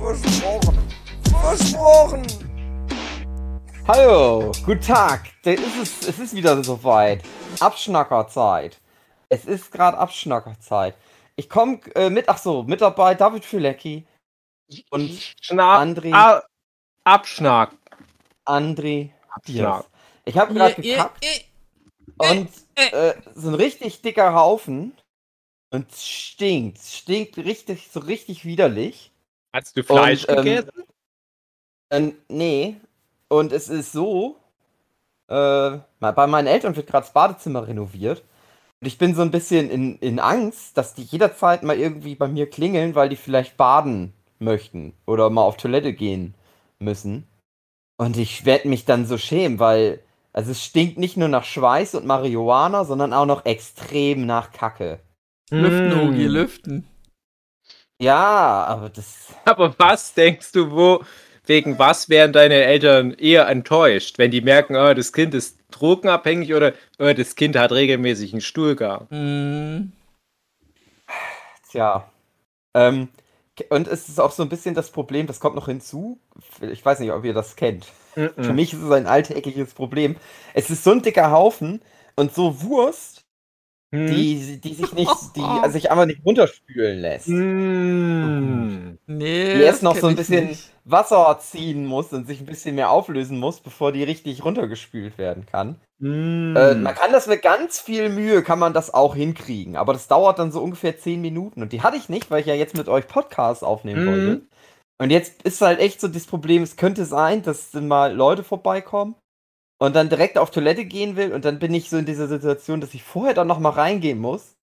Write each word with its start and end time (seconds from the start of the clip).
Versprochen. 0.00 0.78
Versprochen. 1.42 2.26
Hallo, 3.86 4.50
guten 4.64 4.80
Tag. 4.80 5.30
Da 5.42 5.50
ist 5.50 5.76
es, 5.80 6.08
es 6.08 6.18
ist 6.18 6.34
wieder 6.34 6.64
soweit. 6.64 7.22
Abschnackerzeit. 7.60 8.80
Es 9.28 9.44
ist 9.44 9.70
gerade 9.70 9.98
Abschnackerzeit. 9.98 10.96
Ich 11.36 11.50
komme 11.50 11.80
äh, 11.94 12.08
mit, 12.08 12.30
ach 12.30 12.38
so, 12.38 12.62
mit 12.62 12.80
dabei 12.80 13.14
David 13.14 13.44
Fülecki 13.44 14.06
und 14.90 15.10
André, 15.50 16.14
A- 16.14 16.44
Abschnack. 17.04 17.76
André. 18.46 19.10
Abschnack. 19.28 19.84
Ich 20.24 20.38
habe 20.38 20.54
gerade 20.54 20.80
gekackt 20.80 21.24
und 22.16 22.48
äh, 22.76 23.14
so 23.34 23.48
ein 23.48 23.54
richtig 23.54 24.00
dicker 24.00 24.32
Haufen 24.34 24.96
und 25.70 25.92
stinkt. 25.92 26.78
Es 26.78 26.96
stinkt 26.96 27.36
richtig, 27.36 27.90
so 27.92 28.00
richtig 28.00 28.46
widerlich. 28.46 29.09
Hast 29.52 29.76
du 29.76 29.82
Fleisch 29.82 30.24
Und, 30.24 30.38
ähm, 30.38 30.44
gegessen? 30.44 30.84
Ähm, 31.90 32.14
nee. 32.28 32.76
Und 33.28 33.52
es 33.52 33.68
ist 33.68 33.92
so, 33.92 34.36
äh, 35.28 35.78
bei 36.00 36.26
meinen 36.26 36.46
Eltern 36.46 36.76
wird 36.76 36.86
gerade 36.86 37.04
das 37.04 37.12
Badezimmer 37.12 37.66
renoviert. 37.66 38.22
Und 38.80 38.86
ich 38.86 38.98
bin 38.98 39.14
so 39.14 39.22
ein 39.22 39.30
bisschen 39.30 39.70
in, 39.70 39.98
in 39.98 40.18
Angst, 40.18 40.76
dass 40.76 40.94
die 40.94 41.02
jederzeit 41.02 41.62
mal 41.62 41.78
irgendwie 41.78 42.14
bei 42.14 42.28
mir 42.28 42.48
klingeln, 42.48 42.94
weil 42.94 43.08
die 43.08 43.16
vielleicht 43.16 43.56
baden 43.56 44.14
möchten 44.38 44.94
oder 45.06 45.30
mal 45.30 45.42
auf 45.42 45.56
Toilette 45.56 45.92
gehen 45.92 46.34
müssen. 46.78 47.28
Und 47.98 48.16
ich 48.16 48.46
werde 48.46 48.68
mich 48.68 48.86
dann 48.86 49.06
so 49.06 49.18
schämen, 49.18 49.58
weil 49.58 50.02
also 50.32 50.52
es 50.52 50.64
stinkt 50.64 50.98
nicht 50.98 51.16
nur 51.16 51.28
nach 51.28 51.44
Schweiß 51.44 51.94
und 51.96 52.06
Marihuana, 52.06 52.84
sondern 52.84 53.12
auch 53.12 53.26
noch 53.26 53.44
extrem 53.44 54.26
nach 54.26 54.52
Kacke. 54.52 55.00
Lüften, 55.50 55.88
Mm. 55.88 56.00
Hugi, 56.00 56.26
lüften. 56.26 56.89
Ja, 58.00 58.64
aber 58.64 58.88
das. 58.88 59.28
Aber 59.44 59.74
was 59.78 60.14
denkst 60.14 60.52
du, 60.52 60.70
wo, 60.70 61.04
wegen 61.46 61.78
was 61.78 62.08
wären 62.08 62.32
deine 62.32 62.64
Eltern 62.64 63.12
eher 63.12 63.48
enttäuscht, 63.48 64.18
wenn 64.18 64.30
die 64.30 64.40
merken, 64.40 64.76
oh, 64.76 64.94
das 64.94 65.12
Kind 65.12 65.34
ist 65.34 65.58
drogenabhängig 65.70 66.54
oder 66.54 66.72
oh, 66.98 67.12
das 67.12 67.34
Kind 67.36 67.56
hat 67.56 67.72
regelmäßig 67.72 68.32
einen 68.32 68.40
Stuhlgang? 68.40 69.08
Mhm. 69.10 69.92
Tja. 71.70 72.10
Ähm, 72.74 73.08
und 73.70 73.88
es 73.88 74.08
ist 74.08 74.20
auch 74.20 74.32
so 74.32 74.42
ein 74.42 74.48
bisschen 74.48 74.74
das 74.74 74.90
Problem, 74.90 75.26
das 75.26 75.40
kommt 75.40 75.56
noch 75.56 75.66
hinzu. 75.66 76.20
Ich 76.62 76.84
weiß 76.84 77.00
nicht, 77.00 77.12
ob 77.12 77.24
ihr 77.24 77.34
das 77.34 77.56
kennt. 77.56 77.86
Für 78.38 78.52
Mhm. 78.52 78.54
mich 78.54 78.72
ist 78.72 78.82
es 78.82 78.90
ein 78.90 79.06
alltägliches 79.06 79.74
Problem. 79.74 80.16
Es 80.54 80.70
ist 80.70 80.84
so 80.84 80.92
ein 80.92 81.02
dicker 81.02 81.30
Haufen 81.30 81.82
und 82.16 82.34
so 82.34 82.62
Wurst, 82.62 83.19
Hm. 83.92 84.06
die, 84.06 84.60
die 84.60 84.74
sich 84.74 84.92
nicht, 84.92 85.10
die 85.34 85.40
also 85.40 85.70
sich 85.72 85.90
einfach 85.90 86.06
nicht 86.06 86.24
runterspülen 86.24 87.00
lässt. 87.00 87.26
Mm. 87.28 88.98
Nee. 89.06 89.54
Die 89.54 89.62
erst 89.62 89.82
noch 89.82 89.96
so 89.96 90.06
ein 90.06 90.14
bisschen 90.14 90.46
nicht. 90.46 90.70
Wasser 90.84 91.36
ziehen 91.40 91.86
muss 91.86 92.12
und 92.12 92.26
sich 92.26 92.40
ein 92.40 92.46
bisschen 92.46 92.76
mehr 92.76 92.90
auflösen 92.90 93.38
muss, 93.40 93.60
bevor 93.60 93.90
die 93.90 94.04
richtig 94.04 94.44
runtergespült 94.44 95.18
werden 95.18 95.44
kann. 95.46 95.80
Mm. 95.98 96.56
Äh, 96.56 96.74
man 96.76 96.94
kann 96.94 97.10
das 97.12 97.26
mit 97.26 97.42
ganz 97.42 97.80
viel 97.80 98.08
Mühe, 98.10 98.44
kann 98.44 98.60
man 98.60 98.72
das 98.72 98.94
auch 98.94 99.16
hinkriegen. 99.16 99.76
Aber 99.76 99.92
das 99.92 100.06
dauert 100.06 100.38
dann 100.38 100.52
so 100.52 100.60
ungefähr 100.62 100.96
10 100.96 101.20
Minuten. 101.20 101.60
Und 101.60 101.72
die 101.72 101.82
hatte 101.82 101.96
ich 101.96 102.08
nicht, 102.08 102.30
weil 102.30 102.40
ich 102.42 102.46
ja 102.46 102.54
jetzt 102.54 102.76
mit 102.76 102.88
euch 102.88 103.08
Podcasts 103.08 103.64
aufnehmen 103.64 104.04
Mhm. 104.04 104.08
wollte. 104.08 104.42
Und 104.98 105.10
jetzt 105.10 105.42
ist 105.42 105.62
halt 105.62 105.80
echt 105.80 106.00
so 106.00 106.08
das 106.08 106.26
Problem, 106.26 106.62
es 106.62 106.76
könnte 106.76 107.06
sein, 107.06 107.42
dass 107.42 107.72
mal 107.72 108.14
Leute 108.14 108.44
vorbeikommen 108.44 109.14
und 109.80 109.96
dann 109.96 110.10
direkt 110.10 110.38
auf 110.38 110.52
Toilette 110.52 110.86
gehen 110.86 111.16
will. 111.16 111.32
Und 111.34 111.46
dann 111.46 111.60
bin 111.60 111.74
ich 111.74 111.90
so 111.90 111.98
in 111.98 112.06
dieser 112.06 112.28
Situation, 112.28 112.82
dass 112.82 112.94
ich 112.94 113.04
vorher 113.04 113.34
dann 113.34 113.48
noch 113.48 113.60
mal 113.60 113.70
reingehen 113.70 114.20
muss 114.20 114.56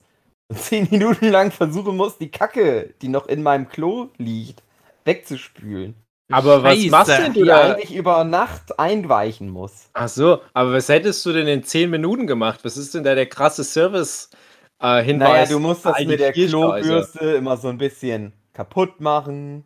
und 0.50 0.60
10 0.62 0.90
Minuten 0.92 1.28
lang 1.30 1.52
versuchen 1.52 1.98
muss, 1.98 2.18
die 2.20 2.32
Kacke, 2.32 2.96
die 3.04 3.10
noch 3.10 3.28
in 3.28 3.44
meinem 3.44 3.70
Klo 3.70 4.10
liegt, 4.18 4.64
wegzuspülen. 5.06 5.96
Aber 6.32 6.64
was 6.64 6.86
Scheiße. 6.86 6.90
machst 6.90 7.18
denn 7.20 7.34
du 7.34 7.44
Die 7.44 7.46
da? 7.46 7.60
eigentlich 7.60 7.96
über 7.96 8.24
Nacht 8.24 8.80
einweichen 8.80 9.50
muss. 9.50 9.90
Ach 9.94 10.08
so, 10.10 10.42
aber 10.54 10.74
was 10.74 10.90
hättest 10.90 11.26
du 11.26 11.34
denn 11.34 11.48
in 11.48 11.64
10 11.64 11.90
Minuten 11.90 12.28
gemacht? 12.28 12.60
Was 12.64 12.78
ist 12.78 12.94
denn 12.94 13.04
da 13.04 13.16
der 13.16 13.28
krasse 13.28 13.64
Service 13.64 14.30
äh, 14.80 15.04
Hinweis? 15.04 15.30
Naja, 15.30 15.46
du 15.46 15.60
musst 15.60 15.86
das 15.86 15.98
die 15.98 16.06
mit 16.06 16.20
der? 16.20 16.34
Klobürste 16.34 17.32
immer 17.36 17.58
so 17.58 17.70
ein 17.70 17.78
bisschen 17.80 18.34
kaputt 18.54 19.00
machen. 19.02 19.66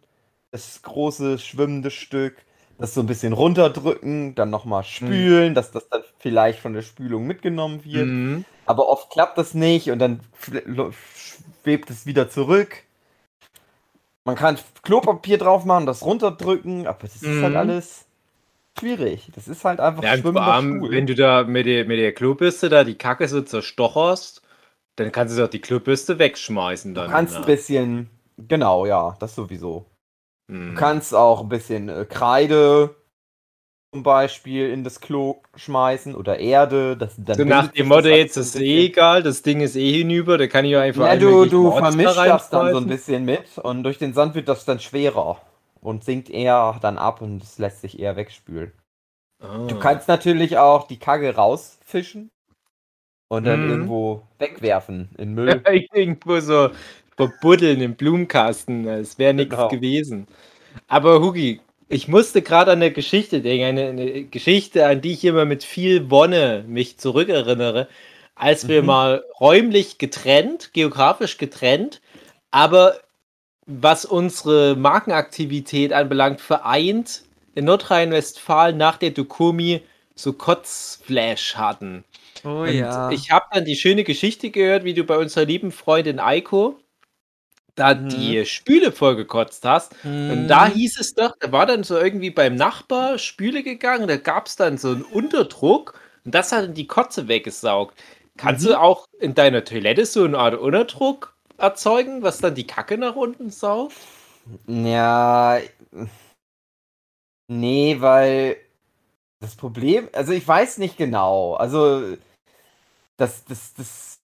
Das 0.52 0.82
große 0.82 1.40
schwimmende 1.40 1.92
Stück. 1.92 2.38
Das 2.82 2.94
so 2.96 3.02
ein 3.02 3.08
bisschen 3.08 3.34
runterdrücken, 3.34 4.36
dann 4.36 4.50
nochmal 4.50 4.84
spülen, 4.84 5.56
dass 5.56 5.72
das 5.72 5.88
dann 5.90 6.04
vielleicht 6.20 6.60
von 6.60 6.74
der 6.74 6.82
Spülung 6.82 7.26
mitgenommen 7.28 7.86
wird. 7.86 8.14
Mhm. 8.14 8.44
Aber 8.66 8.90
oft 8.90 9.12
klappt 9.12 9.38
das 9.38 9.54
nicht 9.54 9.92
und 9.92 10.00
dann 10.00 10.22
schwebt 11.64 11.90
es 11.90 12.06
wieder 12.06 12.30
zurück. 12.30 12.84
Man 14.24 14.36
kann 14.36 14.58
Klopapier 14.84 15.38
drauf 15.38 15.64
machen, 15.66 15.86
das 15.86 16.04
runterdrücken, 16.04 16.88
aber 16.88 17.00
das 17.04 17.16
ist 17.16 17.28
Mhm. 17.28 17.44
halt 17.44 17.56
alles 17.56 18.06
schwierig. 18.80 19.32
Das 19.36 19.48
ist 19.48 19.66
halt 19.66 19.80
einfach 19.82 20.04
Ja, 20.04 20.18
vor 20.24 20.42
allem, 20.44 20.82
wenn 20.92 21.06
du 21.08 21.16
da 21.16 21.44
mit 21.44 21.66
der, 21.66 21.86
mit 21.86 21.98
der 22.00 22.14
Klobürste 22.14 22.68
da 22.70 22.84
die 22.84 22.98
Kacke 22.98 23.28
so 23.30 23.42
zerstocherst, 23.42 24.42
dann 24.98 25.12
kannst 25.12 25.38
du 25.38 25.42
doch 25.42 25.50
die 25.50 25.62
Klobürste 25.62 26.20
wegschmeißen 26.20 26.94
Du 26.94 27.02
dann. 27.02 27.12
kannst 27.12 27.40
ein 27.40 27.44
ne? 27.44 27.46
bisschen, 27.46 28.10
genau, 28.38 28.86
ja, 28.86 29.18
das 29.20 29.36
sowieso. 29.36 29.91
Mhm. 30.52 30.76
Du 30.76 30.80
kannst 30.80 31.16
auch 31.16 31.42
ein 31.42 31.50
bisschen 31.50 31.90
äh, 31.90 32.06
Kreide 32.06 32.96
zum 33.94 34.04
Beispiel 34.04 34.70
in 34.70 34.84
das 34.84 35.02
Klo 35.02 35.42
schmeißen 35.56 36.16
oder 36.16 36.40
Erde. 36.40 36.96
Das, 36.96 37.16
dann 37.18 37.38
So 37.38 37.44
nach 37.44 37.68
dem 37.68 37.88
Motto, 37.88 38.08
jetzt 38.08 38.38
ist 38.38 38.56
eh 38.56 38.86
egal, 38.86 39.24
das 39.24 39.42
Ding 39.42 39.62
ist 39.62 39.76
eh 39.76 39.92
hinüber, 40.00 40.38
da 40.38 40.48
kann 40.48 40.66
ich 40.66 40.72
ja 40.72 40.82
einfach 40.82 41.08
Ja, 41.08 41.16
du, 41.18 41.46
du 41.46 41.64
Mords 41.64 41.76
da 41.76 41.88
vermischst 41.90 42.18
das 42.18 42.50
dann 42.50 42.72
so 42.72 42.78
ein 42.78 42.88
bisschen 42.88 43.26
mit 43.26 43.58
und 43.58 43.84
durch 43.84 43.98
den 43.98 44.14
Sand 44.14 44.36
wird 44.36 44.48
das 44.48 44.66
dann 44.66 44.80
schwerer 44.80 45.42
und 45.82 46.04
sinkt 46.04 46.30
eher 46.30 46.78
dann 46.82 46.98
ab 46.98 47.22
und 47.22 47.44
es 47.44 47.58
lässt 47.58 47.82
sich 47.82 48.00
eher 48.00 48.16
wegspülen. 48.16 48.72
Ah. 49.42 49.68
Du 49.68 49.78
kannst 49.80 50.08
natürlich 50.08 50.58
auch 50.58 50.88
die 50.88 51.00
Kacke 51.00 51.36
rausfischen 51.36 52.30
und 53.30 53.46
dann 53.46 53.64
Mhm. 53.64 53.70
irgendwo 53.72 54.22
wegwerfen 54.40 55.10
in 55.18 55.34
Müll. 55.34 55.62
irgendwo 55.94 56.40
so 56.40 56.70
verbuddeln 57.18 57.82
im 57.82 57.96
Blumenkasten, 57.96 58.88
es 58.88 59.18
wäre 59.20 59.34
nichts 59.34 59.68
Genau. 59.68 59.68
gewesen. 59.68 60.28
Aber 60.88 61.22
Hugi, 61.22 61.62
ich 61.90 62.08
musste 62.08 62.42
gerade 62.42 62.72
an 62.72 62.80
eine 62.80 62.92
Geschichte 62.92 63.42
denken, 63.42 63.66
eine, 63.66 63.88
eine 63.90 64.26
Geschichte, 64.26 64.86
an 64.88 65.02
die 65.02 65.14
ich 65.14 65.26
immer 65.26 65.46
mit 65.46 65.64
viel 65.64 66.10
Wonne 66.12 66.66
mich 66.68 66.98
zurückerinnere, 67.00 67.88
als 68.36 68.68
wir 68.68 68.82
Mhm. 68.82 68.84
mal 68.84 69.24
räumlich 69.40 69.98
getrennt, 69.98 70.74
geografisch 70.74 71.38
getrennt, 71.38 72.02
aber 72.52 72.96
was 73.66 74.06
unsere 74.06 74.76
Markenaktivität 74.76 75.94
anbelangt, 75.94 76.42
vereint 76.42 77.24
in 77.56 77.66
Nordrhein-Westfalen 77.66 78.78
nach 78.78 78.98
der 78.98 79.12
Dokumi 79.12 79.82
so 80.16 80.34
Kotzflash 80.34 81.56
hatten. 81.56 82.04
Oh 82.44 82.66
Und 82.66 82.66
ja. 82.66 83.08
ich 83.08 83.32
habe 83.32 83.46
dann 83.52 83.66
die 83.66 83.76
schöne 83.76 84.04
Geschichte 84.04 84.52
gehört, 84.52 84.84
wie 84.84 84.94
du 84.94 85.04
bei 85.04 85.18
unserer 85.18 85.46
lieben 85.46 85.72
Freundin 85.72 86.20
Eiko 86.20 86.80
da 87.76 87.94
Mhm. 87.94 88.10
die 88.10 88.46
Spüle 88.46 88.92
vollgekotzt 88.92 89.66
hast. 89.66 89.96
Und 90.28 90.48
da 90.48 90.68
hieß 90.68 91.00
es 91.00 91.14
doch, 91.14 91.34
da 91.40 91.52
war 91.52 91.66
dann 91.66 91.84
so 91.84 91.98
irgendwie 91.98 92.32
beim 92.32 92.56
Nachbar 92.56 93.18
Spüle 93.18 93.64
gegangen, 93.64 94.08
da 94.08 94.18
gab 94.18 94.48
es 94.48 94.56
dann 94.56 94.78
so 94.78 94.90
einen 94.92 95.04
Unterdruck 95.04 96.00
und 96.26 96.36
das 96.36 96.52
hat 96.52 96.64
dann 96.66 96.74
die 96.74 96.88
Kotze 96.88 97.28
weggesaugt. 97.28 97.98
Kannst 98.38 98.66
Mhm. 98.66 98.70
du 98.70 98.80
auch 98.80 99.06
in 99.20 99.34
deiner 99.36 99.64
Toilette 99.64 100.06
so 100.06 100.24
eine 100.24 100.38
Art 100.38 100.56
Unterdruck 100.56 101.36
erzeugen, 101.58 102.22
was 102.24 102.40
dann 102.42 102.56
die 102.56 102.68
Kacke 102.68 102.98
nach 102.98 103.16
unten 103.16 103.50
saugt? 103.52 103.96
Ja. 104.68 105.62
Nee, 107.48 107.98
weil 108.00 108.58
das 109.42 109.56
Problem, 109.58 110.10
also 110.14 110.34
ich 110.34 110.48
weiß 110.48 110.80
nicht 110.80 110.98
genau. 110.98 111.56
Also 111.56 112.18
das, 113.18 113.46
das, 113.46 113.74
das. 113.76 114.21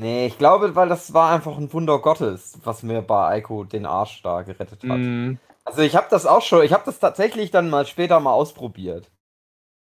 Nee, 0.00 0.26
ich 0.26 0.38
glaube, 0.38 0.76
weil 0.76 0.88
das 0.88 1.12
war 1.12 1.32
einfach 1.32 1.58
ein 1.58 1.72
Wunder 1.72 1.98
Gottes, 1.98 2.58
was 2.62 2.84
mir 2.84 3.02
bei 3.02 3.28
Eiko 3.28 3.64
den 3.64 3.84
Arsch 3.84 4.22
da 4.22 4.42
gerettet 4.42 4.82
hat. 4.84 4.98
Mhm. 4.98 5.38
Also 5.64 5.82
ich 5.82 5.96
habe 5.96 6.06
das 6.08 6.24
auch 6.24 6.40
schon, 6.40 6.62
ich 6.64 6.72
habe 6.72 6.84
das 6.86 7.00
tatsächlich 7.00 7.50
dann 7.50 7.68
mal 7.68 7.84
später 7.84 8.20
mal 8.20 8.32
ausprobiert. 8.32 9.10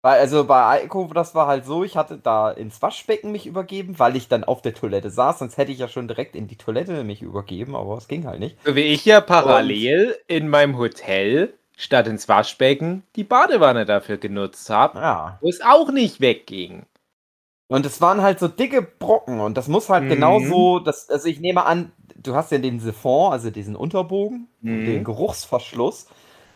Weil, 0.03 0.21
also 0.21 0.45
bei 0.45 0.65
Eiko, 0.65 1.11
das 1.13 1.35
war 1.35 1.47
halt 1.47 1.67
so, 1.67 1.85
ich 1.85 1.97
hatte 1.97 2.19
da 2.19 2.51
ins 2.51 2.81
Waschbecken 2.81 3.33
mich 3.33 3.47
übergeben, 3.47 3.99
weil 3.99 4.17
ich 4.17 4.29
dann 4.29 4.45
auf 4.45 4.63
der 4.63 4.75
Toilette 4.75 5.11
saß, 5.11 5.41
sonst 5.41 5.59
hätte 5.59 5.73
ich 5.73 5.79
ja 5.79 5.89
schon 5.89 6.09
direkt 6.09 6.37
in 6.37 6.47
die 6.49 6.57
Toilette 6.57 7.05
mich 7.05 7.21
übergeben, 7.21 7.77
aber 7.77 7.99
es 7.99 8.09
ging 8.09 8.27
halt 8.27 8.41
nicht. 8.41 8.57
So 8.65 8.75
wie 8.77 8.83
ich 8.83 9.05
ja 9.05 9.21
parallel 9.21 10.17
in 10.27 10.49
meinem 10.49 10.79
Hotel 10.79 11.53
statt 11.77 12.07
ins 12.07 12.29
Waschbecken 12.29 13.03
die 13.15 13.25
Badewanne 13.25 13.85
dafür 13.85 14.17
genutzt 14.17 14.71
habe, 14.71 14.99
Ja. 14.99 15.39
wo 15.43 15.49
es 15.49 15.61
auch 15.61 15.91
nicht 15.91 16.21
wegging. 16.21 16.87
Und 17.69 17.85
es 17.87 18.01
waren 18.01 18.23
halt 18.23 18.39
so 18.41 18.49
dicke 18.49 18.83
Brocken 18.83 19.41
und 19.41 19.57
das 19.57 19.69
muss 19.69 19.89
halt 19.91 20.05
Mhm. 20.05 20.09
genauso, 20.09 20.79
das, 20.81 21.11
also 21.11 21.29
ich 21.29 21.41
nehme 21.41 21.65
an, 21.67 21.93
du 22.17 22.35
hast 22.35 22.51
ja 22.51 22.59
den 22.59 22.81
Siphon, 22.81 23.33
also 23.33 23.51
diesen 23.51 23.77
Unterbogen, 23.77 24.49
Mhm. 24.63 24.85
den 24.87 25.05
Geruchsverschluss. 25.05 26.07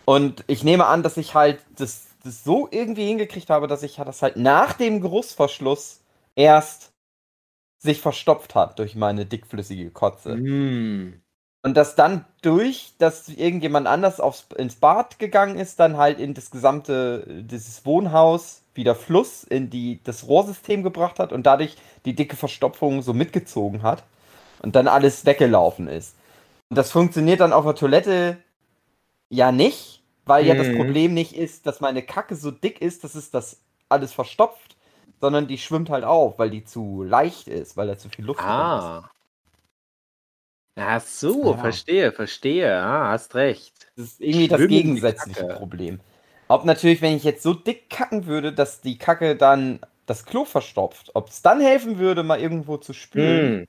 Und 0.06 0.44
ich 0.48 0.64
nehme 0.64 0.86
an, 0.86 1.02
dass 1.02 1.16
ich 1.18 1.34
halt 1.34 1.60
das, 1.76 2.06
das 2.24 2.44
so 2.44 2.68
irgendwie 2.70 3.06
hingekriegt 3.06 3.50
habe, 3.50 3.66
dass 3.68 3.82
ich 3.82 3.96
das 3.96 4.22
halt 4.22 4.36
nach 4.36 4.72
dem 4.74 5.00
Geruchsverschluss 5.00 6.00
erst 6.34 6.92
sich 7.78 8.00
verstopft 8.00 8.54
hat 8.54 8.78
durch 8.78 8.96
meine 8.96 9.26
dickflüssige 9.26 9.90
Kotze. 9.92 10.40
Mm. 10.40 11.22
Und 11.62 11.76
dass 11.76 11.94
dann 11.94 12.24
durch, 12.42 12.94
dass 12.98 13.28
irgendjemand 13.28 13.86
anders 13.86 14.18
aufs, 14.20 14.46
ins 14.56 14.76
Bad 14.76 15.18
gegangen 15.18 15.58
ist, 15.58 15.78
dann 15.78 15.96
halt 15.96 16.18
in 16.18 16.34
das 16.34 16.50
gesamte, 16.50 17.24
dieses 17.28 17.86
Wohnhaus 17.86 18.62
wieder 18.74 18.94
Fluss 18.96 19.44
in 19.44 19.70
die, 19.70 20.02
das 20.02 20.26
Rohrsystem 20.26 20.82
gebracht 20.82 21.18
hat 21.20 21.32
und 21.32 21.44
dadurch 21.46 21.76
die 22.04 22.14
dicke 22.14 22.36
Verstopfung 22.36 23.02
so 23.02 23.12
mitgezogen 23.12 23.82
hat 23.82 24.02
und 24.62 24.74
dann 24.76 24.88
alles 24.88 25.24
weggelaufen 25.24 25.88
ist. 25.88 26.16
Und 26.70 26.76
das 26.78 26.90
funktioniert 26.90 27.40
dann 27.40 27.52
auf 27.52 27.64
der 27.64 27.74
Toilette 27.76 28.38
ja 29.30 29.52
nicht, 29.52 30.02
weil 30.26 30.46
ja 30.46 30.54
das 30.54 30.70
Mhm. 30.70 30.76
Problem 30.76 31.14
nicht 31.14 31.34
ist, 31.36 31.66
dass 31.66 31.80
meine 31.80 32.02
Kacke 32.02 32.36
so 32.36 32.50
dick 32.50 32.80
ist, 32.80 33.04
dass 33.04 33.14
es 33.14 33.30
das 33.30 33.60
alles 33.88 34.12
verstopft, 34.12 34.76
sondern 35.20 35.46
die 35.48 35.58
schwimmt 35.58 35.90
halt 35.90 36.04
auf, 36.04 36.38
weil 36.38 36.50
die 36.50 36.64
zu 36.64 37.02
leicht 37.02 37.48
ist, 37.48 37.76
weil 37.76 37.86
da 37.88 37.98
zu 37.98 38.08
viel 38.08 38.24
Luft 38.24 38.50
drin 38.50 38.70
ist. 38.70 38.92
Ah. 40.76 40.96
Ach 40.96 41.00
so, 41.02 41.52
Ja. 41.52 41.58
verstehe, 41.58 42.12
verstehe. 42.12 42.74
Ah, 42.76 43.10
hast 43.10 43.34
recht. 43.34 43.72
Das 43.96 44.06
ist 44.06 44.20
irgendwie 44.20 44.48
das 44.48 44.58
Schwimmende 44.58 44.82
gegensätzliche. 44.82 45.44
Problem. 45.48 46.00
Ob 46.48 46.64
natürlich, 46.64 47.02
wenn 47.02 47.16
ich 47.16 47.24
jetzt 47.24 47.42
so 47.42 47.54
dick 47.54 47.88
kacken 47.90 48.26
würde, 48.26 48.52
dass 48.52 48.80
die 48.80 48.98
Kacke 48.98 49.36
dann 49.36 49.80
das 50.06 50.24
Klo 50.24 50.44
verstopft, 50.44 51.10
ob 51.14 51.28
es 51.28 51.42
dann 51.42 51.60
helfen 51.60 51.98
würde, 51.98 52.22
mal 52.22 52.40
irgendwo 52.40 52.76
zu 52.78 52.92
spülen, 52.92 53.60
Hm. 53.60 53.66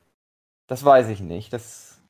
das 0.67 0.83
weiß 0.83 1.09
ich 1.09 1.19
nicht. 1.19 1.53
Das 1.53 2.01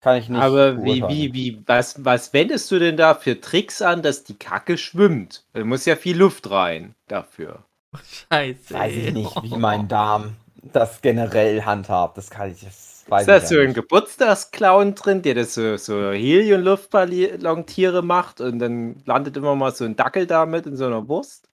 kann 0.00 0.16
ich 0.18 0.28
nicht. 0.28 0.40
Aber 0.40 0.82
wie, 0.84 1.02
wie, 1.08 1.32
wie, 1.34 1.62
was, 1.66 2.04
was 2.04 2.32
wendest 2.32 2.70
du 2.70 2.78
denn 2.78 2.96
da 2.96 3.14
für 3.14 3.40
Tricks 3.40 3.82
an, 3.82 4.02
dass 4.02 4.22
die 4.24 4.34
Kacke 4.36 4.78
schwimmt? 4.78 5.44
Da 5.52 5.64
muss 5.64 5.84
ja 5.86 5.96
viel 5.96 6.16
Luft 6.16 6.50
rein 6.50 6.94
dafür. 7.08 7.64
Scheiße. 8.30 8.74
Weiß 8.74 8.94
ich 8.94 9.12
nicht, 9.14 9.42
wie 9.42 9.56
mein 9.56 9.88
Darm 9.88 10.36
das 10.72 11.00
generell 11.02 11.62
handhabt. 11.62 12.18
Das 12.18 12.30
kann 12.30 12.50
ich. 12.50 12.64
Das 12.64 13.04
weiß 13.08 13.22
Ist 13.22 13.28
da 13.28 13.40
so 13.40 13.58
ein. 13.58 13.74
Geburtstagsclown 13.74 14.94
drin, 14.94 15.22
der 15.22 15.34
das 15.34 15.54
so, 15.54 15.76
so 15.76 16.12
Helium-Luftballontiere 16.12 18.02
macht 18.02 18.40
und 18.40 18.58
dann 18.58 19.02
landet 19.06 19.36
immer 19.36 19.54
mal 19.54 19.74
so 19.74 19.84
ein 19.84 19.96
Dackel 19.96 20.26
damit 20.26 20.66
in 20.66 20.76
so 20.76 20.86
einer 20.86 21.08
Wurst? 21.08 21.48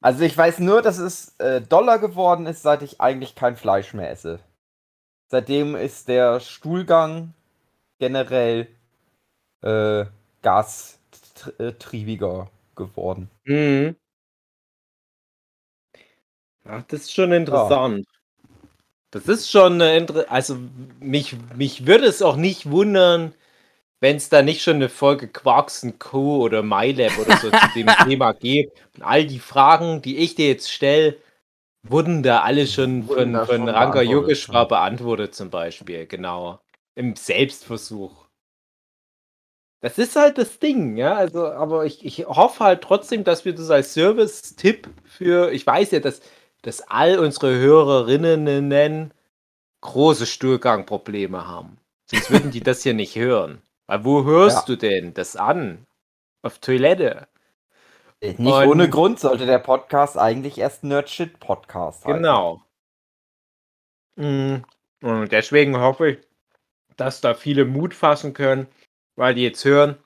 Also 0.00 0.24
ich 0.24 0.36
weiß 0.36 0.58
nur, 0.60 0.82
dass 0.82 0.98
es 0.98 1.34
äh, 1.38 1.60
Dollar 1.60 1.98
geworden 1.98 2.46
ist, 2.46 2.62
seit 2.62 2.82
ich 2.82 3.00
eigentlich 3.00 3.34
kein 3.34 3.56
Fleisch 3.56 3.94
mehr 3.94 4.10
esse. 4.10 4.38
Seitdem 5.28 5.74
ist 5.74 6.08
der 6.08 6.40
Stuhlgang 6.40 7.32
generell 7.98 8.68
äh, 9.62 10.04
gastriebiger 10.42 12.48
geworden. 12.76 13.30
Mhm. 13.44 13.96
Ach, 16.64 16.82
das 16.88 17.02
ist 17.02 17.14
schon 17.14 17.32
interessant. 17.32 18.06
Das 19.16 19.28
ist 19.28 19.50
schon 19.50 19.74
eine 19.74 19.96
Inter 19.96 20.26
also 20.30 20.56
mich, 21.00 21.36
mich 21.56 21.86
würde 21.86 22.06
es 22.06 22.22
auch 22.22 22.36
nicht 22.36 22.70
wundern, 22.70 23.34
wenn 24.00 24.16
es 24.16 24.28
da 24.28 24.42
nicht 24.42 24.62
schon 24.62 24.76
eine 24.76 24.88
Folge 24.88 25.28
Quarks 25.28 25.86
Co. 25.98 26.42
oder 26.42 26.62
MyLab 26.62 27.18
oder 27.18 27.36
so 27.38 27.50
zu 27.50 27.68
dem 27.74 27.86
Thema 28.04 28.32
gibt. 28.32 28.78
Und 28.94 29.02
all 29.02 29.26
die 29.26 29.38
Fragen, 29.38 30.02
die 30.02 30.18
ich 30.18 30.34
dir 30.34 30.48
jetzt 30.48 30.70
stelle, 30.70 31.16
wurden 31.82 32.22
da 32.22 32.40
alle 32.40 32.66
schon 32.66 33.04
von, 33.04 33.16
von 33.16 33.68
Ranga 33.68 33.68
beantwortet, 33.68 34.10
Yogeshwar 34.10 34.68
beantwortet 34.68 35.34
zum 35.34 35.50
Beispiel, 35.50 36.06
genau. 36.06 36.60
Im 36.94 37.16
Selbstversuch. 37.16 38.26
Das 39.80 39.98
ist 39.98 40.16
halt 40.16 40.38
das 40.38 40.58
Ding, 40.58 40.96
ja. 40.96 41.14
Also, 41.14 41.46
aber 41.46 41.84
ich, 41.84 42.04
ich 42.04 42.26
hoffe 42.26 42.64
halt 42.64 42.82
trotzdem, 42.82 43.24
dass 43.24 43.44
wir 43.44 43.54
das 43.54 43.70
als 43.70 43.94
Service-Tipp 43.94 44.88
für, 45.04 45.52
ich 45.52 45.66
weiß 45.66 45.92
ja, 45.92 46.00
dass, 46.00 46.20
dass 46.66 46.80
all 46.82 47.18
unsere 47.20 47.56
Hörerinnen 47.58 49.14
große 49.82 50.26
Stuhlgangprobleme 50.26 51.46
haben. 51.46 51.78
Sonst 52.10 52.30
würden 52.30 52.50
die 52.50 52.60
das 52.60 52.82
hier 52.82 52.94
nicht 52.94 53.14
hören. 53.16 53.62
Weil 53.86 54.04
wo 54.04 54.24
hörst 54.24 54.68
Ja. 54.68 54.74
du 54.74 54.76
denn 54.76 55.14
das 55.14 55.36
an? 55.36 55.86
Auf 56.42 56.58
Toilette. 56.58 57.28
Nicht 58.20 58.38
Und- 58.40 58.48
ohne 58.68 58.90
Grund 58.90 59.20
sollte 59.20 59.46
der 59.46 59.60
Podcast 59.60 60.18
eigentlich 60.18 60.58
erst 60.58 60.82
Nerdshit 60.82 61.38
Podcast 61.38 62.04
heißen. 62.04 62.16
Genau. 62.16 62.62
Mm, 64.16 64.56
Und 65.02 65.30
deswegen 65.30 65.78
hoffe 65.78 66.10
ich, 66.12 66.18
dass 66.96 67.20
da 67.20 67.34
viele 67.34 67.64
Mut 67.64 67.94
fassen 67.94 68.32
können, 68.32 68.66
weil 69.14 69.34
die 69.34 69.42
jetzt 69.42 69.64
hören, 69.64 69.96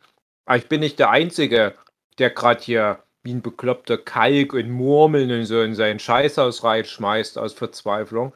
ich 0.54 0.68
bin 0.68 0.80
nicht 0.80 0.98
der 0.98 1.10
Einzige, 1.10 1.74
der 2.18 2.30
gerade 2.30 2.60
hier 2.60 3.02
wie 3.22 3.32
ein 3.34 3.42
bekloppter 3.42 3.98
Kalk 3.98 4.52
und 4.54 4.70
Murmeln 4.70 5.30
und 5.30 5.44
so 5.44 5.60
in 5.62 5.74
sein 5.74 5.98
Scheißhaus 5.98 6.64
reinschmeißt 6.64 7.38
aus 7.38 7.52
Verzweiflung. 7.52 8.34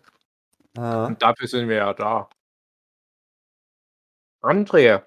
Ja. 0.77 1.07
Und 1.07 1.23
dafür 1.23 1.47
sind 1.49 1.69
wir 1.69 1.77
ja 1.77 1.95
da. 1.95 2.29
André, 4.43 5.03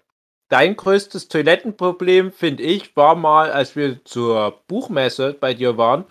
dein 0.49 0.75
größtes 0.75 1.27
Toilettenproblem, 1.27 2.31
finde 2.31 2.63
ich, 2.63 2.95
war 2.95 3.15
mal, 3.15 3.51
als 3.51 3.75
wir 3.75 4.03
zur 4.03 4.61
Buchmesse 4.67 5.33
bei 5.33 5.53
dir 5.53 5.77
waren, 5.77 6.05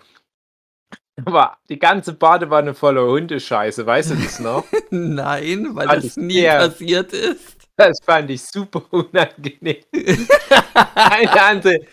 war 1.17 1.57
die 1.67 1.79
ganze 1.79 2.13
Badewanne 2.13 2.73
voller 2.73 3.05
Hundescheiße. 3.05 3.85
Weißt 3.85 4.11
du 4.11 4.15
das 4.15 4.39
noch? 4.39 4.63
Nein, 4.91 5.75
weil 5.75 5.87
Fand 5.87 6.05
das 6.05 6.15
nie 6.15 6.41
sehr- 6.41 6.57
passiert 6.59 7.13
ist. 7.13 7.57
Das 7.75 7.99
fand 8.03 8.31
ich 8.31 8.41
super 8.43 8.81
unangenehm. 8.91 9.83
Nein, 9.93 11.27
André, 11.27 11.85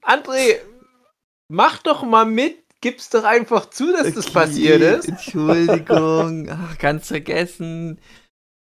André, 0.00 0.56
mach 1.48 1.82
doch 1.82 2.02
mal 2.02 2.24
mit. 2.24 2.56
Gib's 2.80 3.10
doch 3.10 3.24
einfach 3.24 3.70
zu, 3.70 3.92
dass 3.92 4.14
das 4.14 4.26
Okay, 4.26 4.34
passiert 4.34 4.80
ist. 4.80 5.08
Entschuldigung, 5.08 6.48
Ach, 6.50 6.78
ganz 6.78 7.08
vergessen. 7.08 7.98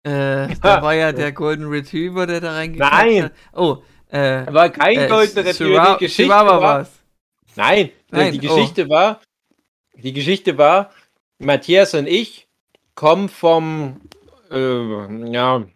Äh, 0.04 0.54
da 0.62 0.80
war 0.82 0.94
ja 0.94 1.12
der 1.12 1.32
Golden 1.32 1.66
Retriever, 1.66 2.26
der 2.26 2.40
da 2.40 2.52
reingekackt 2.52 2.92
Nein. 2.92 3.24
hat. 3.24 3.32
Oh, 3.52 3.82
äh, 4.08 4.46
War 4.52 4.70
kein 4.70 5.00
äh, 5.00 5.08
goldener 5.08 5.44
Retriever. 5.44 5.96
Die 5.98 6.04
Geschichte 6.04 6.22
Chihuahua 6.22 6.48
war, 6.48 6.60
war's. 6.62 6.90
Nein, 7.56 7.90
Nein, 8.10 8.32
die 8.38 8.48
oh. 8.48 8.54
Geschichte 8.54 8.88
war, 8.88 9.20
die 9.94 10.12
Geschichte 10.12 10.56
war, 10.56 10.92
Matthias 11.38 11.92
und 11.94 12.06
ich 12.06 12.48
kommen 12.94 13.28
vom 13.28 14.00
äh, 14.50 15.30
ja, 15.32 15.66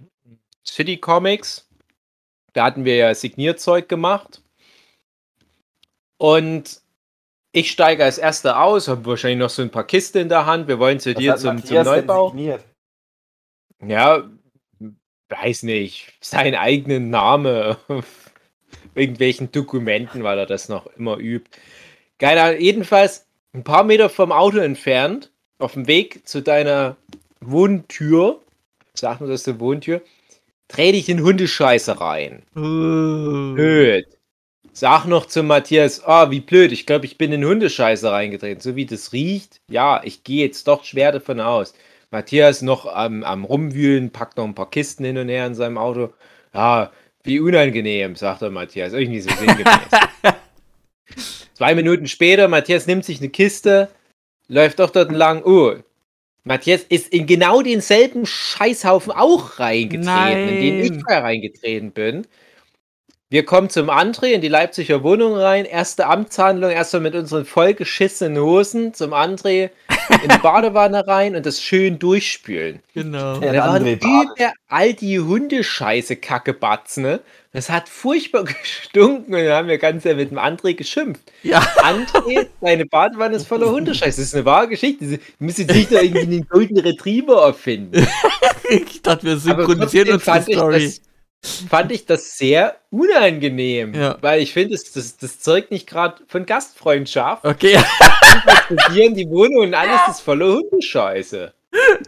City 0.67 0.97
Comics. 0.97 1.69
Da 2.53 2.65
hatten 2.65 2.85
wir 2.85 2.97
ja 2.97 3.15
Signierzeug 3.15 3.89
gemacht. 3.89 4.43
Und 6.19 6.81
ich 7.53 7.71
steige 7.71 8.05
als 8.05 8.19
erster 8.19 8.63
aus, 8.63 8.89
habe 8.89 9.05
wahrscheinlich 9.07 9.39
noch 9.39 9.51
so 9.51 9.63
ein 9.63 9.71
paar 9.71 9.85
Kisten 9.85 10.19
in 10.19 10.29
der 10.29 10.47
Hand. 10.47 10.69
Wir 10.69 10.79
wollen 10.79 11.01
zu 11.01 11.11
Was 11.11 11.19
dir 11.19 11.37
zum, 11.37 11.65
zum 11.65 11.83
Neubau. 11.83 12.35
Ja, 13.85 14.23
weiß 15.29 15.65
nicht. 15.65 16.13
Sein 16.21 16.55
eigenen 16.55 17.11
Name 17.11 17.79
auf 17.89 18.31
irgendwelchen 18.95 19.51
Dokumenten, 19.51 20.23
weil 20.23 20.39
er 20.39 20.47
das 20.47 20.69
noch 20.69 20.87
immer 20.97 21.17
übt. 21.19 21.51
Geil, 22.19 22.61
jedenfalls 22.61 23.27
ein 23.53 23.65
paar 23.65 23.85
Meter 23.85 24.09
vom 24.09 24.31
Auto 24.31 24.59
entfernt, 24.59 25.31
auf 25.59 25.73
dem 25.73 25.87
Weg 25.87 26.29
zu 26.29 26.43
deiner 26.43 26.97
Wohntür, 27.41 28.41
sagt 28.95 29.21
man 29.21 29.31
das 29.31 29.49
eine 29.49 29.59
Wohntür, 29.59 30.03
dreh 30.69 30.93
dich 30.93 31.09
in 31.09 31.23
Hundescheiße 31.23 32.01
rein. 32.01 32.43
Uh, 32.55 33.55
Blöd. 33.55 34.07
Sag 34.73 35.05
noch 35.07 35.27
zu 35.27 35.43
Matthias, 35.43 36.05
ah, 36.05 36.31
wie 36.31 36.41
blöd, 36.41 36.73
ich 36.73 36.87
glaube, 36.87 37.05
ich 37.05 37.19
bin 37.19 37.33
in 37.33 37.45
Hundescheiße 37.45 38.11
reingetreten. 38.11 38.61
So 38.61 38.77
wie 38.77 38.87
das 38.87 39.13
riecht, 39.13 39.61
ja, 39.69 40.01
ich 40.05 40.23
gehe 40.25 40.47
jetzt 40.47 40.69
doch 40.69 40.85
schwer 40.85 41.13
davon 41.13 41.41
aus. 41.41 41.75
Matthias 42.11 42.63
noch 42.63 42.87
am, 42.87 43.23
am 43.25 43.45
Rumwühlen, 43.45 44.11
packt 44.11 44.37
noch 44.37 44.45
ein 44.45 44.55
paar 44.55 44.71
Kisten 44.71 45.05
hin 45.05 45.19
und 45.19 45.29
her 45.29 45.47
in 45.47 45.55
seinem 45.55 45.79
Auto. 45.79 46.13
Ja, 46.55 46.91
wie 47.25 47.41
unangenehm, 47.41 48.17
sagt 48.17 48.43
er 48.43 48.51
Matthias. 48.51 48.93
Irgendwie 48.93 49.21
so 49.21 49.31
sinngemäß. 49.31 49.91
Zwei 51.55 51.75
Minuten 51.75 52.07
später, 52.07 52.49
Matthias 52.49 52.87
nimmt 52.87 53.05
sich 53.05 53.19
eine 53.19 53.29
Kiste, 53.29 53.89
läuft 54.49 54.79
doch 54.79 54.91
dort 54.91 55.13
lang. 55.13 55.43
Oh, 55.45 55.75
Matthias 56.45 56.83
ist 56.85 57.13
in 57.13 57.27
genau 57.27 57.61
denselben 57.61 58.25
Scheißhaufen 58.25 59.13
auch 59.13 59.59
reingetreten, 59.59 60.49
in 60.49 60.61
den 60.61 60.81
ich 60.81 60.91
Nein. 60.91 61.05
da 61.07 61.21
reingetreten 61.21 61.93
bin. 61.93 62.27
Wir 63.33 63.45
kommen 63.45 63.71
zum 63.71 63.91
André 63.91 64.33
in 64.33 64.41
die 64.41 64.49
Leipziger 64.49 65.05
Wohnung 65.05 65.37
rein. 65.37 65.65
Erste 65.65 66.07
Amtshandlung, 66.09 66.73
erstmal 66.73 67.03
mit 67.03 67.15
unseren 67.15 67.45
vollgeschissenen 67.45 68.43
Hosen 68.43 68.93
zum 68.93 69.15
André. 69.15 69.71
in 70.23 70.29
die 70.29 70.39
Badewanne 70.39 71.07
rein 71.07 71.37
und 71.37 71.47
das 71.47 71.63
schön 71.63 71.99
durchspülen. 71.99 72.81
Genau. 72.95 73.41
Ja. 73.41 73.53
Da 73.53 73.59
waren 73.69 73.85
André 73.85 74.01
badet. 74.01 74.55
überall 74.59 74.95
die 74.95 75.21
Hundescheiße 75.21 76.17
Kackebatzen. 76.17 77.21
Das 77.53 77.71
hat 77.71 77.89
furchtbar 77.89 78.45
gestunken 78.63 79.35
und 79.35 79.45
dann 79.45 79.53
haben 79.53 79.69
wir 79.69 79.79
ganz 79.79 80.05
ja 80.05 80.15
mit 80.15 80.31
dem 80.31 80.39
André 80.39 80.75
geschimpft. 80.75 81.23
Ja. 81.43 81.61
André, 81.61 82.49
deine 82.61 82.87
Badewanne 82.87 83.37
ist 83.37 83.47
voller 83.47 83.71
Hundescheiße. 83.71 84.21
Das 84.21 84.29
ist 84.29 84.35
eine 84.35 84.45
wahre 84.45 84.69
Geschichte. 84.69 85.07
Sie 85.07 85.21
müssen 85.39 85.69
sich 85.69 85.89
da 85.89 86.01
irgendwie 86.01 86.37
einen 86.37 86.49
Golden 86.49 86.79
Retriever 86.79 87.43
erfinden. 87.47 88.07
Ich 88.73 89.03
dachte, 89.03 89.27
wir 89.27 89.37
synchronisieren 89.37 90.11
uns 90.11 90.23
die 90.23 90.31
fand 90.31 90.49
ich, 90.49 90.55
Story. 90.55 90.85
das, 90.85 91.01
fand 91.43 91.93
ich 91.93 92.07
das 92.07 92.37
sehr 92.37 92.77
unangenehm. 92.91 93.95
Ja. 93.95 94.19
Weil 94.21 94.41
ich 94.41 94.53
finde, 94.53 94.75
das, 94.75 94.93
das, 94.93 95.17
das 95.17 95.41
zeugt 95.41 95.71
nicht 95.71 95.87
gerade 95.89 96.23
von 96.27 96.47
Gastfreundschaft. 96.47 97.45
Okay. 97.45 97.79
Probieren 98.69 99.15
die 99.15 99.29
Wohnung 99.29 99.69
und 99.69 99.75
alles 99.75 100.01
ist 100.09 100.21
voller 100.21 100.55
Hundescheiße. 100.55 101.53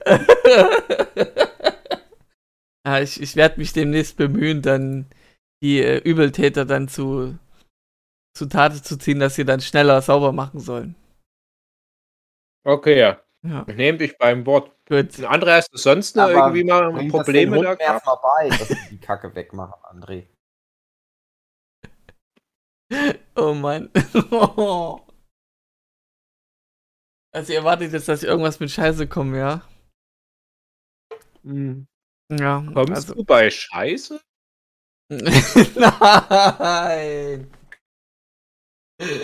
Ja, 2.84 3.00
ich, 3.00 3.20
ich 3.20 3.36
werde 3.36 3.60
mich 3.60 3.72
demnächst 3.72 4.16
bemühen, 4.16 4.60
dann 4.60 5.06
die 5.62 5.80
äh, 5.80 5.98
Übeltäter 5.98 6.64
dann 6.64 6.88
zu, 6.88 7.38
zu 8.36 8.46
Tate 8.46 8.82
zu 8.82 8.98
ziehen, 8.98 9.20
dass 9.20 9.36
sie 9.36 9.44
dann 9.44 9.60
schneller 9.60 10.02
sauber 10.02 10.32
machen 10.32 10.58
sollen. 10.58 10.96
Okay, 12.64 12.98
ja. 12.98 13.22
Ja, 13.44 13.64
Nehmt 13.64 14.00
dich 14.00 14.16
beim 14.18 14.46
Wort. 14.46 14.70
gut. 14.88 15.10
André, 15.24 15.56
hast 15.56 15.72
du 15.72 15.76
sonst 15.76 16.14
noch 16.14 16.28
irgendwie 16.28 16.62
mal 16.62 16.92
Probleme 17.08 17.56
den 17.56 17.64
da 17.64 17.74
gehabt? 17.74 18.06
erstmal 18.06 18.16
bei, 18.22 18.48
dass 18.50 18.68
sie 18.68 18.88
die 18.90 19.00
Kacke 19.00 19.34
wegmachen, 19.34 19.82
André. 19.84 20.26
Oh 23.36 23.54
Mann. 23.54 23.90
Also 27.34 27.54
ihr 27.54 27.60
erwartet 27.60 27.94
jetzt, 27.94 28.08
dass 28.08 28.22
ich 28.22 28.28
irgendwas 28.28 28.60
mit 28.60 28.70
Scheiße 28.70 29.06
komme, 29.06 29.38
ja? 29.38 29.62
Hm. 31.42 31.86
Ja. 32.30 32.62
Kommst 32.74 32.92
also, 32.92 33.14
du 33.14 33.24
bei 33.24 33.48
Scheiße? 33.50 34.20
Nein. 35.08 35.50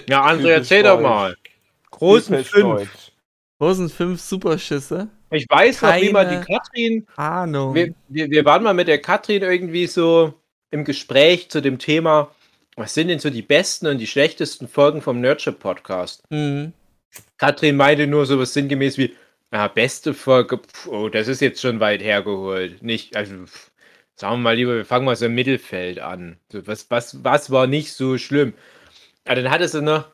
Ja, 0.09 0.27
André, 0.27 0.53
erzähl 0.53 0.83
doch 0.83 1.01
mal. 1.01 1.37
Großen 1.91 2.43
fünf. 2.45 3.08
Deutsch. 3.59 3.69
Großen 3.69 3.89
fünf 3.89 4.21
Superschüsse. 4.21 5.09
Ich 5.31 5.47
weiß 5.49 5.83
noch, 5.83 5.97
wie 5.97 6.11
mal 6.11 6.25
Keine 6.25 6.41
die 6.41 6.53
Katrin. 6.53 7.07
Ahnung. 7.17 7.75
Wir, 7.75 7.95
wir, 8.09 8.31
wir 8.31 8.45
waren 8.45 8.63
mal 8.63 8.75
mit 8.75 8.89
der 8.89 9.01
Katrin 9.01 9.43
irgendwie 9.43 9.87
so 9.87 10.35
im 10.71 10.85
Gespräch 10.85 11.51
zu 11.51 11.61
dem 11.61 11.79
Thema, 11.79 12.31
was 12.77 12.95
sind 12.95 13.09
denn 13.09 13.19
so 13.19 13.31
die 13.31 13.43
besten 13.43 13.87
und 13.87 13.99
die 13.99 14.07
schlechtesten 14.07 14.69
Folgen 14.69 15.03
vom 15.03 15.21
Nerdship 15.21 15.59
Podcast? 15.59 16.23
Mhm. 16.31 16.73
Katrin 17.37 17.77
meinte 17.77 18.07
nur 18.07 18.27
so 18.27 18.39
was 18.39 18.55
sinngemäß 18.55 18.99
wie, 18.99 19.15
ja, 19.53 19.67
beste 19.69 20.15
Folge, 20.15 20.59
pf, 20.59 20.87
oh, 20.87 21.09
das 21.09 21.27
ist 21.27 21.41
jetzt 21.41 21.61
schon 21.61 21.81
weit 21.81 22.03
hergeholt. 22.03 22.83
Nicht, 22.83 23.17
also, 23.17 23.47
pf, 23.47 23.71
sagen 24.15 24.37
wir 24.37 24.43
mal 24.43 24.57
lieber, 24.57 24.77
wir 24.77 24.85
fangen 24.85 25.07
mal 25.07 25.17
so 25.17 25.27
im 25.27 25.35
Mittelfeld 25.35 25.99
an. 25.99 26.39
So, 26.53 26.67
was, 26.67 26.91
was, 26.91 27.25
was 27.25 27.51
war 27.51 27.67
nicht 27.67 27.93
so 27.93 28.19
schlimm? 28.19 28.55
Ja, 29.27 29.35
dann 29.35 29.51
hatte 29.51 29.67
sie 29.69 29.83
noch, 29.83 30.09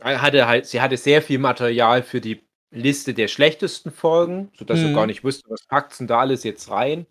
hatte 0.00 0.46
halt, 0.48 0.66
sie 0.66 0.80
hatte 0.80 0.96
sehr 0.96 1.22
viel 1.22 1.38
Material 1.38 2.02
für 2.02 2.20
die 2.20 2.47
Liste 2.70 3.14
der 3.14 3.28
schlechtesten 3.28 3.90
Folgen, 3.90 4.50
sodass 4.58 4.80
sie 4.80 4.88
Mhm. 4.88 4.94
gar 4.94 5.06
nicht 5.06 5.24
wusste, 5.24 5.48
was 5.48 5.64
packt 5.66 5.98
denn 5.98 6.06
da 6.06 6.20
alles 6.20 6.44
jetzt 6.44 6.70
rein. 6.70 7.06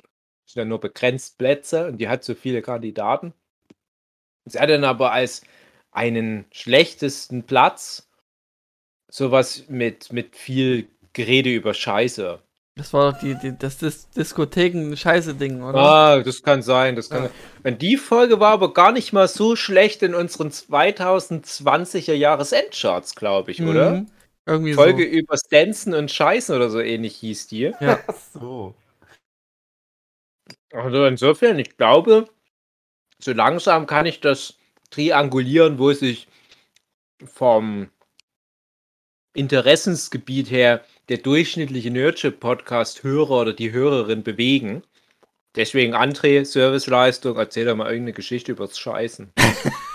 Es 0.46 0.54
sind 0.54 0.62
ja 0.62 0.66
nur 0.66 0.80
begrenzt 0.80 1.38
Plätze 1.38 1.88
und 1.88 1.98
die 1.98 2.08
hat 2.08 2.24
so 2.24 2.36
viele 2.36 2.62
Kandidaten. 2.62 3.34
Sie 4.46 4.60
hat 4.60 4.70
dann 4.70 4.84
aber 4.84 5.12
als 5.12 5.42
einen 5.92 6.46
schlechtesten 6.52 7.44
Platz 7.44 8.10
sowas 9.10 9.66
mit, 9.68 10.14
mit 10.14 10.36
viel 10.36 10.88
Gerede 11.14 11.50
über 11.54 11.74
Scheiße. 11.74 12.40
Das 12.76 12.94
war 12.94 13.12
doch 13.12 13.20
die, 13.20 13.34
die, 13.36 13.58
das 13.58 13.80
Dis 13.80 14.08
Diskotheken-Scheiße-Ding, 14.12 15.64
oder? 15.64 15.80
Ah, 15.80 16.20
das 16.22 16.44
kann 16.44 16.62
sein, 16.62 16.96
das 16.96 17.10
kann 17.10 17.24
Ja. 17.24 17.30
Und 17.64 17.82
die 17.82 17.98
Folge 17.98 18.40
war 18.40 18.52
aber 18.52 18.72
gar 18.74 18.92
nicht 18.92 19.14
mal 19.14 19.28
so 19.28 19.56
schlecht 19.56 20.04
in 20.04 20.14
unseren 20.14 20.52
2020er 20.52 22.14
Jahresendcharts, 22.14 23.16
glaube 23.16 23.50
ich, 23.52 23.64
oder? 23.64 24.06
Irgendwie 24.48 24.74
Folge 24.74 25.04
über 25.04 25.38
Stanzen 25.38 25.94
und 25.94 26.10
Scheißen 26.10 26.56
oder 26.56 26.70
so 26.70 26.80
ähnlich 26.80 27.18
hieß 27.18 27.48
die. 27.48 27.74
so. 27.80 27.86
Ja. 27.86 28.00
Ach 28.08 28.16
so. 28.34 28.76
Also 30.72 31.06
insofern, 31.06 31.60
ich 31.60 31.76
glaube, 31.76 32.30
so 33.20 33.34
langsam 33.34 33.88
kann 33.88 34.06
ich 34.06 34.22
das 34.22 34.58
triangulieren, 34.90 35.80
wo 35.80 35.92
sich 35.92 36.28
vom 37.26 37.90
Interessensgebiet 39.34 40.50
her 40.50 40.84
der 41.10 41.18
durchschnittliche 41.18 41.92
Nerdship-Podcast-Hörer 41.92 43.42
oder 43.42 43.54
die 43.54 43.72
Hörerin 43.72 44.24
bewegen. 44.24 44.84
Deswegen, 45.56 45.94
André, 45.94 46.46
Serviceleistung, 46.46 47.38
erzähl 47.38 47.66
doch 47.66 47.76
mal 47.76 47.90
irgendeine 47.90 48.14
Geschichte 48.14 48.54
übers 48.54 48.80
Scheißen. 48.80 49.34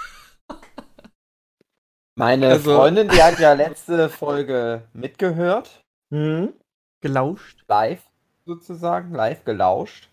Meine 2.14 2.49
Also- 2.49 2.76
Freundin, 2.76 3.09
die 3.09 3.23
hat 3.23 3.38
ja 3.38 3.54
letzte 3.54 4.09
Folge 4.11 4.83
mitgehört, 4.92 5.83
Mhm. 6.11 6.52
Gelauscht. 7.00 7.64
live 7.69 8.02
sozusagen, 8.45 9.14
live 9.14 9.45
gelauscht. 9.45 10.09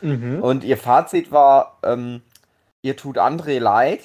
Mhm. 0.00 0.42
Und 0.42 0.64
ihr 0.64 0.78
Fazit 0.78 1.32
war, 1.32 1.78
ähm, 1.82 2.22
ihr 2.82 2.96
tut 2.96 3.18
André 3.18 3.58
leid, 3.58 4.00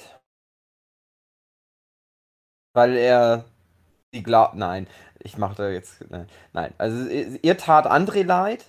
weil 2.74 2.96
er 2.96 3.44
sie 4.12 4.22
glaubt. 4.22 4.54
Nein, 4.54 4.86
ich 5.20 5.38
mache 5.38 5.54
da 5.56 5.68
jetzt. 5.70 6.04
Nein, 6.10 6.28
nein. 6.52 6.74
Also 6.78 7.08
ihr, 7.08 7.38
ihr 7.42 7.56
tat 7.56 7.86
André 7.86 8.24
leid, 8.24 8.64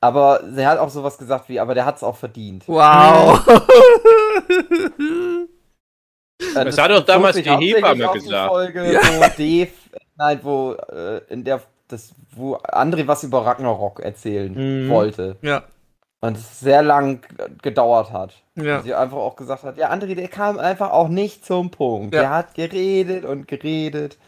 aber 0.00 0.40
sie 0.50 0.66
hat 0.66 0.78
auch 0.78 0.88
sowas 0.90 1.18
gesagt 1.18 1.48
wie, 1.48 1.60
aber 1.60 1.74
der 1.74 1.84
hat 1.84 1.96
es 1.96 2.02
auch 2.02 2.16
verdient. 2.16 2.66
Wow. 2.68 3.44
Äh, 6.54 6.64
Das 6.64 6.78
hat 6.78 6.90
doch 6.90 7.04
damals 7.04 7.36
die 7.36 7.42
Hebamme 7.42 8.08
gesagt. 8.12 8.48
Folge, 8.48 8.92
Ja. 8.92 9.00
wo 9.16 9.20
Dave, 9.20 9.68
nein, 10.16 10.40
wo 10.42 10.72
äh, 10.72 11.20
in 11.28 11.44
der 11.44 11.60
das, 11.88 12.14
wo 12.34 12.56
André 12.56 13.06
was 13.06 13.22
über 13.22 13.44
Ragnarok 13.44 14.00
erzählen 14.00 14.52
Mhm. 14.86 14.88
wollte. 14.90 15.36
ja. 15.42 15.62
Und 16.24 16.36
es 16.36 16.60
sehr 16.60 16.82
lang 16.84 17.20
gedauert 17.62 18.12
hat. 18.12 18.32
Ja. 18.54 18.76
Und 18.76 18.84
sie 18.84 18.94
einfach 18.94 19.16
auch 19.16 19.34
gesagt 19.34 19.64
hat, 19.64 19.76
ja, 19.76 19.90
André, 19.90 20.14
der 20.14 20.28
kam 20.28 20.56
einfach 20.56 20.92
auch 20.92 21.08
nicht 21.08 21.44
zum 21.44 21.72
Punkt. 21.72 22.14
Ja. 22.14 22.20
Der 22.20 22.30
hat 22.30 22.54
geredet 22.54 23.24
und 23.24 23.48
geredet. 23.48 24.18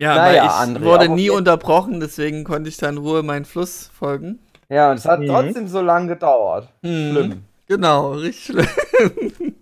Ja, 0.00 0.14
Naja, 0.14 0.42
weil 0.42 0.46
ich 0.48 0.76
André, 0.78 0.82
wurde 0.84 1.04
aber 1.04 1.14
nie 1.14 1.28
unterbrochen, 1.28 2.00
deswegen 2.00 2.42
konnte 2.44 2.70
ich 2.70 2.78
da 2.78 2.88
in 2.88 2.96
Ruhe 2.96 3.22
meinen 3.22 3.44
Fluss 3.44 3.90
folgen. 3.96 4.38
Ja, 4.70 4.90
und 4.90 4.96
es 4.96 5.04
hat 5.04 5.20
Mhm. 5.20 5.26
trotzdem 5.26 5.68
so 5.68 5.82
lang 5.82 6.08
gedauert. 6.08 6.68
Mhm. 6.80 7.10
Schlimm. 7.10 7.44
Genau, 7.68 8.12
richtig 8.12 8.44
schlimm. 8.46 8.66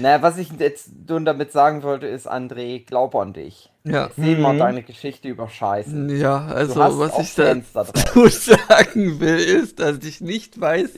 Naja, 0.00 0.22
was 0.22 0.38
ich 0.38 0.50
jetzt 0.58 0.90
nun 1.08 1.24
damit 1.24 1.52
sagen 1.52 1.82
wollte, 1.82 2.06
ist, 2.06 2.30
André, 2.30 2.84
glaub 2.84 3.14
an 3.14 3.32
dich. 3.32 3.70
Ja. 3.84 4.04
Erzähl 4.06 4.38
mal 4.38 4.54
Mhm. 4.54 4.58
deine 4.58 4.82
Geschichte 4.82 5.28
über 5.28 5.48
Scheiße. 5.48 6.06
Ja, 6.14 6.46
also 6.46 6.76
was 6.76 7.18
ich 7.18 7.34
da 7.34 7.54
da 7.54 7.84
dazu 7.84 8.26
sagen 8.28 9.20
will, 9.20 9.38
ist, 9.38 9.78
dass 9.80 9.98
ich 10.04 10.20
nicht 10.20 10.60
weiß, 10.60 10.90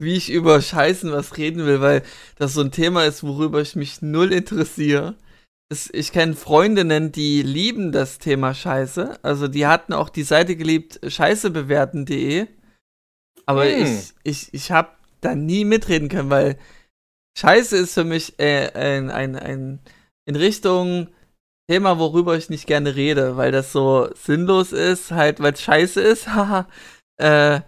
wie 0.00 0.14
ich 0.16 0.30
über 0.30 0.60
Scheißen 0.60 1.12
was 1.12 1.36
reden 1.36 1.64
will, 1.66 1.80
weil 1.80 2.02
das 2.36 2.54
so 2.54 2.60
ein 2.62 2.72
Thema 2.72 3.04
ist, 3.04 3.22
worüber 3.22 3.60
ich 3.60 3.76
mich 3.76 4.02
null 4.02 4.32
interessiere. 4.32 5.14
Es, 5.68 5.88
ich 5.92 6.12
kenne 6.12 6.34
Freundinnen, 6.34 7.12
die 7.12 7.42
lieben 7.42 7.92
das 7.92 8.18
Thema 8.18 8.54
Scheiße. 8.54 9.18
Also 9.22 9.48
die 9.48 9.66
hatten 9.66 9.92
auch 9.92 10.08
die 10.10 10.22
Seite 10.24 10.56
geliebt, 10.56 11.00
scheißebewerten.de. 11.06 12.46
Aber 13.46 13.64
Hm. 13.64 13.82
ich, 13.84 14.12
ich, 14.22 14.54
ich 14.54 14.70
habe 14.72 14.90
da 15.20 15.34
nie 15.34 15.64
mitreden 15.64 16.08
können, 16.08 16.30
weil 16.30 16.58
Scheiße 17.38 17.76
ist 17.76 17.94
für 17.94 18.04
mich 18.04 18.38
äh, 18.38 18.70
ein, 18.74 19.10
ein, 19.10 19.36
ein 19.36 19.80
in 20.26 20.36
Richtung 20.36 21.08
Thema, 21.68 21.98
worüber 21.98 22.36
ich 22.36 22.50
nicht 22.50 22.66
gerne 22.66 22.94
rede, 22.96 23.36
weil 23.36 23.52
das 23.52 23.72
so 23.72 24.10
sinnlos 24.14 24.72
ist, 24.72 25.10
halt, 25.10 25.40
weil 25.40 25.54
es 25.54 25.62
scheiße 25.62 26.00
ist, 26.00 26.28
haha, 26.34 26.68
äh, 27.18 27.60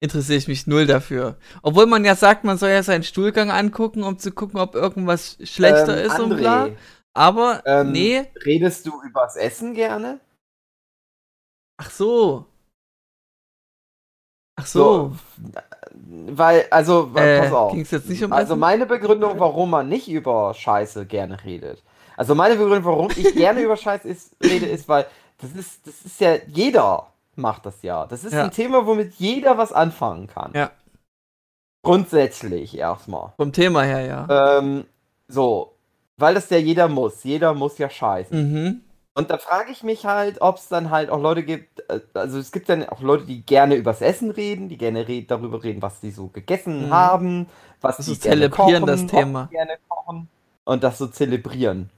interessiere 0.00 0.38
ich 0.38 0.48
mich 0.48 0.66
null 0.66 0.86
dafür. 0.86 1.38
Obwohl 1.62 1.86
man 1.86 2.04
ja 2.04 2.14
sagt, 2.14 2.44
man 2.44 2.58
soll 2.58 2.70
ja 2.70 2.82
seinen 2.82 3.02
Stuhlgang 3.02 3.50
angucken, 3.50 4.02
um 4.02 4.18
zu 4.18 4.30
gucken, 4.32 4.60
ob 4.60 4.74
irgendwas 4.74 5.38
schlechter 5.42 5.98
Ähm, 5.98 6.06
ist 6.06 6.20
und 6.20 6.32
André, 6.34 6.38
bla. 6.38 6.68
Aber, 7.14 7.62
ähm, 7.66 7.92
nee, 7.92 8.26
Redest 8.44 8.86
du 8.86 8.92
übers 9.02 9.36
Essen 9.36 9.74
gerne? 9.74 10.20
ach 11.78 11.90
so. 11.90 12.46
Ach 14.60 14.66
so. 14.66 15.12
Weil, 16.30 16.66
also, 16.70 17.10
Äh, 17.14 17.40
pass 17.40 17.52
auf. 17.52 17.72
Ging 17.72 17.82
es 17.82 17.90
jetzt 17.90 18.08
nicht 18.08 18.22
um 18.24 18.32
Also 18.32 18.56
meine 18.56 18.86
Begründung, 18.86 19.38
warum 19.38 19.70
man 19.70 19.88
nicht 19.88 20.08
über 20.08 20.52
Scheiße 20.54 21.06
gerne 21.06 21.42
redet. 21.44 21.82
Also 22.16 22.34
meine 22.34 22.56
Begründung, 22.56 22.84
warum 22.84 23.08
ich 23.16 23.34
gerne 23.34 23.60
über 23.60 23.76
Scheiße 23.76 24.08
ist, 24.08 24.34
rede, 24.42 24.66
ist, 24.66 24.88
weil 24.88 25.06
das 25.40 25.52
ist, 25.52 25.86
das 25.86 25.94
ist 26.04 26.20
ja, 26.20 26.34
jeder 26.48 27.06
macht 27.36 27.64
das 27.66 27.82
ja. 27.82 28.06
Das 28.06 28.24
ist 28.24 28.32
Ja. 28.32 28.44
ein 28.44 28.50
Thema, 28.50 28.86
womit 28.86 29.14
jeder 29.14 29.56
was 29.56 29.72
anfangen 29.72 30.26
kann. 30.26 30.50
Ja. 30.54 30.70
Grundsätzlich 31.82 32.76
erstmal. 32.76 33.32
Vom 33.36 33.52
Thema 33.52 33.82
her, 33.82 34.00
ja. 34.04 34.58
Ähm, 34.58 34.84
so, 35.28 35.74
weil 36.16 36.34
das 36.34 36.50
ja 36.50 36.58
jeder 36.58 36.88
muss. 36.88 37.22
Jeder 37.22 37.54
muss 37.54 37.78
ja 37.78 37.88
scheißen. 37.88 38.52
Mhm. 38.52 38.80
Und 39.18 39.30
da 39.30 39.38
frage 39.38 39.72
ich 39.72 39.82
mich 39.82 40.06
halt, 40.06 40.40
ob 40.42 40.58
es 40.58 40.68
dann 40.68 40.90
halt 40.90 41.10
auch 41.10 41.20
Leute 41.20 41.42
gibt, 41.42 41.80
äh, 41.90 42.00
also 42.14 42.38
es 42.38 42.52
gibt 42.52 42.68
dann 42.68 42.88
auch 42.88 43.00
Leute, 43.02 43.24
die 43.26 43.42
gerne 43.42 43.74
übers 43.74 44.00
Essen 44.00 44.30
reden, 44.30 44.68
die 44.68 44.78
gerne 44.78 45.08
red, 45.08 45.28
darüber 45.32 45.64
reden, 45.64 45.82
was 45.82 46.00
die 46.00 46.12
so 46.12 46.28
gegessen 46.28 46.88
Mhm. 46.88 46.90
haben, 46.90 47.48
was 47.80 47.98
ist 47.98 48.22
gerne 48.22 48.46
zelebrieren, 48.46 48.84
kochen, 48.84 48.86
das 48.86 49.06
Thema. 49.06 49.50
gerne 49.50 49.78
kochen 49.88 50.28
und 50.64 50.84
das 50.84 50.98
so 50.98 51.08
zelebrieren. 51.08 51.90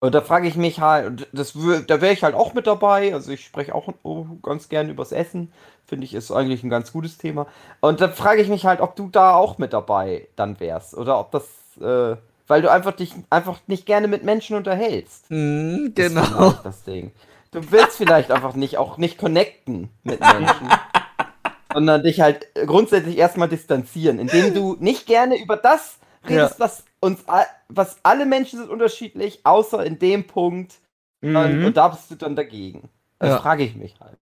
Und 0.00 0.14
da 0.14 0.20
frage 0.22 0.48
ich 0.48 0.56
mich 0.56 0.80
halt, 0.80 1.06
und 1.06 1.28
das 1.32 1.54
da 1.54 2.00
wäre 2.00 2.12
ich 2.12 2.22
halt 2.24 2.34
auch 2.34 2.54
mit 2.54 2.66
dabei, 2.66 3.14
also 3.14 3.32
ich 3.32 3.44
spreche 3.44 3.74
auch 3.74 3.88
oh, 4.02 4.26
ganz 4.42 4.68
gerne 4.68 4.90
übers 4.90 5.12
Essen, 5.12 5.52
finde 5.86 6.04
ich 6.06 6.14
ist 6.14 6.30
eigentlich 6.30 6.62
ein 6.62 6.70
ganz 6.70 6.92
gutes 6.92 7.18
Thema. 7.18 7.46
Und 7.80 8.00
da 8.00 8.08
frage 8.08 8.42
ich 8.42 8.48
mich 8.48 8.66
halt, 8.66 8.80
ob 8.80 8.96
du 8.96 9.08
da 9.08 9.34
auch 9.34 9.58
mit 9.58 9.72
dabei 9.72 10.28
dann 10.36 10.60
wärst 10.60 10.94
oder 10.94 11.18
ob 11.20 11.30
das, 11.32 11.44
äh, 11.80 12.16
weil 12.46 12.62
du 12.62 12.70
einfach 12.70 12.92
dich 12.92 13.12
einfach 13.30 13.60
nicht 13.66 13.86
gerne 13.86 14.08
mit 14.08 14.24
Menschen 14.24 14.56
unterhältst. 14.56 15.24
Das 15.30 15.38
ist 15.38 15.94
genau. 15.94 16.24
vielleicht 16.24 16.64
das 16.64 16.84
Ding. 16.84 17.12
Du 17.50 17.70
willst 17.70 17.96
vielleicht 17.96 18.30
einfach 18.30 18.54
nicht, 18.54 18.78
auch 18.78 18.98
nicht 18.98 19.18
connecten 19.18 19.90
mit 20.02 20.20
Menschen. 20.20 20.68
sondern 21.72 22.02
dich 22.04 22.20
halt 22.20 22.46
grundsätzlich 22.66 23.18
erstmal 23.18 23.48
distanzieren, 23.48 24.18
indem 24.20 24.54
du 24.54 24.76
nicht 24.78 25.06
gerne 25.06 25.36
über 25.40 25.56
das 25.56 25.98
redest, 26.28 26.60
was 26.60 26.84
uns, 27.00 27.24
was 27.68 27.98
alle 28.04 28.26
Menschen 28.26 28.60
sind 28.60 28.70
unterschiedlich, 28.70 29.40
außer 29.44 29.84
in 29.84 29.98
dem 29.98 30.26
Punkt, 30.26 30.74
und, 31.20 31.32
Mhm. 31.32 31.64
und 31.66 31.76
da 31.76 31.88
bist 31.88 32.10
du 32.10 32.14
dann 32.16 32.36
dagegen. 32.36 32.90
Das 33.18 33.30
Ja. 33.30 33.38
frage 33.40 33.64
ich 33.64 33.74
mich 33.74 33.98
halt. 33.98 34.18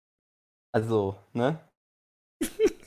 Also, 0.71 1.15
ne? 1.33 1.57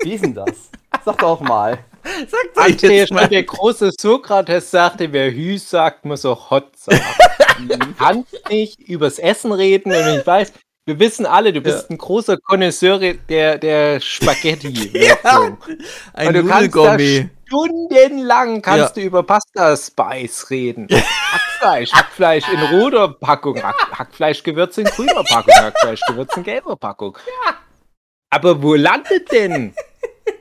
Wie 0.00 0.12
ist 0.14 0.22
denn 0.22 0.34
das? 0.34 0.70
Sag 1.04 1.18
doch 1.18 1.40
mal. 1.40 1.78
Sag 2.28 2.54
doch 2.54 2.62
André, 2.64 2.90
jetzt 2.92 3.12
mal. 3.12 3.28
der 3.28 3.44
große 3.44 3.90
Sokrates 3.98 4.70
sagte, 4.70 5.12
wer 5.12 5.30
Hü 5.32 5.58
sagt, 5.58 6.04
muss 6.04 6.24
auch 6.24 6.50
Hot 6.50 6.76
sagen. 6.76 7.00
du 7.68 7.78
kannst 7.96 8.48
nicht 8.50 8.80
übers 8.80 9.18
Essen 9.18 9.52
reden 9.52 9.92
und 9.92 10.18
ich 10.18 10.26
weiß, 10.26 10.52
wir 10.84 10.98
wissen 10.98 11.26
alle, 11.26 11.52
du 11.52 11.60
bist 11.60 11.90
ein 11.90 11.98
großer 11.98 12.36
Konnoisseur 12.38 12.98
der, 12.98 13.58
der 13.58 14.00
Spaghetti. 14.00 14.90
Ja, 15.24 15.56
ein 16.14 16.28
Und 16.28 16.34
du 16.34 16.44
kannst 16.44 16.74
da 16.74 16.98
stundenlang 17.46 18.62
kannst 18.62 18.96
Ja. 18.96 19.02
du 19.02 19.06
über 19.06 19.22
Pasta 19.22 19.76
Spice 19.76 20.50
reden. 20.50 20.88
Hackfleisch, 20.90 21.92
Hackfleisch 21.92 22.48
in 22.48 22.60
roter 22.80 23.08
Packung, 23.08 23.62
Hack, 23.62 23.76
Hackfleischgewürz 23.92 24.78
in 24.78 24.84
grüner 24.86 25.22
Packung, 25.22 25.54
Hackfleischgewürz 25.54 26.36
in 26.36 26.42
gelber 26.42 26.74
Packung. 26.76 27.16
Aber 28.30 28.60
wo 28.62 28.74
landet 28.74 29.30
denn 29.30 29.74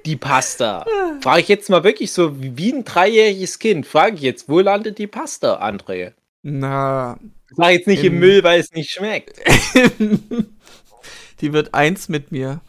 die 0.06 0.16
Pasta? 0.16 0.86
Frage 1.22 1.42
ich 1.42 1.48
jetzt 1.48 1.70
mal 1.70 1.84
wirklich 1.84 2.12
so 2.12 2.42
wie 2.42 2.72
ein 2.74 2.84
dreijähriges 2.84 3.60
Kind. 3.60 3.86
Frage 3.86 4.16
ich 4.16 4.22
jetzt, 4.22 4.50
wo 4.50 4.60
landet 4.60 4.98
die 4.98 5.08
Pasta, 5.08 5.62
André? 5.66 6.14
Na, 6.44 7.20
Sag 7.54 7.72
jetzt 7.72 7.88
nicht 7.88 8.04
im 8.04 8.14
Im- 8.14 8.20
Müll, 8.20 8.44
weil 8.44 8.60
es 8.60 8.72
nicht 8.72 8.90
schmeckt. 8.92 9.40
die 11.42 11.54
wird 11.54 11.74
eins 11.74 12.10
mit 12.10 12.32
mir. 12.32 12.62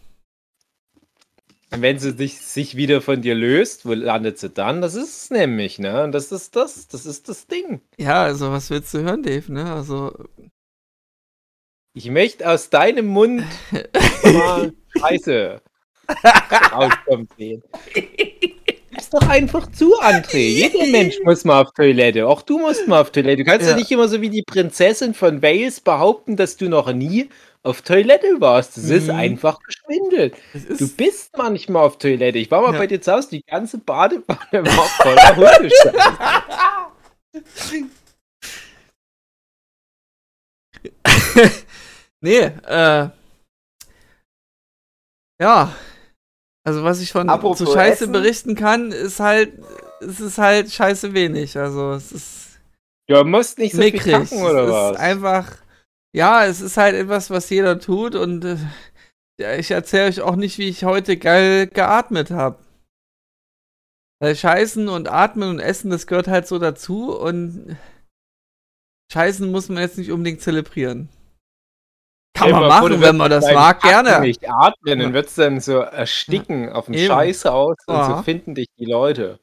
Und 1.73 1.81
wenn 1.81 1.99
sie 1.99 2.11
sich, 2.13 2.39
sich 2.41 2.77
wieder 2.77 3.01
von 3.01 3.23
dir 3.23 3.35
löst, 3.35 3.87
wo 3.87 3.95
landet 3.95 4.39
sie 4.39 4.51
dann? 4.51 4.83
Das 4.83 4.95
ist 4.95 5.23
es 5.25 5.31
nämlich, 5.31 5.79
ne? 5.79 6.05
Und 6.05 6.13
das 6.13 6.31
ist 6.31 6.55
das, 6.55 6.87
das 6.89 7.07
ist 7.07 7.29
das 7.31 7.47
Ding. 7.47 7.81
Ja, 7.97 8.25
also 8.25 8.51
was 8.53 8.69
willst 8.69 8.93
du 8.93 8.99
hören, 8.99 9.23
Dave, 9.23 9.51
ne? 9.51 9.73
Also, 9.73 10.13
Ich 11.95 12.11
möchte 12.11 12.49
aus 12.51 12.69
deinem 12.69 13.07
Mund 13.07 13.45
mal 14.25 14.75
Scheiße 14.99 15.63
rauskommen 16.73 17.29
sehen. 17.37 17.63
Gib's 17.95 19.09
doch 19.11 19.27
einfach 19.29 19.71
zu, 19.73 19.99
André. 20.01 20.37
Jeder 20.39 20.87
Mensch 20.87 21.17
muss 21.25 21.45
mal 21.45 21.63
auf 21.63 21.73
Toilette. 21.73 22.27
Auch 22.29 22.43
du 22.43 22.59
musst 22.59 22.87
mal 22.89 23.01
auf 23.01 23.11
Toilette. 23.11 23.39
Du 23.43 23.45
kannst 23.51 23.65
ja, 23.67 23.73
Ja. 23.73 23.77
nicht 23.79 23.91
immer 23.91 24.07
so 24.09 24.21
wie 24.21 24.29
die 24.31 24.43
Prinzessin 24.43 25.15
von 25.15 25.41
Wales 25.43 25.81
behaupten, 25.81 26.37
dass 26.37 26.57
du 26.59 26.69
noch 26.69 26.93
nie 26.93 27.31
auf 27.63 27.81
Toilette 27.83 28.27
warst. 28.41 28.77
Das 28.77 28.85
ist 28.91 29.07
Mhm. 29.09 29.15
einfach 29.15 29.59
geschwindelt. 29.61 30.35
es 30.53 30.67
Du 30.67 30.85
ist, 30.85 30.97
bist 30.97 31.37
manchmal 31.39 31.85
auf 31.87 31.97
Toilette. 31.99 32.39
Ich 32.39 32.51
war 32.51 32.61
mal 32.61 32.73
Ja. 32.75 32.79
bei 32.79 32.87
dir 32.87 33.01
zu 33.01 33.13
Hause, 33.13 33.31
die 33.31 33.43
ganze 33.43 33.79
Badewanne 33.79 34.67
war 34.67 34.89
voller 35.01 35.37
Hundescheiße. 35.37 35.93
nee, 42.21 42.39
äh, 42.67 43.09
ja, 45.41 45.73
also 46.65 46.85
was 46.85 47.01
ich 47.01 47.13
von 47.13 47.29
Apropos 47.29 47.59
zu 47.59 47.67
Scheiße 47.67 48.05
Essen. 48.05 48.13
berichten 48.13 48.55
kann, 48.55 48.93
ist 48.93 49.21
halt, 49.21 49.53
es 50.01 50.21
ist 50.21 50.39
halt 50.39 50.71
Scheiße 50.71 51.13
wenig, 51.15 51.57
also 51.59 51.93
es 51.93 52.13
ist 52.13 52.61
Du 53.09 53.23
musst 53.25 53.59
nicht 53.59 53.75
so 53.75 53.83
viel 53.83 53.93
mickrig. 53.93 54.13
kacken, 54.13 54.43
oder 54.43 54.65
es 54.65 54.71
was? 54.71 54.91
ist 54.93 55.01
einfach, 55.01 55.57
ja, 56.15 56.45
es 56.47 56.61
ist 56.61 56.77
halt 56.77 56.95
etwas, 56.95 57.31
was 57.31 57.51
jeder 57.51 57.79
tut 57.81 58.15
und 58.15 58.45
äh, 58.45 59.59
ich 59.59 59.71
erzähle 59.73 60.09
euch 60.09 60.21
auch 60.21 60.37
nicht, 60.37 60.59
wie 60.59 60.69
ich 60.69 60.85
heute 60.85 61.17
geil 61.17 61.67
geatmet 61.67 62.31
habe. 62.31 62.59
Weil 64.21 64.37
Scheißen 64.37 64.89
und 64.89 65.09
Atmen 65.09 65.49
und 65.51 65.59
Essen, 65.59 65.91
das 65.91 66.07
gehört 66.07 66.29
halt 66.29 66.47
so 66.47 66.61
dazu 66.61 67.13
und 67.19 67.77
Scheißen 69.13 69.51
muss 69.51 69.69
man 69.69 69.79
jetzt 69.83 69.99
nicht 69.99 70.13
unbedingt 70.13 70.41
zelebrieren. 70.43 71.09
Kann 72.35 72.51
man 72.51 72.67
machen, 72.69 73.01
wenn 73.01 73.17
man 73.17 73.31
das 73.31 73.45
mag, 73.53 73.81
Kacken 73.81 74.05
gerne. 74.07 74.27
nicht 74.27 74.49
atmen, 74.49 74.99
dann 75.01 75.13
wird's 75.13 75.35
dann 75.35 75.61
so 75.61 75.79
ersticken 75.81 76.71
auf 76.73 76.87
dem 76.87 76.95
Eben. 76.95 77.07
Scheißhaus 77.09 77.77
und 77.87 77.95
Ja. 77.95 78.17
so 78.17 78.23
finden 78.23 78.55
dich 78.55 78.69
die 78.79 78.87
Leute. 78.87 79.39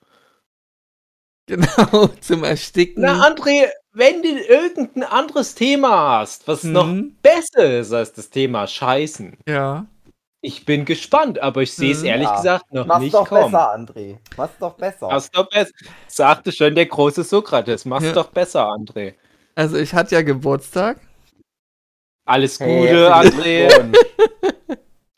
Genau, 1.48 2.08
zum 2.22 2.44
Ersticken. 2.44 3.02
Na, 3.04 3.26
André, 3.28 3.68
wenn 3.94 4.22
du 4.22 4.30
irgendein 4.30 5.04
anderes 5.04 5.56
Thema 5.56 6.20
hast, 6.20 6.48
was 6.48 6.64
noch 6.64 6.86
Mhm. 6.88 7.16
besser 7.22 7.80
ist 7.80 7.92
als 7.94 8.14
das 8.14 8.30
Thema 8.30 8.68
Scheißen, 8.68 9.38
Ja. 9.48 9.86
ich 10.42 10.66
bin 10.66 10.86
gespannt, 10.86 11.40
aber 11.40 11.62
ich 11.64 11.74
sehe 11.74 11.92
es 11.92 12.02
Mhm. 12.02 12.06
ehrlich 12.08 12.28
Ja. 12.28 12.36
gesagt 12.38 12.72
noch 12.74 12.86
Mach's 12.86 13.02
nicht 13.02 13.14
doch 13.14 13.28
kommen. 13.28 13.52
besser, 13.52 13.76
André. 13.76 14.18
Mach's 14.38 14.54
doch 14.60 14.74
besser. 14.76 15.08
Mach's 15.10 15.32
doch 15.32 15.50
besser. 15.50 15.72
Sagte 16.08 16.52
schon 16.52 16.76
der 16.76 16.86
große 16.86 17.24
Sokrates. 17.24 17.86
Mach's 17.86 18.06
Ja. 18.06 18.14
doch 18.14 18.28
besser, 18.30 18.66
André. 18.68 19.16
Also 19.56 19.78
ich 19.78 19.94
hatte 19.94 20.16
ja 20.16 20.22
Geburtstag. 20.22 20.98
Alles 22.30 22.60
Hey, 22.60 22.82
Gute, 22.88 23.12
André. 23.14 23.92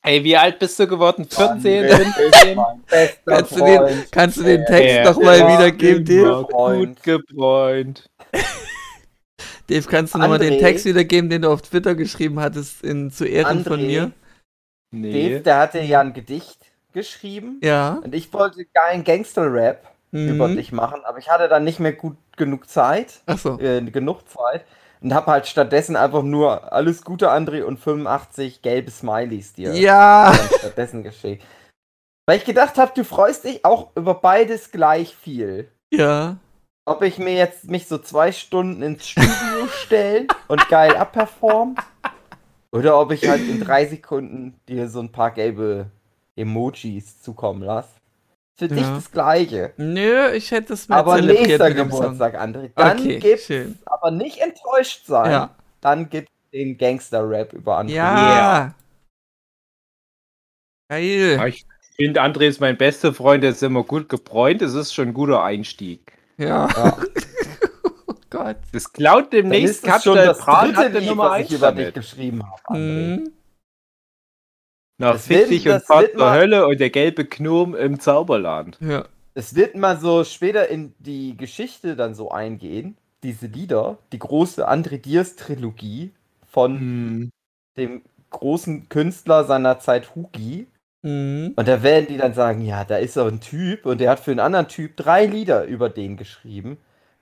Hey, 0.01 0.23
wie 0.23 0.35
alt 0.37 0.57
bist 0.59 0.79
du 0.79 0.87
geworden? 0.87 1.25
14, 1.29 1.83
André 1.83 1.95
15? 2.13 2.49
ist 2.49 2.55
mein 2.55 2.81
bester 2.89 3.17
Kannst 3.25 3.51
du 3.51 3.65
den, 3.65 4.03
kannst 4.11 4.37
du 4.37 4.43
den 4.43 4.65
Text 4.65 4.95
ja. 4.95 5.03
nochmal 5.03 5.39
Ja, 5.39 5.57
wiedergeben. 5.57 6.05
Dave? 6.05 6.47
Freund. 6.49 6.95
Gut 6.95 7.03
gebräunt. 7.03 8.09
Dave, 9.67 9.87
kannst 9.89 10.15
du 10.15 10.19
nochmal 10.19 10.39
den? 10.39 10.57
Text 10.59 10.85
wiedergeben, 10.85 11.29
den 11.29 11.41
du 11.41 11.51
auf 11.51 11.61
Twitter 11.61 11.95
geschrieben 11.95 12.39
hattest, 12.39 12.81
in, 12.83 13.11
zu 13.11 13.25
Ehren 13.25 13.63
von 13.65 13.79
André? 13.81 13.85
mir? 13.85 14.11
Nee. 14.91 15.29
Dave, 15.31 15.41
der 15.41 15.57
hatte 15.59 15.79
ja 15.81 15.99
ein 15.99 16.13
Gedicht 16.13 16.59
geschrieben. 16.93 17.59
Ja. 17.61 17.99
Und 18.03 18.15
ich 18.15 18.31
wollte 18.33 18.65
geilen 18.73 19.03
Gangster-Rap 19.03 19.85
über 20.13 20.47
Mhm. 20.47 20.55
dich 20.55 20.71
machen, 20.71 21.01
aber 21.05 21.19
ich 21.19 21.29
hatte 21.29 21.47
dann 21.47 21.63
nicht 21.65 21.79
mehr 21.79 21.93
gut 21.93 22.17
genug 22.37 22.69
Zeit, 22.69 23.21
Achso. 23.25 23.57
äh, 23.59 23.81
genug 23.81 24.27
Zeit. 24.29 24.65
Und 25.01 25.13
habe 25.15 25.31
halt 25.31 25.47
stattdessen 25.47 25.95
einfach 25.95 26.21
nur 26.21 26.71
alles 26.71 27.03
Gute, 27.03 27.31
André, 27.31 27.63
und 27.63 27.79
85 27.79 28.61
gelbe 28.61 28.91
Smileys 28.91 29.53
dir 29.53 29.73
Ja. 29.73 30.33
stattdessen 30.59 31.03
geschickt. 31.03 31.43
Weil 32.27 32.37
ich 32.37 32.45
gedacht 32.45 32.77
habe, 32.77 32.91
du 32.95 33.03
freust 33.03 33.43
dich 33.45 33.65
auch 33.65 33.89
über 33.95 34.13
beides 34.13 34.71
gleich 34.71 35.15
viel. 35.15 35.71
Ja. 35.91 36.37
Ob 36.85 37.01
ich 37.01 37.17
mir 37.17 37.33
jetzt 37.33 37.65
mich 37.65 37.87
so 37.87 37.97
zwei 37.97 38.31
Stunden 38.31 38.81
ins 38.83 39.07
Studio 39.07 39.29
stelle 39.83 40.27
und 40.47 40.67
geil 40.69 40.95
abperform. 40.95 41.75
Oder 42.71 42.99
ob 42.99 43.11
ich 43.11 43.27
halt 43.27 43.41
in 43.41 43.59
drei 43.59 43.85
Sekunden 43.85 44.59
dir 44.69 44.87
so 44.87 44.99
ein 44.99 45.11
paar 45.11 45.31
gelbe 45.31 45.87
Emojis 46.35 47.21
zukommen 47.21 47.63
lasse. 47.63 47.89
Für 48.57 48.67
dich 48.67 48.81
Ja. 48.81 48.95
das 48.95 49.11
gleiche. 49.11 49.73
Nö, 49.77 50.31
ich 50.33 50.51
hätte 50.51 50.73
es 50.73 50.87
mir 50.87 50.95
Aber 50.95 51.15
zelebriert 51.15 51.47
nächster. 51.47 51.73
Geburtstag, 51.73 52.39
André. 52.39 52.71
Dann 52.75 52.99
Okay, 52.99 53.19
gibt's 53.19 53.45
schön. 53.45 53.79
aber 53.85 54.11
nicht 54.11 54.37
enttäuscht 54.39 55.05
sein. 55.05 55.31
Ja. 55.31 55.55
Dann 55.81 56.09
gibt's 56.09 56.31
den 56.53 56.77
Gangster-Rap 56.77 57.53
über 57.53 57.79
André. 57.79 57.91
Ja. 57.93 58.73
Geil. 60.89 61.37
Ja, 61.37 61.45
Ich 61.47 61.65
finde, 61.95 62.21
André 62.21 62.47
ist 62.47 62.59
mein 62.59 62.77
bester 62.77 63.13
Freund, 63.13 63.43
der 63.43 63.51
ist 63.51 63.63
immer 63.63 63.83
gut 63.83 64.09
gebräunt. 64.09 64.61
Das 64.61 64.73
ist 64.73 64.93
schon 64.93 65.09
ein 65.09 65.13
guter 65.13 65.43
Einstieg. 65.43 66.13
Ja. 66.37 66.67
Ja. 66.75 66.97
oh 68.07 68.13
Gott. 68.29 68.57
Das 68.73 68.91
klaut 68.91 69.31
demnächst 69.33 69.83
ist 69.85 69.87
es 69.95 70.03
schon 70.03 70.15
Kapstadt 70.15 70.27
das 70.27 70.39
Brat 70.39 70.93
der 70.93 71.01
Nummer 71.01 71.23
was 71.25 71.31
1 71.33 71.49
ich 71.49 71.55
über 71.55 71.71
dich 71.71 71.93
geschrieben 71.93 72.43
habe, 72.43 72.61
André. 72.77 73.17
Mhm. 73.17 73.31
Nach 75.01 75.13
Das 75.13 75.27
Fittich 75.27 75.67
und 75.67 75.73
wird 75.89 76.13
zur 76.13 76.31
Hölle 76.31 76.67
und 76.67 76.79
der 76.79 76.89
gelbe 76.89 77.25
Gnome 77.25 77.77
im 77.77 77.99
Zauberland. 77.99 78.77
Ja. 78.81 79.05
Es 79.33 79.55
wird 79.55 79.75
mal 79.75 79.97
so 79.99 80.23
später 80.23 80.67
in 80.69 80.93
die 80.99 81.35
Geschichte 81.37 81.95
dann 81.95 82.15
so 82.15 82.31
eingehen, 82.31 82.97
diese 83.23 83.47
Lieder, 83.47 83.97
die 84.11 84.19
große 84.19 84.69
André 84.69 84.97
Diers 84.97 85.35
Trilogie 85.35 86.11
von 86.49 86.79
Hm. 86.79 87.29
dem 87.77 88.01
großen 88.29 88.89
Künstler 88.89 89.43
seiner 89.45 89.79
Zeit 89.79 90.15
Hugi. 90.15 90.67
Mhm. 91.03 91.53
Und 91.55 91.67
da 91.67 91.83
werden 91.83 92.07
die 92.09 92.17
dann 92.17 92.33
sagen, 92.33 92.61
ja, 92.61 92.83
da 92.85 92.97
ist 92.97 93.15
so 93.15 93.25
ein 93.25 93.39
Typ 93.41 93.85
und 93.85 93.99
der 93.99 94.09
hat 94.11 94.19
für 94.19 94.31
einen 94.31 94.39
anderen 94.39 94.67
Typ 94.67 94.95
drei 94.97 95.25
Lieder 95.25 95.65
über 95.65 95.89
den 95.89 96.17
geschrieben. 96.17 96.77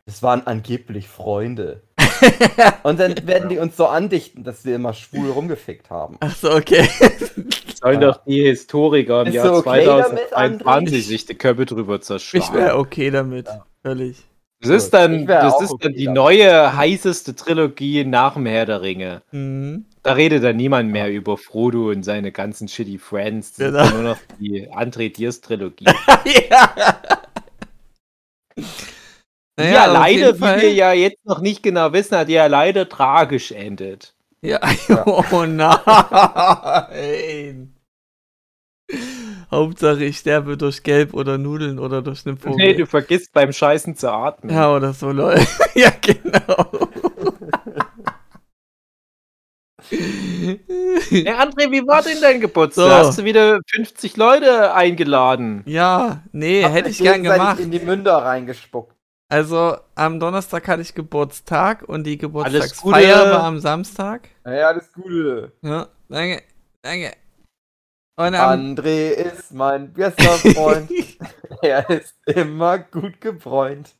Das 0.05 0.23
waren 0.23 0.45
angeblich 0.47 1.07
Freunde. 1.07 1.81
Und 2.83 2.99
dann 2.99 3.15
werden 3.27 3.47
die 3.49 3.59
uns 3.59 3.77
so 3.77 3.85
andichten, 3.87 4.43
dass 4.43 4.65
wir 4.65 4.75
immer 4.75 4.93
schwul 4.93 5.29
rumgefickt 5.29 5.89
haben. 5.91 6.17
Ach 6.19 6.35
so, 6.35 6.51
okay. 6.51 6.87
Sollen 7.81 8.01
doch 8.01 8.23
die 8.25 8.41
Historiker 8.43 9.25
im 9.25 9.33
Jahr 9.33 9.53
okay 9.57 9.85
damit, 9.85 10.29
2021 10.29 11.07
sich 11.07 11.25
die 11.25 11.35
Köpfe 11.35 11.65
drüber 11.65 11.95
Ich 11.95 12.01
zerschlagen. 12.01 12.53
wäre 12.55 12.77
okay 12.77 13.09
damit. 13.11 13.47
Völlig. 13.83 14.17
Das 14.61 14.71
ist 14.71 14.93
dann, 14.93 15.21
Ich 15.21 15.27
das 15.27 15.61
ist 15.61 15.71
okay 15.71 15.83
dann 15.87 15.93
die 15.93 16.03
damit. 16.05 16.15
neue, 16.17 16.75
heißeste 16.75 17.35
Trilogie 17.35 18.03
nach 18.03 18.33
dem 18.33 18.45
Herr 18.45 18.65
der 18.65 18.81
Ringe. 18.81 19.21
Mhm. 19.31 19.85
Da 20.03 20.13
redet 20.13 20.43
dann 20.43 20.57
niemand 20.57 20.91
mehr 20.91 21.09
über 21.09 21.37
Frodo 21.37 21.89
und 21.91 22.03
seine 22.03 22.31
ganzen 22.33 22.67
shitty 22.67 22.97
Friends. 22.97 23.53
Das 23.55 23.67
Genau. 23.71 23.83
ist 23.85 23.93
nur 23.93 24.03
noch 24.03 24.17
die 24.39 24.69
André 24.69 25.13
Diers 25.13 25.39
Trilogie. 25.39 25.85
ja. 26.49 26.73
die 28.57 28.63
Naja, 29.57 29.73
ja 29.73 29.87
auf 29.87 29.93
leider, 29.93 30.35
wie 30.35 30.39
Fall- 30.39 30.61
wir 30.61 30.73
ja 30.73 30.93
jetzt 30.93 31.25
noch 31.25 31.39
nicht 31.41 31.63
genau 31.63 31.93
wissen, 31.93 32.17
hat 32.17 32.27
die 32.29 32.33
ja 32.33 32.47
leider 32.47 32.87
tragisch 32.89 33.51
endet. 33.51 34.13
Ja, 34.41 34.59
oh 35.05 35.45
nein. 35.45 35.75
Hauptsache 39.51 40.05
ich 40.05 40.17
sterbe 40.19 40.55
durch 40.55 40.81
Gelb 40.83 41.13
oder 41.13 41.37
Nudeln 41.37 41.77
oder 41.77 42.01
durch 42.01 42.25
einen 42.25 42.37
Vogel. 42.37 42.55
Nee, 42.55 42.73
du 42.73 42.85
vergisst 42.85 43.33
beim 43.33 43.51
Scheißen 43.51 43.95
zu 43.97 44.09
atmen. 44.11 44.53
ja, 44.55 44.73
oder 44.73 44.93
so, 44.93 45.11
lol. 45.11 45.35
ja, 45.75 45.91
genau. 46.01 46.71
Hey 49.89 51.27
André, 51.27 51.71
wie 51.71 51.85
war 51.87 52.01
denn 52.03 52.21
dein 52.21 52.39
Geburtstag? 52.39 52.85
So. 52.85 53.07
Hast 53.07 53.19
du 53.19 53.23
wieder 53.25 53.59
50 53.73 54.17
Leute 54.17 54.73
eingeladen? 54.73 55.63
ja, 55.65 56.21
nee, 56.31 56.63
Hab 56.63 56.73
hätte 56.73 56.89
ich 56.89 56.99
gern 56.99 57.23
gemacht. 57.23 57.59
in 57.59 57.71
die 57.71 57.79
Münder 57.79 58.17
reingespuckt. 58.17 58.95
Also, 59.31 59.77
am 59.93 60.19
Donnerstag 60.19 60.67
hatte 60.67 60.81
ich 60.81 60.95
Geburtstag 60.95 61.83
und 61.83 62.03
die. 62.03 62.17
Geburtstagsfeier 62.17 63.31
war 63.31 63.43
am 63.43 63.59
Samstag. 63.59 64.29
Ja, 64.43 64.69
alles 64.69 64.91
Gute. 64.91 65.53
Ja, 65.61 65.87
danke, 66.07 66.41
danke. 66.81 67.13
Und 68.17 68.35
André 68.35 69.11
ist 69.11 69.53
mein 69.53 69.93
bester 69.93 70.31
Freund. 70.53 70.89
er 71.61 71.87
ist 71.89 72.15
immer 72.25 72.79
gut 72.79 73.21
gebräunt. 73.21 73.95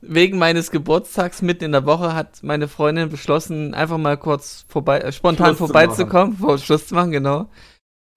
wegen 0.00 0.38
meines 0.38 0.70
Geburtstags 0.70 1.42
mitten 1.42 1.64
in 1.64 1.72
der 1.72 1.86
Woche 1.86 2.14
hat 2.14 2.42
meine 2.42 2.68
Freundin 2.68 3.08
beschlossen, 3.08 3.74
einfach 3.74 3.98
mal 3.98 4.16
kurz 4.16 4.64
vorbei, 4.68 4.98
äh, 5.00 5.12
spontan 5.12 5.56
vorbeizukommen, 5.56 6.36
vor 6.36 6.58
Schluss 6.58 6.86
zu 6.88 6.94
machen, 6.94 7.10
genau. 7.10 7.48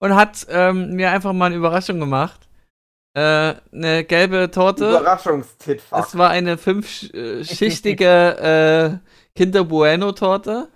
Und 0.00 0.14
hat 0.14 0.46
ähm, 0.50 0.94
mir 0.94 1.10
einfach 1.10 1.32
mal 1.32 1.46
eine 1.46 1.56
Überraschung 1.56 1.98
gemacht. 1.98 2.47
Äh, 3.18 3.56
eine 3.72 4.04
gelbe 4.04 4.48
Torte. 4.48 4.90
Überraschungstitfuck. 4.90 6.06
Es 6.06 6.16
war 6.16 6.30
eine 6.30 6.56
fünfschichtige 6.56 9.00
äh, 9.02 9.36
Kinder 9.36 9.64
Bueno 9.64 10.12
Torte. 10.12 10.68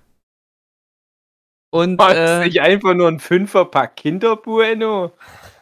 Und 1.70 1.98
War 1.98 2.14
das 2.14 2.40
äh, 2.40 2.46
nicht 2.46 2.60
einfach 2.60 2.94
nur 2.94 3.06
ein 3.06 3.20
Fünferpack 3.20 3.94
Kinderbueno? 3.94 5.12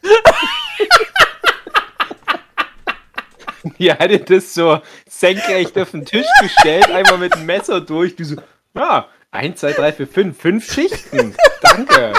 Die 3.78 3.92
hatte 3.92 4.20
das 4.20 4.54
so 4.54 4.80
senkrecht 5.06 5.76
auf 5.76 5.90
den 5.90 6.06
Tisch 6.06 6.24
gestellt, 6.40 6.90
einmal 6.90 7.18
mit 7.18 7.34
dem 7.34 7.44
Messer 7.44 7.82
durch. 7.82 8.16
Du 8.16 8.24
so, 8.24 8.36
ja, 8.72 9.06
1, 9.32 9.60
2, 9.60 9.72
3, 9.72 9.92
4, 9.92 10.08
5, 10.08 10.40
fünf 10.40 10.72
Schichten. 10.72 11.34
Danke. 11.60 12.14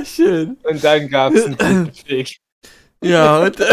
Ah, 0.00 0.04
schön. 0.04 0.56
Und 0.62 0.82
dann 0.84 1.08
gab 1.08 1.34
es 1.34 1.44
einen 1.46 1.58
Tintenfick. 1.58 2.36
Ja, 3.04 3.40
und 3.40 3.56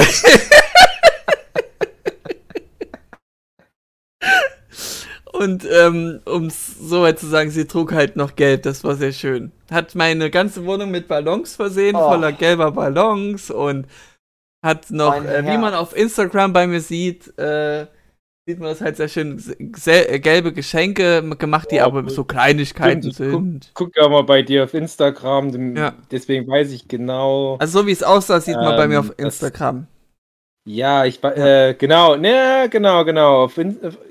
Und 5.32 5.66
ähm, 5.72 6.20
um 6.26 6.48
es 6.48 6.76
soweit 6.80 7.20
zu 7.20 7.28
sagen, 7.28 7.50
sie 7.50 7.66
trug 7.66 7.94
halt 7.94 8.16
noch 8.18 8.36
gelb, 8.36 8.64
das 8.64 8.84
war 8.84 8.96
sehr 8.96 9.14
schön. 9.14 9.52
Hat 9.72 9.96
meine 9.96 10.30
ganze 10.32 10.66
Wohnung 10.66 10.92
mit 10.92 11.08
Ballons 11.08 11.56
versehen, 11.56 11.96
Oh. 11.96 12.10
voller 12.10 12.32
gelber 12.34 12.72
Ballons 12.72 13.50
und 13.52 13.88
hat 14.66 14.92
noch, 14.92 15.16
äh, 15.24 15.46
wie 15.46 15.58
man 15.58 15.74
auf 15.76 15.96
Instagram 15.96 16.52
bei 16.52 16.68
mir 16.68 16.82
sieht, 16.82 17.38
äh, 17.38 17.86
sieht 18.50 18.60
man 18.60 18.70
das 18.70 18.82
halt 18.82 18.98
sehr 18.98 19.08
schön, 19.08 19.42
äh, 19.86 20.20
gelbe 20.20 20.52
Geschenke 20.54 21.22
gemacht, 21.38 21.70
die 21.72 21.80
Oh, 21.82 21.84
aber 21.84 22.00
cool. 22.02 22.10
so 22.10 22.24
Kleinigkeiten 22.24 23.12
Stimmt, 23.14 23.32
guck- 23.32 23.42
sind. 23.44 23.72
Guck 23.76 23.96
ja 23.98 24.10
mal 24.10 24.24
bei 24.24 24.42
dir 24.42 24.64
auf 24.64 24.74
Instagram, 24.74 25.52
dem, 25.52 25.76
Ja. 25.78 25.94
deswegen 26.12 26.48
weiß 26.48 26.72
ich 26.72 26.88
genau. 26.88 27.58
Also 27.60 27.82
so 27.82 27.88
wie 27.88 27.92
es 27.92 28.02
aussah, 28.02 28.40
sieht 28.42 28.56
man 28.56 28.76
bei 28.76 28.88
mir 28.88 28.96
Ähm, 28.96 29.00
auf 29.02 29.10
das- 29.16 29.18
Instagram. 29.26 29.86
Ja, 30.66 31.06
ich 31.06 31.24
äh, 31.24 31.74
genau, 31.76 32.16
ne, 32.16 32.68
genau, 32.72 33.06
genau. 33.06 33.50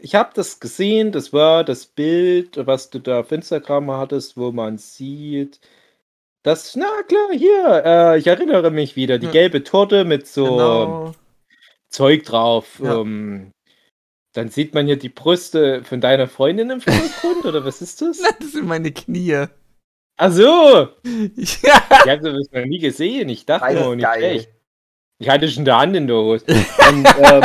Ich 0.02 0.14
habe 0.14 0.30
das 0.34 0.60
gesehen, 0.60 1.10
das 1.12 1.32
war 1.32 1.62
das 1.64 1.86
Bild, 1.86 2.64
was 2.66 2.90
du 2.90 3.00
da 3.00 3.20
auf 3.20 3.32
Instagram 3.32 3.90
hattest, 3.90 4.36
wo 4.36 4.50
man 4.52 4.78
sieht. 4.78 5.60
Das, 6.44 6.74
na 6.76 6.86
klar, 7.06 7.28
hier, 7.32 7.82
äh, 7.84 8.18
ich 8.18 8.26
erinnere 8.28 8.70
mich 8.70 8.94
wieder, 8.96 9.18
die 9.18 9.26
Ja. 9.26 9.32
gelbe 9.32 9.62
Torte 9.64 10.04
mit 10.04 10.26
so 10.28 10.44
Genau. 10.44 11.12
Zeug 11.90 12.24
drauf. 12.24 12.80
Ja. 12.82 13.00
Ähm, 13.00 13.50
dann 14.34 14.48
sieht 14.50 14.74
man 14.74 14.86
hier 14.86 14.96
die 14.98 15.08
Brüste 15.08 15.82
von 15.84 16.00
deiner 16.00 16.28
Freundin 16.28 16.70
im 16.70 16.80
Vordergrund, 16.80 17.44
oder 17.44 17.64
was 17.64 17.80
ist 17.82 18.00
das? 18.02 18.20
Das 18.40 18.52
sind 18.52 18.66
meine 18.66 18.92
Knie. 18.92 19.46
Ach 20.20 20.32
so! 20.32 20.42
Ja. 20.44 20.88
Ich 21.36 21.62
habe 21.64 22.32
das 22.32 22.50
noch 22.52 22.64
nie 22.64 22.78
gesehen, 22.78 23.28
ich 23.28 23.46
dachte 23.46 23.66
Beides 23.66 23.84
nur, 23.84 23.96
nicht 23.96 24.04
geil. 24.04 24.22
echt. 24.24 24.48
Ich 25.20 25.28
hatte 25.28 25.48
schon 25.48 25.64
der 25.64 25.78
Hand 25.78 25.96
in 25.96 26.06
der 26.06 26.16
Hose. 26.16 26.44
Und, 26.48 27.06
ähm, 27.20 27.42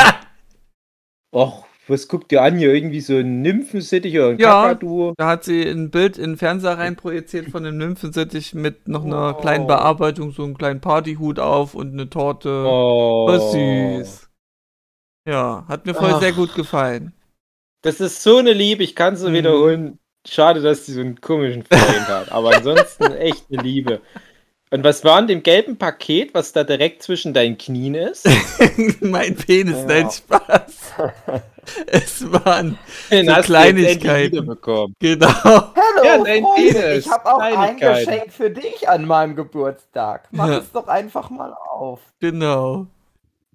och, 1.31 1.65
was 1.87 2.07
guckt 2.07 2.31
ihr 2.31 2.41
an 2.41 2.57
hier? 2.57 2.73
Irgendwie 2.73 3.01
so 3.01 3.15
ein 3.17 3.41
Nymphensittich 3.41 4.15
oder 4.17 4.29
ein 4.29 4.37
Ja. 4.39 4.61
Kakadu? 4.63 5.13
Da 5.17 5.27
hat 5.27 5.43
sie 5.43 5.63
ein 5.63 5.89
Bild 5.91 6.17
in 6.17 6.31
den 6.31 6.37
Fernseher 6.37 6.77
reinprojiziert 6.77 7.49
von 7.49 7.65
einem 7.65 7.77
Nymphensittich 7.77 8.53
mit 8.53 8.87
noch 8.87 9.03
einer 9.05 9.35
Oh. 9.37 9.41
kleinen 9.41 9.67
Bearbeitung, 9.67 10.31
so 10.31 10.43
einen 10.43 10.57
kleinen 10.57 10.81
Partyhut 10.81 11.39
auf 11.39 11.73
und 11.75 11.93
eine 11.93 12.09
Torte. 12.09 12.49
Oh. 12.67 13.27
War 13.27 13.39
süß. 13.39 14.29
Ja, 15.27 15.63
hat 15.67 15.85
mir 15.85 15.93
voll 15.93 16.11
Ach. 16.15 16.21
sehr 16.21 16.33
gut 16.33 16.53
gefallen. 16.55 17.13
Das 17.81 17.99
ist 17.99 18.21
so 18.23 18.37
eine 18.37 18.53
Liebe, 18.53 18.83
ich 18.83 18.95
kann 18.95 19.13
es 19.13 19.21
nur 19.21 19.29
Mhm. 19.31 19.35
wiederholen. 19.35 19.99
Schade, 20.27 20.61
dass 20.61 20.85
sie 20.85 20.93
so 20.93 21.01
einen 21.01 21.19
komischen 21.19 21.63
Freund 21.63 22.07
hat. 22.07 22.31
Aber 22.31 22.55
ansonsten 22.55 23.03
echt 23.13 23.45
eine 23.51 23.61
Liebe. 23.61 24.01
Und 24.71 24.83
was 24.83 25.03
war 25.03 25.19
in 25.19 25.27
dem 25.27 25.43
gelben 25.43 25.77
Paket, 25.77 26.33
was 26.33 26.51
da 26.53 26.63
direkt 26.63 27.03
zwischen 27.03 27.33
deinen 27.33 27.57
Knien 27.57 27.93
ist? 27.95 28.27
mein 29.01 29.35
Penis, 29.35 29.77
Ja. 29.81 29.85
nein, 29.85 30.09
Spaß. 30.09 30.93
es 31.87 32.31
waren, 32.31 32.77
Den 33.11 33.27
So 33.27 33.33
Kleinigkeiten. 33.41 34.31
wiederbekommen. 34.31 34.95
genau. 34.99 35.27
Hallo, 35.27 36.03
Ja, 36.03 36.17
dein 36.23 36.43
Penis. 36.55 37.05
ich 37.05 37.11
habe 37.11 37.25
auch 37.33 37.39
ein. 37.39 37.77
Geschenk 37.77 38.31
für 38.33 38.49
dich 38.49 38.89
an 38.89 39.05
meinem 39.05 39.35
Geburtstag. 39.35 40.27
Mach 40.31 40.47
Ja. 40.47 40.57
es 40.57 40.71
doch 40.71 40.87
einfach 40.87 41.29
mal 41.29 41.53
auf. 41.69 41.99
Genau. 42.19 42.87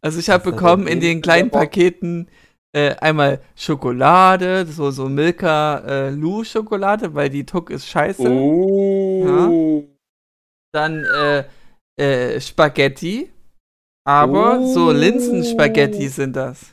Also 0.01 0.19
ich 0.19 0.31
habe 0.31 0.53
bekommen 0.53 0.87
ja 0.87 0.93
in 0.93 1.01
den 1.01 1.17
den 1.17 1.23
kleinen. 1.23 1.51
Paketen 1.51 2.29
äh, 2.73 2.95
einmal 2.97 3.41
Schokolade, 3.57 4.67
so, 4.67 4.91
so 4.91 5.09
Milka 5.09 5.79
äh, 5.87 6.11
Lu 6.11 6.45
Schokolade, 6.45 7.15
weil 7.15 7.31
die 7.31 7.45
Tuck 7.45 7.71
ist 7.71 7.87
scheiße. 7.87 8.29
Oh. 8.31 9.85
Dann 10.73 11.05
äh, 11.05 11.45
äh, 11.99 12.41
Spaghetti. 12.41 13.31
Aber 14.05 14.67
so 14.67 14.87
Oh. 14.89 14.93
Linsenspaghetti 14.93 16.09
sind 16.09 16.35
das. 16.37 16.67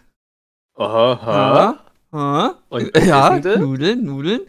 Aha. 0.77 1.79
Ja. 2.11 2.59
Und 2.69 2.97
ja, 2.97 3.29
denn 3.31 3.41
das? 3.41 3.59
Nudeln, 3.59 4.05
Nudeln. 4.05 4.41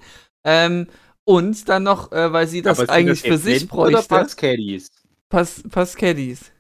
Ähm, 0.45 0.87
und 1.25 1.69
dann 1.69 1.83
noch, 1.83 2.13
äh, 2.13 2.33
weil 2.33 2.47
sie 2.47 2.63
das 2.63 2.89
eigentlich 2.89 3.23
das 3.23 3.29
für 3.29 3.39
sich 3.39 3.61
Linsen 3.63 3.79
Oder 3.79 3.91
bräuchte, 3.91 4.09
Pascaddies? 4.09 4.91
Pas 5.29 5.63
Pascaddies. 5.69 6.53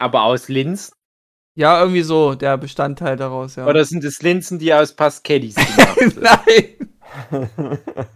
Aber 0.00 0.22
aus 0.22 0.48
Linsen? 0.48 0.92
Ja, 1.54 1.80
irgendwie 1.80 2.02
so, 2.02 2.34
der 2.34 2.56
Bestandteil 2.56 3.16
daraus, 3.16 3.56
ja. 3.56 3.66
Oder 3.66 3.84
sind 3.84 4.02
es 4.02 4.22
Linsen, 4.22 4.58
die 4.58 4.72
aus 4.72 4.94
Pascaddies 4.96 5.54
gemacht 5.76 5.98
sind? 5.98 6.22
Nein. 6.22 6.88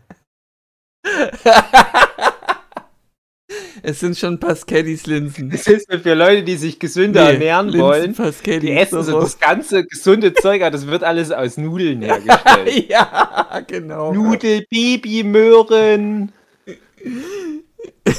es 3.82 4.00
sind 4.00 4.16
schon 4.16 4.40
Pascaddies 4.40 5.04
Linsen. 5.04 5.50
Das 5.50 5.66
ist 5.66 5.92
für 5.92 6.14
Leute, 6.14 6.42
die 6.42 6.56
sich 6.56 6.78
gesünder 6.78 7.32
ernähren 7.32 7.78
wollen. 7.78 8.14
Pascaddies. 8.14 8.60
Die 8.62 8.72
essen 8.72 9.02
so 9.02 9.20
das 9.20 9.38
ganze 9.38 9.84
gesunde 9.84 10.32
Zeug, 10.32 10.62
aber 10.62 10.70
das 10.70 10.86
wird 10.86 11.04
alles 11.04 11.30
aus 11.30 11.58
Nudeln 11.58 12.00
hergestellt. 12.00 12.88
ja, 12.88 13.62
genau. 13.66 14.10
Nudel, 14.14 14.64
Baby, 14.70 15.22
Möhren, 15.22 16.32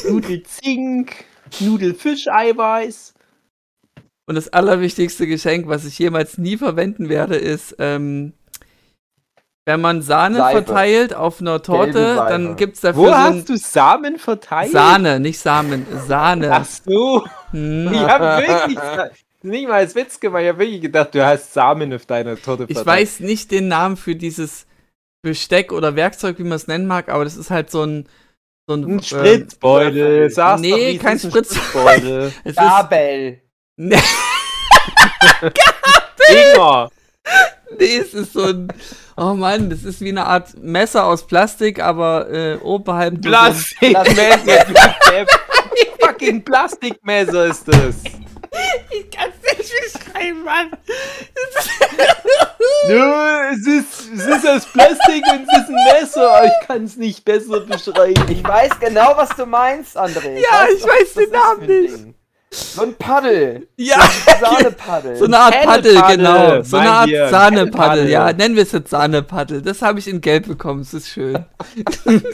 Nudelzink, 0.08 1.26
Nudelfischeiweiß. 1.62 3.15
Und 4.28 4.36
das 4.36 4.50
allerwichtigste 4.52 5.28
Geschenk, 5.28 5.68
was 5.68 5.86
ich 5.86 6.00
jemals 6.00 6.38
nie 6.38 6.58
verwenden 6.58 7.10
werde, 7.10 7.36
ist, 7.36 7.76
ähm, 7.80 8.34
wenn 9.66 9.82
man 9.82 10.02
Sahne 10.02 10.38
Seife. 10.38 10.64
verteilt 10.64 11.14
auf 11.16 11.42
einer 11.42 11.62
Torte, 11.62 12.16
dann 12.16 12.56
gibt's 12.56 12.82
dafür 12.82 13.02
Wo 13.02 13.06
so 13.08 13.16
hast 13.16 13.50
du 13.50 13.58
Samen 13.58 14.18
verteilt? 14.18 14.72
Sahne, 14.72 15.20
nicht 15.20 15.40
Samen, 15.40 15.86
Sahne. 16.08 16.52
Ach 16.52 16.66
so, 16.66 17.24
Hm. 17.52 17.92
ich 17.92 18.00
habe 18.00 18.48
wirklich. 18.48 18.80
Nicht 19.42 19.68
mal 19.68 19.76
als 19.76 19.94
Witz 19.94 20.20
gemacht. 20.20 20.42
Ich 20.42 20.50
habe 20.50 20.60
wirklich 20.60 20.82
gedacht, 20.82 21.14
du 21.14 21.24
hast 21.24 21.54
Samen 21.54 21.94
auf 21.94 22.08
deiner 22.08 22.36
Torte 22.36 22.66
Ich 22.68 22.84
weiß 22.84 23.20
nicht 23.20 23.52
den 23.52 23.68
Namen 23.68 23.96
für 23.96 24.16
dieses 24.16 24.66
Besteck 25.22 25.72
oder 25.72 25.96
Werkzeug, 25.96 26.40
wie 26.40 26.44
man 26.44 26.54
es 26.54 26.68
nennen 26.68 26.88
mag, 26.88 27.10
aber 27.10 27.24
das 27.24 27.38
ist 27.38 27.52
halt 27.52 27.70
so 27.70 27.84
ein. 27.84 28.08
So 28.68 28.76
ein, 28.76 28.84
Ein 28.84 28.92
ähm, 28.94 29.02
Spritzbeutel. 29.04 30.32
Sag's 30.32 30.62
nee, 30.62 30.96
es 30.96 31.02
kein 31.02 31.20
Spritzbeutel. 31.20 32.32
es 32.44 32.52
ist, 32.52 32.56
Gabel. 32.58 33.42
Nee, 33.78 33.98
Dinger. 36.30 36.90
nee, 37.78 37.98
es 37.98 38.14
ist 38.14 38.34
so 38.34 38.44
ein. 38.44 38.68
Oh 39.18 39.34
Mann, 39.34 39.70
das 39.70 39.84
ist 39.84 40.02
wie 40.02 40.10
eine 40.10 40.26
Art 40.26 40.58
Messer 40.58 41.06
aus 41.06 41.26
Plastik, 41.26 41.80
aber 41.82 42.30
äh, 42.30 42.56
oberhalb. 42.58 43.22
Plastikmesser. 43.22 44.66
Fucking 46.02 46.44
Plastikmesser 46.44 47.46
ist 47.48 47.68
das. 47.68 48.04
Ich 48.90 49.10
kann's 49.12 49.36
nicht 49.58 49.74
beschreiben, 49.94 50.44
Mann. 50.44 50.72
Nö, 52.88 53.52
es 53.52 53.68
ist, 53.68 54.10
es 54.14 54.26
ist 54.26 54.48
aus 54.48 54.66
Plastik 54.68 55.24
und 55.34 55.42
es 55.44 55.60
ist 55.60 55.70
ein 55.70 56.00
Messer. 56.00 56.34
aber 56.34 56.46
Ich 56.46 56.68
kann 56.68 56.84
es 56.86 56.96
nicht 56.96 57.26
besser 57.26 57.60
beschreiben. 57.62 58.26
Ich 58.30 58.44
weiß 58.44 58.80
genau, 58.80 59.14
was 59.18 59.30
du 59.30 59.46
meinst, 59.46 59.98
André. 59.98 60.40
Ja, 60.40 60.68
ich 60.74 60.82
doch, 60.82 60.88
weiß 60.90 61.16
was 61.16 61.24
den 61.24 61.32
Namen 61.32 61.66
nicht. 61.66 61.98
Ding. 61.98 62.16
So 62.56 62.84
ein 62.84 62.96
Paddel. 62.96 63.68
Ja, 63.76 64.00
Sahnepaddel. 64.40 65.16
so 65.18 65.26
eine 65.26 65.40
Art 65.40 65.62
Paddel, 65.64 66.02
genau. 66.08 66.62
So 66.62 66.78
eine 66.78 66.92
Art 66.92 67.10
Sahnepaddel, 67.10 68.10
ja. 68.10 68.32
Nennen 68.32 68.56
wir 68.56 68.64
es 68.64 68.72
jetzt 68.72 68.90
Sahnepaddel. 68.90 69.62
Das 69.62 69.82
habe 69.82 70.00
ich 70.00 70.08
in 70.08 70.22
Gelb 70.22 70.48
bekommen, 70.48 70.80
das 70.82 70.94
ist 70.94 71.10
schön. 71.10 71.46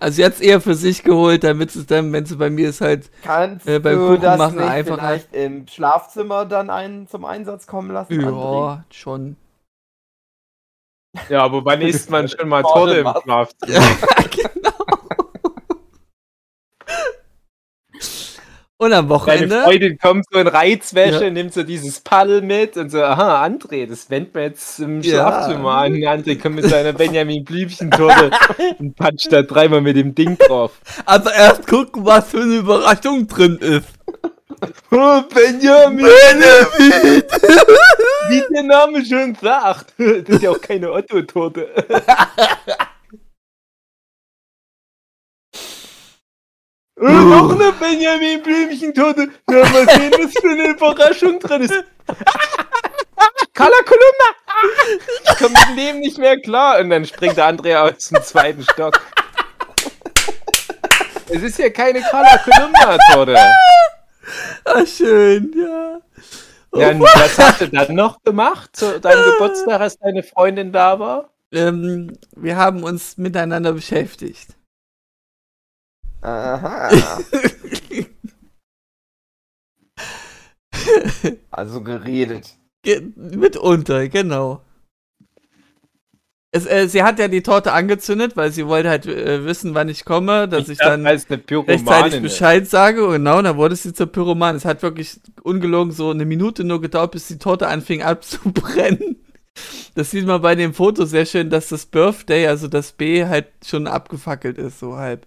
also 0.00 0.22
jetzt 0.22 0.40
eher 0.40 0.60
für 0.60 0.74
sich 0.74 1.02
geholt, 1.02 1.44
damit 1.44 1.74
es 1.74 1.86
dann, 1.86 2.12
wenn 2.12 2.24
sie 2.24 2.36
bei 2.36 2.48
mir 2.48 2.70
ist, 2.70 2.80
halt. 2.80 3.10
Kannst 3.22 3.68
äh, 3.68 3.78
beim 3.78 3.98
du 3.98 4.06
Kuchen 4.08 4.22
das 4.22 4.38
machen 4.38 4.56
nicht 4.56 4.68
einfach 4.68 4.98
vielleicht 4.98 5.34
im 5.34 5.66
Schlafzimmer 5.66 6.46
dann 6.46 6.70
einen 6.70 7.06
zum 7.06 7.24
Einsatz 7.26 7.66
kommen 7.66 7.90
lassen, 7.90 8.14
André? 8.24 8.66
Ja, 8.66 8.84
schon. 8.90 9.36
Ja, 11.28 11.42
aber 11.42 11.64
wann 11.64 11.82
isst 11.82 12.10
man 12.10 12.28
schon 12.28 12.48
mal 12.48 12.62
Torte 12.62 13.02
Torte 13.02 13.18
im? 13.18 13.22
Schlafzimmer? 13.22 13.74
Ja, 13.74 14.24
genau. 14.30 14.74
Und 18.76 18.92
am 18.92 19.04
Deine 19.06 19.08
Wochenende. 19.08 19.62
Freundin 19.62 19.98
kommt 19.98 20.24
so 20.30 20.38
in 20.38 20.48
Reizwäsche, 20.48 21.24
Ja. 21.24 21.30
nimmt 21.30 21.54
so 21.54 21.62
dieses 21.62 22.00
Paddel 22.00 22.42
mit 22.42 22.76
und 22.76 22.90
so, 22.90 23.02
aha, 23.02 23.44
André, 23.44 23.86
das 23.86 24.10
wenden 24.10 24.34
wir 24.34 24.42
jetzt 24.42 24.80
im. 24.80 25.00
Schlafzimmer 25.02 25.74
an. 25.76 25.92
André 25.94 26.40
kommt 26.40 26.56
mit 26.56 26.64
seiner 26.68 26.92
Benjamin 26.92 27.44
Blümchen-Torte 27.44 28.30
und 28.80 28.96
patscht 28.96 29.32
da 29.32 29.42
dreimal 29.42 29.80
mit 29.80 29.96
dem 29.96 30.14
Ding 30.14 30.36
drauf. 30.38 30.72
Also 31.06 31.30
erst 31.30 31.66
gucken, 31.68 32.04
was 32.04 32.30
für 32.30 32.40
eine 32.42 32.56
Überraschung 32.56 33.26
drin 33.28 33.58
ist. 33.58 33.86
Oh, 34.90 35.20
Benjamin! 35.34 36.06
Wie 38.28 38.42
der 38.54 38.62
Name 38.62 39.04
schon 39.04 39.34
sagt. 39.34 39.92
Das 39.98 40.36
ist 40.36 40.42
ja 40.42 40.50
auch 40.50 40.60
keine 40.60 40.90
Otto-Torte. 40.92 41.68
Oh, 46.96 47.06
noch 47.06 47.50
eine 47.50 47.72
Benjamin 47.72 48.42
Blümchen-Torte. 48.42 49.28
Na, 49.48 49.58
mal 49.58 49.88
sehen, 49.88 50.12
was 50.12 50.32
für 50.32 50.48
eine 50.48 50.68
Überraschung 50.68 51.40
drin 51.40 51.62
ist. 51.62 51.72
Carla 53.52 53.76
Kolumna! 53.84 54.28
Ich 55.24 55.38
komme 55.38 55.54
mit 55.68 55.78
dem 55.78 56.00
nicht 56.00 56.18
mehr 56.18 56.40
klar. 56.40 56.78
Und 56.80 56.90
dann 56.90 57.04
springt 57.04 57.36
der 57.36 57.46
Andrea 57.46 57.82
aus 57.82 58.08
dem 58.08 58.22
zweiten 58.22 58.62
Stock. 58.62 59.00
Es 61.28 61.42
ist 61.42 61.58
ja 61.58 61.70
keine 61.70 62.00
Carla 62.00 62.38
Kolumna-Torte. 62.38 63.38
Ah, 64.64 64.86
schön, 64.86 65.52
ja. 65.56 66.00
Ja, 66.76 66.90
und 66.90 67.00
was 67.02 67.38
hast 67.38 67.60
du 67.60 67.68
dann 67.68 67.94
noch 67.94 68.22
gemacht 68.22 68.74
zu 68.74 69.00
deinem 69.00 69.32
Geburtstag, 69.32 69.80
als 69.80 69.98
deine 69.98 70.22
Freundin 70.22 70.72
da 70.72 70.98
war? 70.98 71.30
Ähm, 71.52 72.18
wir 72.34 72.56
haben 72.56 72.82
uns 72.82 73.16
miteinander 73.16 73.72
beschäftigt. 73.72 74.56
Aha. 76.24 76.90
Also 81.50 81.82
geredet. 81.82 82.56
Ge 82.82 83.00
mitunter, 83.16 84.08
genau. 84.08 84.62
Es, 86.50 86.66
äh, 86.66 86.88
sie 86.88 87.02
hat 87.02 87.18
ja 87.18 87.28
die 87.28 87.42
Torte 87.42 87.72
angezündet, 87.72 88.36
weil 88.36 88.52
sie 88.52 88.66
wollte 88.66 88.88
halt 88.88 89.06
äh, 89.06 89.44
wissen, 89.44 89.74
wann 89.74 89.88
ich 89.88 90.04
komme, 90.04 90.48
dass 90.48 90.68
ich, 90.68 90.78
dann 90.78 91.04
als 91.06 91.26
eine 91.28 91.42
rechtzeitig. 91.48 92.22
Bescheid 92.22 92.66
sage. 92.68 93.08
Genau, 93.08 93.42
dann 93.42 93.56
wurde 93.56 93.74
sie 93.74 93.92
zur 93.92 94.06
Pyroman. 94.06 94.54
Es 94.54 94.64
hat 94.64 94.82
wirklich 94.82 95.20
ungelogen 95.42 95.92
so 95.92 96.10
eine 96.10 96.24
Minute 96.24 96.62
nur 96.64 96.80
gedauert, 96.80 97.12
bis 97.12 97.26
die 97.26 97.38
Torte 97.38 97.68
anfing 97.68 98.02
abzubrennen. 98.02 99.16
Das 99.94 100.10
sieht 100.10 100.26
man 100.26 100.42
bei 100.42 100.54
dem 100.54 100.74
Foto 100.74 101.04
sehr 101.04 101.26
schön, 101.26 101.50
dass 101.50 101.68
das 101.68 101.86
Birthday, 101.86 102.46
also 102.46 102.68
das 102.68 102.92
B, 102.92 103.24
halt 103.26 103.48
schon 103.64 103.86
abgefackelt 103.86 104.58
ist, 104.58 104.78
so 104.78 104.96
halb. 104.96 105.26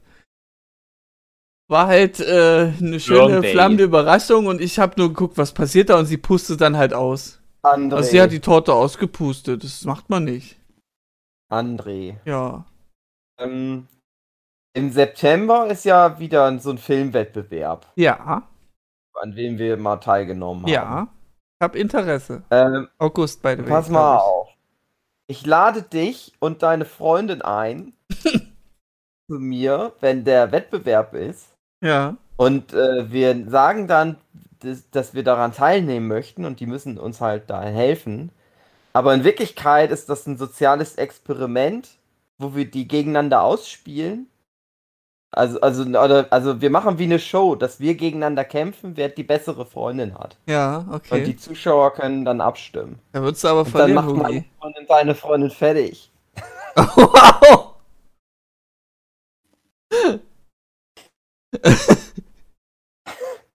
War 1.69 1.87
halt 1.87 2.19
äh, 2.21 2.71
eine 2.79 2.99
schöne 2.99 3.43
flammende 3.43 3.83
Überraschung 3.83 4.45
und 4.47 4.61
ich 4.61 4.79
habe 4.79 4.93
nur 4.97 5.09
geguckt, 5.09 5.37
was 5.37 5.51
passiert 5.53 5.89
da 5.89 5.99
und 5.99 6.05
sie 6.05 6.17
pustet 6.17 6.61
dann 6.61 6.77
halt 6.77 6.93
aus. 6.93 7.41
André. 7.63 7.95
Also 7.95 8.11
sie 8.11 8.21
hat 8.21 8.31
die 8.31 8.39
Torte 8.39 8.73
ausgepustet, 8.73 9.63
das 9.63 9.83
macht 9.83 10.09
man 10.09 10.23
nicht. 10.23 10.57
André. 11.51 12.15
Ja. 12.23 12.65
Ähm, 13.37 13.87
Im 14.73 14.91
September 14.91 15.67
ist 15.67 15.83
ja 15.83 16.19
wieder 16.19 16.57
so 16.59 16.69
ein 16.69 16.77
Filmwettbewerb, 16.77 17.87
Ja, 17.95 18.47
an 19.15 19.35
dem 19.35 19.57
wir 19.57 19.75
mal 19.77 19.97
teilgenommen 19.97 20.63
haben. 20.63 20.71
ja. 20.71 21.07
Hab 21.61 21.75
Interesse. 21.75 22.43
Ähm, 22.51 22.87
August, 22.99 23.41
by 23.41 23.53
the 23.57 23.63
way. 23.63 23.67
pass 23.69 23.89
mal 23.89 24.15
ich. 24.17 24.21
auf. 24.21 24.49
Ich 25.27 25.45
lade 25.45 25.81
dich 25.81 26.33
und 26.39 26.61
deine 26.61 26.85
Freundin 26.85 27.41
ein 27.41 27.93
zu 29.27 29.39
mir, 29.39 29.93
wenn 29.99 30.23
der 30.23 30.51
Wettbewerb 30.51 31.15
ist. 31.15 31.56
Ja. 31.81 32.17
Und 32.35 32.73
äh, 32.73 33.11
wir 33.11 33.49
sagen 33.49 33.87
dann, 33.87 34.17
dass, 34.59 34.89
dass 34.91 35.13
wir 35.13 35.23
daran 35.23 35.53
teilnehmen 35.53 36.07
möchten 36.07 36.45
und 36.45 36.59
die 36.59 36.65
müssen 36.65 36.97
uns 36.97 37.21
halt 37.21 37.49
da 37.49 37.61
helfen. 37.61 38.31
Aber 38.93 39.13
in 39.13 39.23
Wirklichkeit 39.23 39.91
ist 39.91 40.09
das 40.09 40.25
ein 40.25 40.37
soziales 40.37 40.95
Experiment, 40.95 41.89
wo 42.37 42.55
wir 42.55 42.69
die 42.69 42.87
gegeneinander 42.87 43.43
ausspielen. 43.43 44.27
Also, 45.31 45.59
also, 45.61 45.83
oder, 45.83 46.27
also 46.31 46.61
wir 46.61 46.69
machen 46.69 46.97
wie 46.97 47.03
eine 47.03 47.19
Show, 47.19 47.55
dass 47.55 47.79
wir 47.79 47.95
gegeneinander 47.95 48.43
kämpfen, 48.45 48.95
wer 48.95 49.09
die 49.09 49.23
bessere 49.23 49.65
Freundin 49.65 50.17
hat. 50.17 50.37
Ja, 50.47 50.77
Und 50.77 50.95
okay. 50.95 51.23
die 51.23 51.37
Zuschauer 51.37 51.93
können 51.93 52.25
dann 52.25 52.41
abstimmen. 52.41 52.99
Da 53.11 53.21
würdest 53.21 53.43
du 53.43 53.49
aber 53.49 53.65
Und 53.65 53.77
dann 53.77 53.93
verlieren, 53.93 54.05
macht 54.05 54.15
meine. 54.15 54.45
Freundin 54.59 54.87
deine 54.87 55.15
Freundin 55.15 55.51
fertig. 55.51 56.11
Wow! 56.75 57.66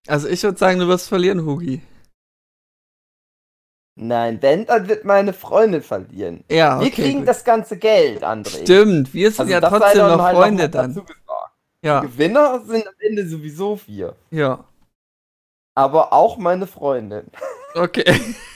Also 0.07 0.29
ich 0.29 0.43
würde 0.43 0.59
sagen, 0.59 0.79
du 0.79 0.88
wirst 0.88 1.09
verlieren, 1.09 1.45
Hugi. 1.45 1.83
Nein, 3.95 4.41
wenn, 4.41 4.65
dann 4.65 4.88
wird 4.88 5.05
meine 5.05 5.33
Freundin 5.33 5.83
verlieren. 5.83 6.45
Ja, 6.51 6.77
okay. 6.77 6.85
wir 6.85 6.91
kriegen 6.93 7.19
gut. 7.21 7.29
das 7.29 7.45
ganze 7.45 7.77
Geld, 7.77 8.25
André. 8.25 8.62
Stimmt, 8.62 9.12
wir 9.12 9.31
sind 9.31 9.41
Also 9.41 9.53
ja 9.53 9.61
trotzdem 9.61 9.99
noch 9.99 10.23
halt 10.23 10.37
Freunde 10.37 10.62
mal 10.62 10.69
dann. 10.69 11.07
Ja, 11.83 12.01
Gewinner 12.01 12.61
sind 12.65 12.87
am 12.87 12.95
Ende 12.99 13.27
sowieso 13.27 13.79
wir. 13.87 14.17
ja. 14.31 14.65
Aber 15.75 16.12
auch 16.12 16.37
meine 16.37 16.67
Freundin. 16.67 17.27
Okay. 17.75 18.05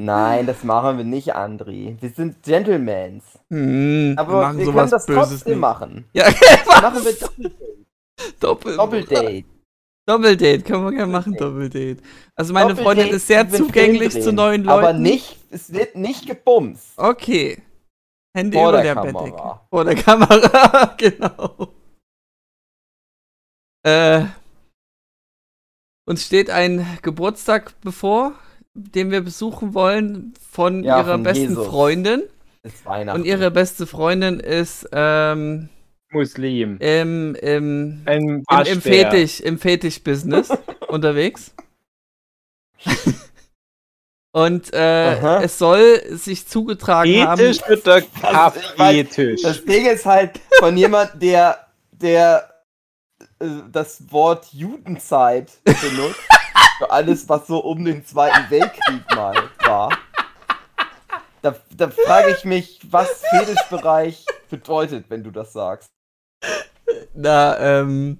Nein, 0.00 0.46
das 0.46 0.64
machen 0.64 0.96
wir 0.96 1.04
nicht, 1.04 1.36
André. 1.36 2.00
Wir 2.00 2.08
sind 2.08 2.42
Gentlemans. 2.42 3.22
Hm, 3.50 4.14
Aber 4.16 4.56
wir 4.56 4.66
wir 4.66 4.72
können 4.72 4.90
das 4.90 5.04
Böses 5.04 5.28
trotzdem 5.30 5.52
nicht. 5.52 5.60
machen. 5.60 6.04
Ja, 6.14 6.24
Machen 6.66 7.04
wir 7.04 7.12
was? 7.20 7.30
Doppel 8.40 8.76
Doppeldate. 8.76 9.44
Doppeldate, 10.06 10.62
können 10.62 10.84
wir 10.84 10.92
gerne 10.92 11.12
machen, 11.12 11.34
Doppeldate. 11.34 12.02
Also 12.34 12.54
meine 12.54 12.74
Freundin 12.76 13.08
Doppeldate 13.10 13.16
ist 13.16 13.26
sehr 13.26 13.50
zugänglich 13.50 14.12
zu 14.22 14.32
neuen 14.32 14.64
Leuten. 14.64 14.86
Aber 14.86 14.92
nicht, 14.94 15.36
es 15.50 15.70
wird 15.70 15.96
nicht 15.96 16.26
gebumst. 16.26 16.92
Okay. 16.96 17.62
Hände 18.34 18.56
Vor 18.56 18.70
über 18.70 18.82
der 18.82 18.94
der, 18.94 18.94
Kamera. 18.94 19.22
Bettdecke. 19.22 19.60
Vor 19.68 19.84
der 19.84 19.96
Kamera, 19.96 20.94
genau. 20.96 21.74
Äh, 23.82 24.24
uns 26.06 26.24
steht 26.24 26.48
ein 26.48 26.86
Geburtstag 27.02 27.74
bevor, 27.82 28.32
den 28.74 29.10
wir 29.10 29.20
besuchen 29.22 29.74
wollen 29.74 30.34
von 30.50 30.84
Ja, 30.84 30.98
ihrer 30.98 31.12
von 31.14 31.22
besten 31.22 31.48
Jesus. 31.50 31.66
Freundin. 31.66 32.22
Ist 32.62 32.84
Weihnachten. 32.86 33.20
Und 33.20 33.26
ihre 33.26 33.50
beste 33.50 33.86
Freundin 33.86 34.38
ist 34.40 34.88
ähm, 34.92 35.68
Muslim. 36.10 36.76
im, 36.78 37.34
im, 37.36 38.02
Ein 38.04 38.44
im, 38.44 38.44
im. 38.66 38.80
Fetisch, 38.82 39.40
im 39.40 39.58
Fetisch-Business 39.58 40.50
unterwegs. 40.88 41.54
Und 44.32 44.72
äh, 44.72 45.42
es 45.42 45.58
soll 45.58 46.02
sich 46.16 46.46
zugetragen 46.46 47.26
haben. 47.26 47.40
Ethisch 47.40 47.62
Also, 47.64 47.96
ich 47.96 48.04
weiß- 48.04 48.20
Kaffeetisch? 48.20 49.42
Das 49.42 49.64
Ding 49.64 49.86
ist 49.86 50.06
halt 50.06 50.38
von 50.60 50.76
jemand, 50.76 51.20
der, 51.20 51.66
der 51.90 52.48
äh, 53.40 53.46
das 53.72 54.10
Wort 54.12 54.46
Judenzeit 54.52 55.50
benutzt. 55.64 56.20
Für 56.78 56.90
alles, 56.90 57.28
was 57.28 57.46
so 57.46 57.58
um 57.58 57.84
den 57.84 58.04
Zweiten 58.04 58.50
Weltkrieg 58.50 59.02
mal 59.14 59.50
war. 59.60 59.90
Da, 61.42 61.54
da 61.74 61.88
frage 61.88 62.34
ich 62.36 62.44
mich, 62.44 62.80
was 62.90 63.22
Fetischbereich 63.30 64.26
bedeutet, 64.50 65.06
wenn 65.08 65.24
du 65.24 65.30
das 65.30 65.52
sagst. 65.52 65.90
Na, 67.14 67.58
ähm. 67.58 68.18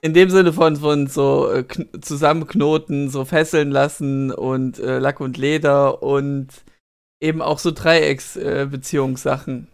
In 0.00 0.14
dem 0.14 0.30
Sinne 0.30 0.54
von, 0.54 0.76
von 0.76 1.06
so 1.06 1.52
äh, 1.52 1.58
kn- 1.58 2.00
zusammenknoten, 2.00 3.10
so 3.10 3.26
fesseln 3.26 3.70
lassen 3.70 4.32
und 4.32 4.78
äh, 4.78 4.98
Lack 4.98 5.20
und 5.20 5.36
Leder 5.36 6.02
und 6.02 6.48
eben 7.20 7.42
auch 7.42 7.58
so 7.58 7.72
Dreiecksbeziehungssachen. 7.72 9.68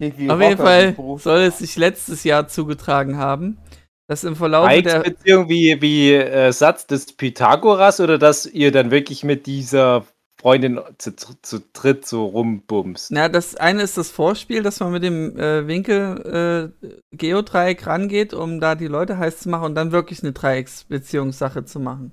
Wie 0.00 0.28
Auf 0.28 0.40
jeden 0.40 0.58
Fall 0.58 0.96
soll 1.18 1.38
es 1.42 1.58
sich 1.58 1.76
letztes 1.76 2.24
Jahr 2.24 2.48
zugetragen 2.48 3.16
haben, 3.16 3.58
dass 4.08 4.24
im 4.24 4.36
Verlauf 4.36 4.68
der. 4.68 4.82
Dreiecksbeziehung 4.82 5.48
wie, 5.48 5.80
wie 5.82 6.12
äh, 6.14 6.52
Satz 6.52 6.86
des 6.86 7.12
Pythagoras 7.12 8.00
oder 8.00 8.18
dass 8.18 8.46
ihr 8.46 8.70
dann 8.72 8.90
wirklich 8.90 9.24
mit 9.24 9.46
dieser 9.46 10.04
Freundin 10.40 10.78
zu, 10.98 11.14
zu 11.16 11.62
dritt 11.72 12.06
so 12.06 12.26
rumbumst? 12.26 13.10
Na, 13.10 13.28
das 13.28 13.56
eine 13.56 13.82
ist 13.82 13.96
das 13.98 14.10
Vorspiel, 14.10 14.62
dass 14.62 14.80
man 14.80 14.92
mit 14.92 15.02
dem 15.02 15.36
äh, 15.38 15.66
Winkel 15.66 16.72
äh, 16.82 16.88
Geodreieck 17.16 17.86
rangeht, 17.86 18.32
um 18.34 18.60
da 18.60 18.74
die 18.74 18.86
Leute 18.86 19.18
heiß 19.18 19.40
zu 19.40 19.48
machen 19.48 19.64
und 19.64 19.74
dann 19.74 19.92
wirklich 19.92 20.22
eine 20.22 20.32
Dreiecksbeziehungssache 20.32 21.64
zu 21.64 21.80
machen. 21.80 22.12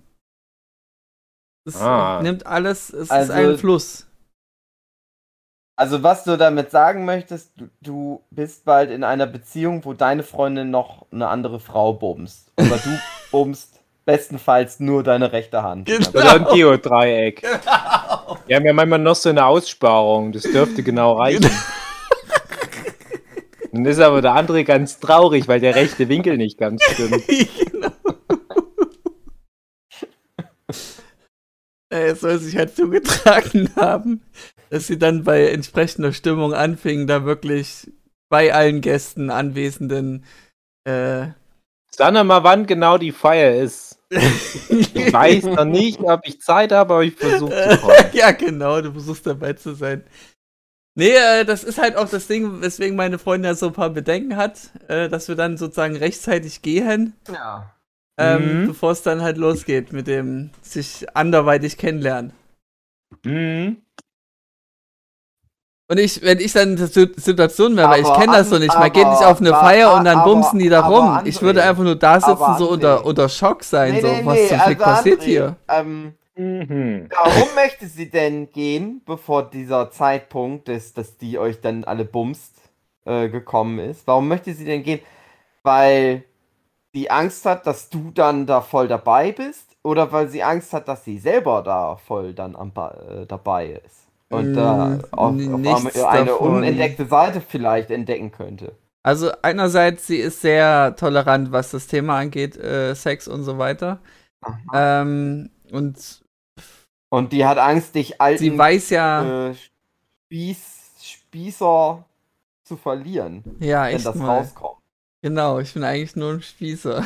Das 1.65 1.79
Ah. 1.79 2.21
nimmt 2.21 2.45
alles, 2.45 2.91
es 2.91 3.09
Also- 3.11 3.31
ist 3.33 3.37
ein 3.39 3.57
Fluss. 3.57 4.07
Also 5.75 6.03
was 6.03 6.23
du 6.23 6.37
damit 6.37 6.69
sagen 6.69 7.03
möchtest, 7.05 7.51
du, 7.57 7.67
du 7.81 8.23
bist 8.29 8.63
bald 8.63 8.91
in 8.91 9.03
einer 9.03 9.25
Beziehung, 9.25 9.83
wo 9.85 9.93
deine 9.93 10.21
Freundin 10.21 10.69
noch 10.69 11.07
eine 11.11 11.27
andere 11.27 11.59
Frau 11.59 11.93
bumst. 11.93 12.51
Aber 12.57 12.77
du 12.77 12.99
bumst 13.31 13.79
bestenfalls 14.05 14.79
nur 14.79 15.01
deine 15.03 15.31
rechte 15.31 15.63
Hand. 15.63 15.87
Genau. 15.87 16.09
Oder 16.09 16.33
ein 16.35 16.45
Geodreieck. 16.45 17.41
Wir 18.47 18.57
haben 18.57 18.65
ja 18.65 18.73
manchmal 18.73 18.99
noch 18.99 19.15
so 19.15 19.29
eine 19.29 19.45
Aussparung, 19.45 20.31
das 20.31 20.43
dürfte 20.43 20.83
genau 20.83 21.13
reichen. 21.13 21.49
Dann 23.71 23.85
ist 23.85 23.99
aber 23.99 24.21
der 24.21 24.33
andere 24.33 24.63
ganz 24.65 24.99
traurig, 24.99 25.47
weil 25.47 25.59
der 25.59 25.73
rechte 25.73 26.07
Winkel 26.07 26.37
nicht 26.37 26.59
ganz 26.59 26.83
stimmt. 26.83 27.23
genau. 27.27 27.89
Es 31.89 32.21
soll 32.21 32.37
sich 32.37 32.55
halt 32.57 32.75
zugetragen 32.75 33.69
haben, 33.75 34.21
dass 34.73 34.87
sie 34.87 34.97
dann 34.97 35.23
bei 35.23 35.49
entsprechender 35.49 36.13
Stimmung 36.13 36.55
anfingen, 36.55 37.05
da 37.05 37.25
wirklich 37.25 37.91
bei 38.27 38.51
allen 38.51 38.81
Gästen 38.81 39.29
Anwesenden 39.29 40.25
äh, 40.85 41.27
Sag 41.91 42.11
mal, 42.25 42.43
wann 42.43 42.65
genau 42.65 42.97
die 42.97 43.11
Feier 43.11 43.61
ist. 43.61 43.99
Ich 44.09 45.13
weiß 45.13 45.43
noch 45.43 45.65
nicht, 45.65 45.99
ob 45.99 46.21
ich 46.25 46.41
Zeit 46.41 46.71
habe, 46.71 46.95
aber 46.95 47.03
ich 47.03 47.13
versuche 47.13 47.69
zu 47.69 47.77
kommen. 47.81 47.93
ja, 48.13 48.31
genau, 48.31 48.81
du 48.81 48.91
versuchst 48.91 49.27
dabei 49.27 49.53
zu 49.53 49.75
sein. 49.75 50.03
Nee, 50.95 51.11
äh, 51.15 51.45
das 51.45 51.63
ist 51.63 51.77
halt 51.77 51.95
auch 51.95 52.09
das 52.09 52.25
Ding, 52.25 52.61
weswegen 52.61 52.95
meine 52.95 53.19
Freundin 53.19 53.49
ja 53.51 53.55
so 53.55 53.67
ein 53.67 53.73
paar 53.73 53.91
Bedenken 53.91 54.37
hat, 54.37 54.71
äh, 54.87 55.07
dass 55.07 55.27
wir 55.27 55.35
dann 55.35 55.57
sozusagen 55.57 55.95
rechtzeitig 55.95 56.63
gehen, 56.63 57.13
Ja. 57.31 57.75
ähm, 58.19 58.63
Mhm. 58.63 58.67
bevor 58.67 58.91
es 58.91 59.03
dann 59.03 59.21
halt 59.21 59.37
losgeht 59.37 59.93
mit 59.93 60.07
dem 60.07 60.49
sich 60.63 61.15
anderweitig 61.15 61.77
kennenlernen. 61.77 62.33
Mhm. 63.23 63.83
Und 65.93 65.99
ich, 65.99 66.23
wenn 66.23 66.39
ich 66.39 66.51
dann 66.53 66.69
in 66.71 66.75
der 66.77 66.87
Situ- 66.87 67.13
Situation 67.17 67.77
wäre, 67.77 67.87
weil 67.87 68.01
ich 68.01 68.13
kenne 68.13 68.33
das 68.37 68.49
so 68.49 68.57
nicht, 68.57 68.73
man 68.73 68.91
geht 68.91 69.07
nicht 69.07 69.23
auf 69.23 69.39
eine 69.39 69.53
aber- 69.53 69.59
Feier 69.67 69.93
und 69.93 70.05
dann 70.05 70.17
aber- 70.17 70.31
bumsen 70.33 70.57
die 70.57 70.69
da 70.69 70.87
rum. 70.87 71.05
André, 71.05 71.27
ich 71.27 71.39
würde 71.39 71.61
einfach 71.63 71.83
nur 71.83 71.95
da 71.95 72.19
sitzen, 72.19 72.55
so 72.57 72.71
unter, 72.71 73.05
unter 73.05 73.29
Schock 73.29 73.63
sein, 73.63 74.01
so, 74.01 74.07
was 74.25 74.47
zum 74.49 74.59
Fick 74.61 74.79
passiert 74.79 75.21
André, 75.21 75.23
hier? 75.25 75.55
Ähm, 75.69 76.13
Mhm. 76.35 77.09
warum 77.15 77.47
möchte 77.53 77.85
sie 77.85 78.09
denn 78.09 78.49
gehen, 78.49 79.03
bevor 79.05 79.43
dieser 79.43 79.91
Zeitpunkt, 79.91 80.67
des, 80.67 80.93
dass 80.95 81.15
die 81.19 81.37
euch 81.37 81.61
dann 81.61 81.83
alle 81.83 82.05
bumst, 82.05 82.55
äh, 83.05 83.29
gekommen 83.29 83.77
ist? 83.77 84.07
Warum 84.07 84.27
möchte 84.27 84.51
sie 84.51 84.65
denn 84.65 84.81
gehen? 84.81 84.99
Weil 85.61 86.23
sie 86.91 87.11
Angst 87.11 87.45
hat, 87.45 87.67
dass 87.67 87.87
du 87.91 88.09
dann 88.15 88.47
da 88.47 88.61
voll 88.61 88.87
dabei 88.87 89.31
bist? 89.31 89.69
Oder 89.83 90.11
weil 90.11 90.27
sie 90.27 90.41
Angst 90.41 90.73
hat, 90.73 90.87
dass 90.87 91.03
sie 91.05 91.19
selber 91.19 91.61
da 91.61 91.97
voll 91.97 92.33
dann 92.33 92.55
am, 92.55 92.71
Ba- 92.71 92.97
äh, 93.21 93.25
dabei 93.27 93.79
ist? 93.85 94.07
Und 94.33 94.53
da 94.53 94.99
Mm, 95.09 95.09
auf, 95.11 95.35
auf 95.65 95.95
eine 96.05 96.25
davon. 96.25 96.47
unentdeckte 96.55 97.05
Seite 97.05 97.41
vielleicht 97.41 97.91
entdecken 97.91 98.31
könnte. 98.31 98.75
Also 99.03 99.31
einerseits, 99.41 100.07
sie 100.07 100.17
ist 100.17 100.41
sehr 100.41 100.95
tolerant, 100.95 101.51
was 101.51 101.71
das 101.71 101.87
Thema 101.87 102.19
angeht, 102.19 102.55
äh, 102.57 102.95
Sex 102.95 103.27
und 103.27 103.43
so 103.43 103.57
weiter. 103.57 103.99
Ähm, 104.73 105.51
und 105.71 106.23
Und 107.09 107.31
die 107.31 107.45
hat 107.45 107.57
Angst, 107.57 107.95
dich 107.95 108.19
alten 108.19 108.39
sie 108.39 108.57
weiß 108.57 108.89
ja, 108.89 109.33
äh, 109.49 109.55
Spieß, 109.55 110.91
Spießer 111.01 112.05
zu 112.63 112.77
verlieren, 112.77 113.45
ja, 113.59 113.89
wenn 113.89 114.03
das 114.03 114.15
mal. 114.19 114.39
rauskommt. 114.39 114.79
Genau, 115.23 115.59
ich 115.59 115.73
bin 115.73 115.83
eigentlich 115.83 116.15
nur 116.15 116.33
ein 116.33 116.41
Spießer. 116.41 117.05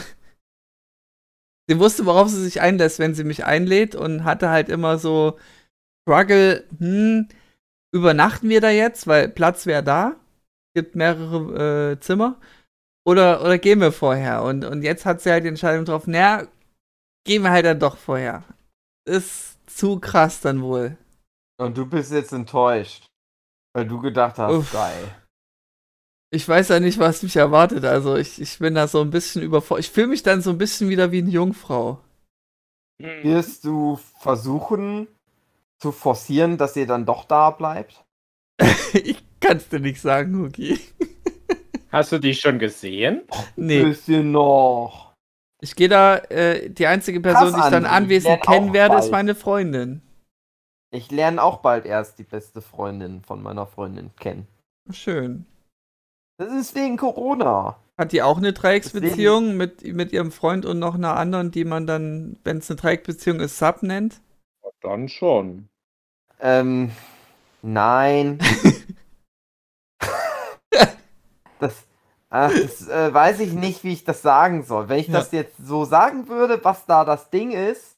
Sie 1.69 1.79
wusste, 1.79 2.05
worauf 2.05 2.29
sie 2.29 2.41
sich 2.43 2.61
einlässt, 2.61 2.99
wenn 2.99 3.13
sie 3.13 3.23
mich 3.23 3.45
einlädt 3.45 3.95
und 3.95 4.23
hatte 4.23 4.49
halt 4.49 4.69
immer 4.69 4.97
so 4.97 5.37
Struggle, 6.07 6.63
hm, 6.79 7.27
übernachten 7.93 8.47
wir 8.47 8.61
da 8.61 8.69
jetzt, 8.69 9.07
weil 9.07 9.27
Platz 9.27 9.65
wäre 9.65 9.83
da, 9.83 10.15
gibt 10.73 10.95
mehrere 10.95 11.91
äh, 11.91 11.99
Zimmer, 11.99 12.39
oder, 13.05 13.41
oder 13.41 13.57
gehen 13.57 13.81
wir 13.81 13.91
vorher? 13.91 14.43
Und, 14.43 14.63
und 14.63 14.83
jetzt 14.83 15.05
hat 15.05 15.19
sie 15.19 15.31
halt 15.31 15.43
die 15.43 15.49
Entscheidung 15.49 15.83
getroffen, 15.83 16.11
naja, 16.11 16.47
gehen 17.25 17.43
wir 17.43 17.51
halt 17.51 17.65
dann 17.65 17.79
doch 17.79 17.97
vorher. 17.97 18.45
Ist 19.05 19.57
zu 19.69 19.99
krass 19.99 20.39
dann 20.39 20.61
wohl. 20.61 20.97
Und 21.59 21.77
du 21.77 21.85
bist 21.85 22.13
jetzt 22.13 22.31
enttäuscht, 22.31 23.07
weil 23.73 23.85
du 23.85 23.99
gedacht 23.99 24.37
hast, 24.37 24.53
Uff. 24.53 24.71
geil. 24.71 25.13
Ich 26.29 26.47
weiß 26.47 26.69
ja 26.69 26.79
nicht, 26.79 26.99
was 26.99 27.23
mich 27.23 27.35
erwartet. 27.35 27.83
Also 27.83 28.15
ich, 28.15 28.39
ich 28.41 28.59
bin 28.59 28.75
da 28.75 28.87
so 28.87 29.01
ein 29.01 29.09
bisschen 29.09 29.41
überfordert. 29.41 29.85
Ich 29.85 29.91
fühle 29.91 30.07
mich 30.07 30.23
dann 30.23 30.41
so 30.41 30.51
ein 30.51 30.57
bisschen 30.57 30.89
wieder 30.89 31.11
wie 31.11 31.19
eine 31.19 31.29
Jungfrau. 31.29 32.01
Wirst 32.99 33.63
du 33.63 33.97
versuchen 34.19 35.07
zu 35.79 35.91
forcieren, 35.91 36.57
dass 36.57 36.75
ihr 36.75 36.87
dann 36.87 37.05
doch 37.05 37.25
da 37.25 37.51
bleibt? 37.51 38.03
ich 38.93 39.23
kann 39.39 39.57
es 39.57 39.69
dir 39.69 39.79
nicht 39.79 40.01
sagen, 40.01 40.37
Hugi. 40.37 40.79
Hast 41.91 42.11
du 42.11 42.19
die 42.19 42.33
schon 42.33 42.59
gesehen? 42.59 43.21
Nee. 43.55 43.83
Bisschen 43.83 44.31
noch. 44.31 45.13
Ich 45.61 45.75
gehe 45.75 45.89
da, 45.89 46.17
äh, 46.17 46.69
die 46.69 46.85
einzige 46.85 47.19
Person, 47.19 47.51
Krass, 47.51 47.53
die 47.53 47.59
ich 47.59 47.71
dann 47.71 47.85
André, 47.85 47.89
anwesend 47.89 48.41
kennen 48.41 48.73
werde, 48.73 48.95
ist 48.95 49.01
bald. 49.03 49.11
meine 49.11 49.35
Freundin. 49.35 50.01
Ich 50.91 51.11
lerne 51.11 51.41
auch 51.41 51.57
bald 51.57 51.85
erst 51.85 52.19
die 52.19 52.23
beste 52.23 52.61
Freundin 52.61 53.21
von 53.23 53.41
meiner 53.41 53.65
Freundin 53.65 54.11
kennen. 54.19 54.47
Schön. 54.91 55.45
Das 56.37 56.53
ist 56.53 56.75
wegen 56.75 56.97
Corona. 56.97 57.77
Hat 57.97 58.11
die 58.11 58.21
auch 58.21 58.37
eine 58.37 58.53
Dreiecksbeziehung 58.53 59.57
mit, 59.57 59.83
mit 59.83 60.13
ihrem 60.13 60.31
Freund 60.31 60.65
und 60.65 60.77
noch 60.77 60.95
einer 60.95 61.17
anderen, 61.17 61.49
die 61.49 61.65
man 61.65 61.87
dann, 61.87 62.37
wenn 62.43 62.57
es 62.57 62.69
eine 62.69 62.79
Dreiecksbeziehung 62.79 63.39
ist, 63.39 63.57
Sub 63.57 63.81
nennt? 63.81 64.21
Dann 64.81 65.09
schon. 65.09 65.69
Ähm, 66.39 66.91
nein. 67.61 68.39
das, 71.59 71.83
ach, 72.29 72.51
das 72.51 72.87
äh, 72.87 73.13
weiß 73.13 73.39
ich 73.39 73.53
nicht, 73.53 73.83
wie 73.83 73.93
ich 73.93 74.03
das 74.03 74.21
sagen 74.21 74.63
soll. 74.63 74.89
Wenn 74.89 74.99
ich 74.99 75.07
Ja. 75.07 75.13
das 75.19 75.31
jetzt 75.31 75.55
so 75.63 75.85
sagen 75.85 76.27
würde, 76.27 76.63
was 76.63 76.85
da 76.85 77.05
das 77.05 77.29
Ding 77.29 77.51
ist, 77.51 77.95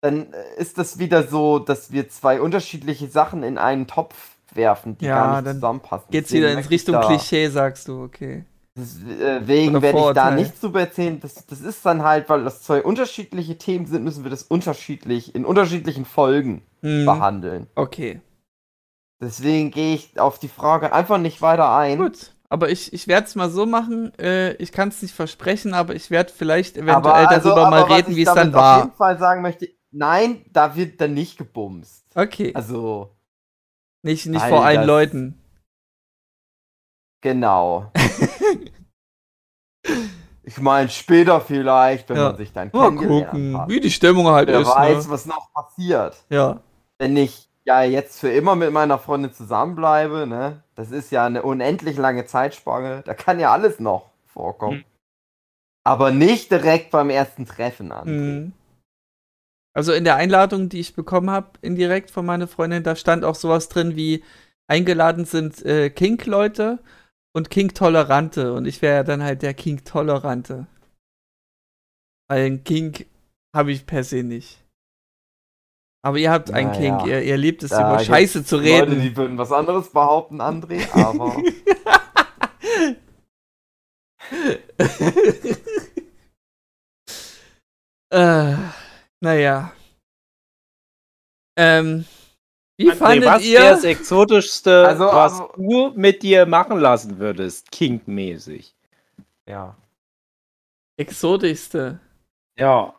dann 0.00 0.32
äh, 0.32 0.44
ist 0.56 0.78
das 0.78 0.98
wieder 0.98 1.24
so, 1.26 1.58
dass 1.58 1.92
wir 1.92 2.08
zwei 2.08 2.40
unterschiedliche 2.40 3.08
Sachen 3.08 3.42
in 3.42 3.58
einen 3.58 3.86
Topf 3.86 4.36
werfen, 4.52 4.96
die 4.98 5.06
Ja, 5.06 5.14
gar 5.14 5.36
nicht 5.36 5.46
dann 5.46 5.54
zusammenpassen. 5.56 6.06
Geht's 6.10 6.32
wieder 6.32 6.52
in 6.52 6.58
Richtung 6.58 7.00
Klischee, 7.00 7.48
sagst 7.48 7.88
du, 7.88 8.04
okay. 8.04 8.44
Deswegen 8.80 9.76
Oder 9.76 9.82
werde 9.82 10.00
ich 10.00 10.10
da 10.10 10.30
nichts 10.30 10.60
drüber 10.60 10.80
erzählen. 10.80 11.20
Das, 11.20 11.46
das 11.46 11.60
ist 11.60 11.84
dann 11.84 12.02
halt, 12.02 12.28
weil 12.28 12.44
das 12.44 12.62
zwei 12.62 12.82
unterschiedliche 12.82 13.58
Themen 13.58 13.86
sind, 13.86 14.04
müssen 14.04 14.24
wir 14.24 14.30
das 14.30 14.42
unterschiedlich, 14.44 15.34
in 15.34 15.44
unterschiedlichen 15.44 16.04
Folgen 16.04 16.62
Hm, 16.82 17.04
behandeln. 17.04 17.66
okay. 17.74 18.20
Deswegen 19.22 19.70
gehe 19.70 19.94
ich 19.94 20.18
auf 20.18 20.38
die 20.38 20.48
Frage 20.48 20.92
einfach 20.94 21.18
nicht 21.18 21.42
weiter 21.42 21.74
ein. 21.76 21.98
Gut. 21.98 22.34
Aber 22.48 22.70
ich, 22.70 22.92
ich 22.92 23.06
werde 23.06 23.26
es 23.26 23.34
mal 23.34 23.50
so 23.50 23.66
machen. 23.66 24.12
Äh, 24.18 24.54
ich 24.54 24.72
kann 24.72 24.88
es 24.88 25.02
nicht 25.02 25.14
versprechen, 25.14 25.74
aber 25.74 25.94
ich 25.94 26.10
werde 26.10 26.32
vielleicht 26.32 26.76
eventuell 26.76 27.26
also, 27.26 27.50
darüber 27.50 27.70
mal 27.70 27.82
reden, 27.82 28.16
wie 28.16 28.22
es 28.22 28.32
dann 28.32 28.48
auf 28.48 28.54
war. 28.54 28.78
jeden 28.78 28.92
Fall 28.96 29.18
sagen 29.18 29.42
möchte, 29.42 29.68
nein, 29.90 30.44
da 30.50 30.74
wird 30.74 31.00
dann 31.00 31.14
nicht 31.14 31.36
gebumst. 31.36 32.06
Okay. 32.14 32.52
Also, 32.54 33.14
nicht 34.02 34.26
nicht 34.26 34.44
vor 34.46 34.64
allen 34.64 34.86
Leuten. 34.86 35.38
genau. 37.20 37.92
ich 40.50 40.58
meine, 40.60 40.88
später 40.88 41.40
vielleicht, 41.40 42.08
wenn 42.08 42.16
Ja. 42.16 42.24
man 42.30 42.36
sich 42.36 42.52
dann 42.52 42.70
Mal 42.72 42.94
gucken, 42.96 43.56
hat. 43.58 43.68
wie 43.68 43.78
die 43.80 43.90
Stimmung 43.90 44.26
halt 44.26 44.48
Wer 44.48 44.60
ist. 44.60 44.68
weiß, 44.68 45.06
Ne? 45.06 45.12
was 45.12 45.26
noch 45.26 45.52
passiert. 45.52 46.16
Ja. 46.28 46.60
wenn 46.98 47.16
ich 47.16 47.48
ja 47.64 47.82
jetzt 47.82 48.18
für 48.20 48.30
immer 48.30 48.56
mit 48.56 48.72
meiner 48.72 48.98
Freundin 48.98 49.32
zusammenbleibe, 49.32 50.26
ne, 50.26 50.62
das 50.74 50.90
ist 50.90 51.10
ja 51.12 51.24
eine 51.24 51.42
unendlich 51.42 51.96
lange 51.96 52.26
Zeitspanne, 52.26 53.02
da 53.06 53.14
kann 53.14 53.38
ja 53.40 53.52
alles 53.52 53.80
noch 53.80 54.10
vorkommen. 54.26 54.78
Hm. 54.78 54.84
Aber 55.84 56.10
nicht 56.10 56.50
direkt 56.50 56.90
beim 56.90 57.08
ersten 57.10 57.46
Treffen 57.46 57.90
an. 57.92 58.08
Mhm. 58.08 58.52
Also 59.72 59.92
in 59.92 60.04
der 60.04 60.16
Einladung, 60.16 60.68
die 60.68 60.80
ich 60.80 60.94
bekommen 60.94 61.30
habe, 61.30 61.50
indirekt 61.62 62.10
von 62.10 62.26
meiner 62.26 62.48
Freundin, 62.48 62.82
da 62.82 62.96
stand 62.96 63.24
auch 63.24 63.34
sowas 63.36 63.68
drin 63.68 63.94
wie 63.96 64.22
eingeladen 64.66 65.24
sind 65.24 65.64
äh, 65.64 65.88
Kink-Leute 65.90 66.80
und 67.34 67.50
Kink-Tolerante. 67.50 68.52
Und 68.52 68.66
ich 68.66 68.82
wäre 68.82 68.96
ja 68.96 69.02
dann 69.04 69.22
halt 69.22 69.42
der 69.42 69.54
Kink-Tolerante. 69.54 70.66
Weil 72.28 72.46
ein 72.46 72.64
Kink 72.64 73.06
habe 73.54 73.72
ich 73.72 73.86
per 73.86 74.04
se 74.04 74.22
nicht. 74.22 74.64
Aber 76.02 76.16
ihr 76.18 76.30
habt 76.30 76.50
einen 76.50 76.70
Naja. 76.70 76.98
Kink, 76.98 77.10
ihr, 77.10 77.22
ihr 77.22 77.36
liebt 77.36 77.62
es, 77.62 77.70
Da 77.70 77.94
über 77.94 78.02
Scheiße 78.02 78.44
zu 78.44 78.56
Leute, 78.56 78.90
reden. 78.92 79.02
die 79.02 79.16
würden 79.16 79.36
was 79.36 79.52
anderes 79.52 79.92
behaupten, 79.92 80.40
André, 80.40 80.88
aber 80.92 81.36
äh, 88.10 88.56
naja. 89.20 89.72
Ähm, 91.56 92.06
wie 92.80 92.90
André, 92.90 92.96
fandet 92.96 93.28
was 93.28 93.44
ihr? 93.44 93.60
das 93.60 93.84
Exotischste, 93.84 94.86
Also, 94.88 95.04
was 95.06 95.40
aber- 95.40 95.52
du 95.56 95.92
mit 95.96 96.22
dir 96.22 96.46
machen 96.46 96.78
lassen 96.78 97.18
würdest, 97.18 97.70
kinkmäßig? 97.72 98.74
ja. 99.46 99.76
Exotischste. 100.98 101.98
Ja. 102.58 102.94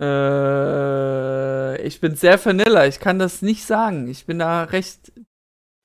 Äh, 0.00 1.82
ich 1.86 2.00
bin 2.00 2.14
sehr 2.16 2.42
Vanilla, 2.44 2.86
ich 2.86 3.00
kann 3.00 3.18
das 3.18 3.42
nicht 3.42 3.64
sagen. 3.66 4.08
Ich 4.08 4.26
bin 4.26 4.38
da 4.38 4.64
recht 4.64 5.12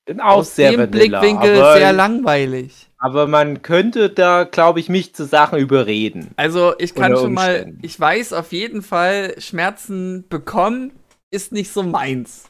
Bin 0.06 0.20
auch 0.20 0.36
aus 0.36 0.54
sehr 0.56 0.70
dem 0.70 0.80
vanilla, 0.80 1.20
Blickwinkel 1.20 1.60
aber, 1.60 1.76
sehr 1.78 1.92
langweilig. 1.92 2.88
aber 2.98 3.26
man 3.26 3.62
könnte 3.62 4.10
da, 4.10 4.44
glaube 4.44 4.80
ich, 4.80 4.88
mich 4.88 5.14
zu 5.14 5.24
Sachen 5.24 5.58
überreden. 5.58 6.30
Also 6.36 6.74
ich 6.78 6.94
kann 6.94 7.16
schon 7.16 7.34
mal, 7.34 7.54
Umständen. 7.56 7.78
ich 7.82 7.98
weiß 7.98 8.32
auf 8.32 8.52
jeden 8.52 8.82
Fall, 8.82 9.34
Schmerzen 9.40 10.24
bekommen 10.28 10.92
ist 11.30 11.50
nicht 11.52 11.72
so 11.72 11.82
meins. 11.82 12.48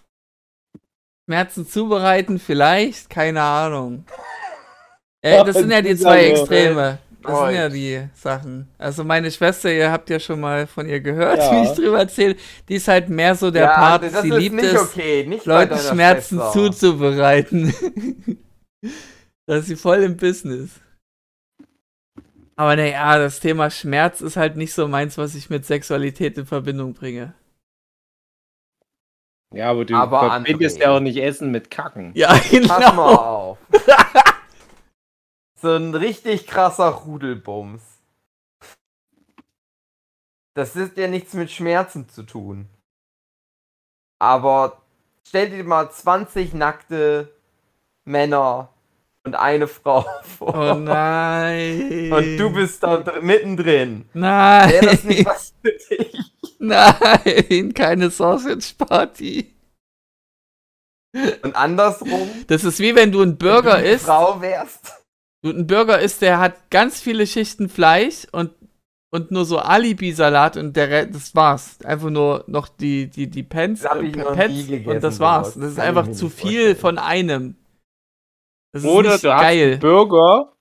Schmerzen 1.27 1.67
zubereiten 1.67 2.39
vielleicht, 2.39 3.11
keine 3.11 3.43
Ahnung. 3.43 4.05
Äh, 5.23 5.45
das 5.45 5.57
sind 5.57 5.71
ja 5.73 5.83
die 5.83 5.97
zwei 5.97 6.27
Extreme. 6.27 6.99
Das 7.21 7.41
sind 7.41 7.55
ja 7.57 7.69
die 7.69 8.09
Sachen. 8.15 8.69
Also 8.79 9.03
meine 9.03 9.33
Schwester, 9.33 9.73
ihr 9.73 9.91
habt 9.91 10.09
ja 10.09 10.21
schon 10.21 10.39
mal 10.39 10.69
von 10.69 10.89
ihr 10.89 11.01
gehört, 11.01 11.39
Ja. 11.39 11.51
wie 11.51 11.65
ich 11.69 11.75
drüber 11.77 11.99
erzähle. 11.99 12.37
Die 12.69 12.77
ist 12.77 12.87
halt 12.87 13.09
mehr 13.09 13.35
so 13.35 13.51
der 13.51 13.65
ja, 13.65 13.75
Part, 13.75 14.03
sie 14.03 14.29
ist 14.29 14.39
liebt 14.39 14.55
nicht 14.55 14.67
es, 14.73 14.81
okay. 14.81 15.41
Leuten 15.45 15.77
Schmerzen 15.79 16.37
Schwester. 16.37 16.53
zuzubereiten. 16.53 17.75
da 19.47 19.57
ist 19.57 19.67
sie 19.67 19.75
voll 19.75 20.05
im 20.05 20.17
Business. 20.17 20.71
Aber 22.55 22.77
naja, 22.77 23.19
das 23.19 23.41
Thema 23.41 23.69
Schmerz 23.71 24.21
ist 24.21 24.37
halt 24.37 24.57
nicht 24.57 24.73
so 24.73 24.87
meins, 24.87 25.19
was 25.19 25.35
ich 25.35 25.51
mit 25.51 25.67
Sexualität 25.67 26.39
in 26.39 26.47
Verbindung 26.47 26.95
bringe. 26.95 27.35
Ja, 29.57 29.71
aber 29.71 29.85
du 29.85 29.97
Aber 29.97 30.21
verbindest 30.31 30.77
André. 30.79 30.83
ja 30.83 30.91
auch 30.97 31.01
nicht 31.01 31.17
Essen 31.17 31.51
mit 31.51 31.71
Kacken. 31.71 32.13
Ja, 32.15 32.29
Pass 32.29 32.53
mal 32.69 32.91
genau. 32.91 33.15
auf. 33.17 33.59
so 35.61 35.75
ein 35.75 35.95
richtig 35.95 36.47
krasser 36.47 36.89
Rudelbums. 36.89 37.83
Das 40.55 40.75
ist 40.77 40.97
ja 40.97 41.07
nichts 41.09 41.35
mit 41.35 41.51
Schmerzen 41.51 42.09
zu 42.09 42.23
tun. 42.23 42.69
Aber 44.19 44.81
stell 45.27 45.51
dir 45.51 45.65
mal 45.65 45.91
20 45.91 46.55
nackte 46.55 47.31
Männer 48.05 48.71
und 49.25 49.35
eine 49.35 49.67
Frau 49.69 50.03
vor. 50.39 50.55
Oh 50.55 50.75
nein. 50.75 52.11
Und 52.13 52.37
du 52.39 52.51
bist 52.53 52.83
da 52.83 52.99
dr- 52.99 53.21
mittendrin. 53.21 54.09
Nein. 54.15 54.71
Wäre 54.71 54.87
das 54.87 55.05
nicht 55.05 55.27
was 55.27 55.55
für 55.63 55.73
dich? 55.97 56.33
Nein, 56.59 57.73
keine 57.75 58.11
Sausage 58.11 58.75
Party. 58.79 59.53
Und 61.43 61.57
andersrum, 61.57 62.29
Das 62.47 62.65
ist 62.65 62.79
wie 62.79 62.95
wenn 62.95 63.11
du 63.13 63.23
ein 63.23 63.39
Burger 63.39 63.77
wenn 63.79 63.85
du 63.85 63.91
isst. 63.91 64.05
Frau 64.07 64.41
wärst. 64.41 64.93
Du 65.43 65.51
ein 65.51 65.67
Burger 65.67 65.99
isst, 66.01 66.23
der 66.23 66.39
hat 66.41 66.71
ganz 66.71 67.01
viele 67.01 67.27
Schichten 67.27 67.69
Fleisch 67.69 68.27
und, 68.33 68.51
und 69.11 69.31
nur 69.31 69.45
so 69.45 69.59
Alibi-Salat 69.59 70.57
und 70.57 70.77
der 70.77 70.91
Re- 70.91 71.07
das 71.07 71.35
war's. 71.35 71.79
Einfach 71.85 72.11
nur 72.11 72.45
noch 72.49 72.69
die, 72.69 73.09
die, 73.09 73.29
die 73.29 73.43
Pens, 73.43 73.81
Das 73.83 73.97
äh, 73.97 74.03
noch 74.11 74.35
Pets 74.35 74.53
nie 74.53 74.67
gegessen, 74.67 74.91
und 74.91 75.03
das 75.05 75.21
war's. 75.21 75.55
Das 75.55 75.73
ist 75.73 75.79
einfach 75.81 76.11
zu 76.11 76.29
viel 76.29 76.75
von 76.75 76.99
einem. 76.99 77.57
Das 78.73 78.83
ist 78.83 78.89
Oder 78.89 79.13
nicht 79.13 79.25
du 79.25 79.33
hast 79.33 79.41
geil. 79.41 79.71
einen 79.73 79.81
Burger 79.81 80.53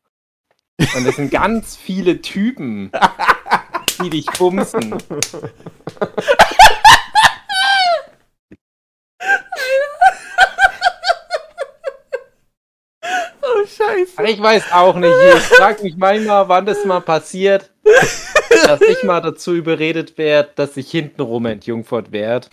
und 0.95 1.05
das 1.07 1.15
sind 1.17 1.31
ganz 1.31 1.75
viele 1.75 2.21
Typen, 2.21 2.91
die 3.97 4.09
dich 4.09 4.25
bumsen. 4.25 4.95
Oh, 13.41 13.65
scheiße. 13.65 14.13
Aber 14.17 14.29
ich 14.29 14.41
weiß 14.41 14.71
auch 14.71 14.95
nicht. 14.95 15.13
Ich 15.35 15.43
frage 15.43 15.83
mich 15.83 15.95
manchmal, 15.97 16.47
wann 16.49 16.65
das 16.65 16.83
mal 16.85 17.01
passiert, 17.01 17.71
dass 18.65 18.81
ich 18.81 19.03
mal 19.03 19.21
dazu 19.21 19.53
überredet 19.53 20.17
werde, 20.17 20.49
dass 20.55 20.75
ich 20.77 20.89
hintenrum 20.89 21.45
entjungfert 21.45 22.11
werde. 22.11 22.47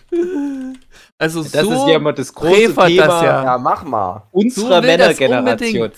Also 1.19 1.43
Das 1.43 1.53
so 1.53 1.73
ist 1.73 1.87
ja 1.89 1.97
immer 1.97 2.13
das 2.13 2.35
große 2.35 2.75
Thema 2.75 2.89
das 2.89 3.23
ja. 3.23 3.45
Ja, 3.45 3.59
mach 3.59 3.85
mal. 3.85 4.25
unserer 4.33 4.81
So 4.83 4.87
Männergeneration. 4.87 5.93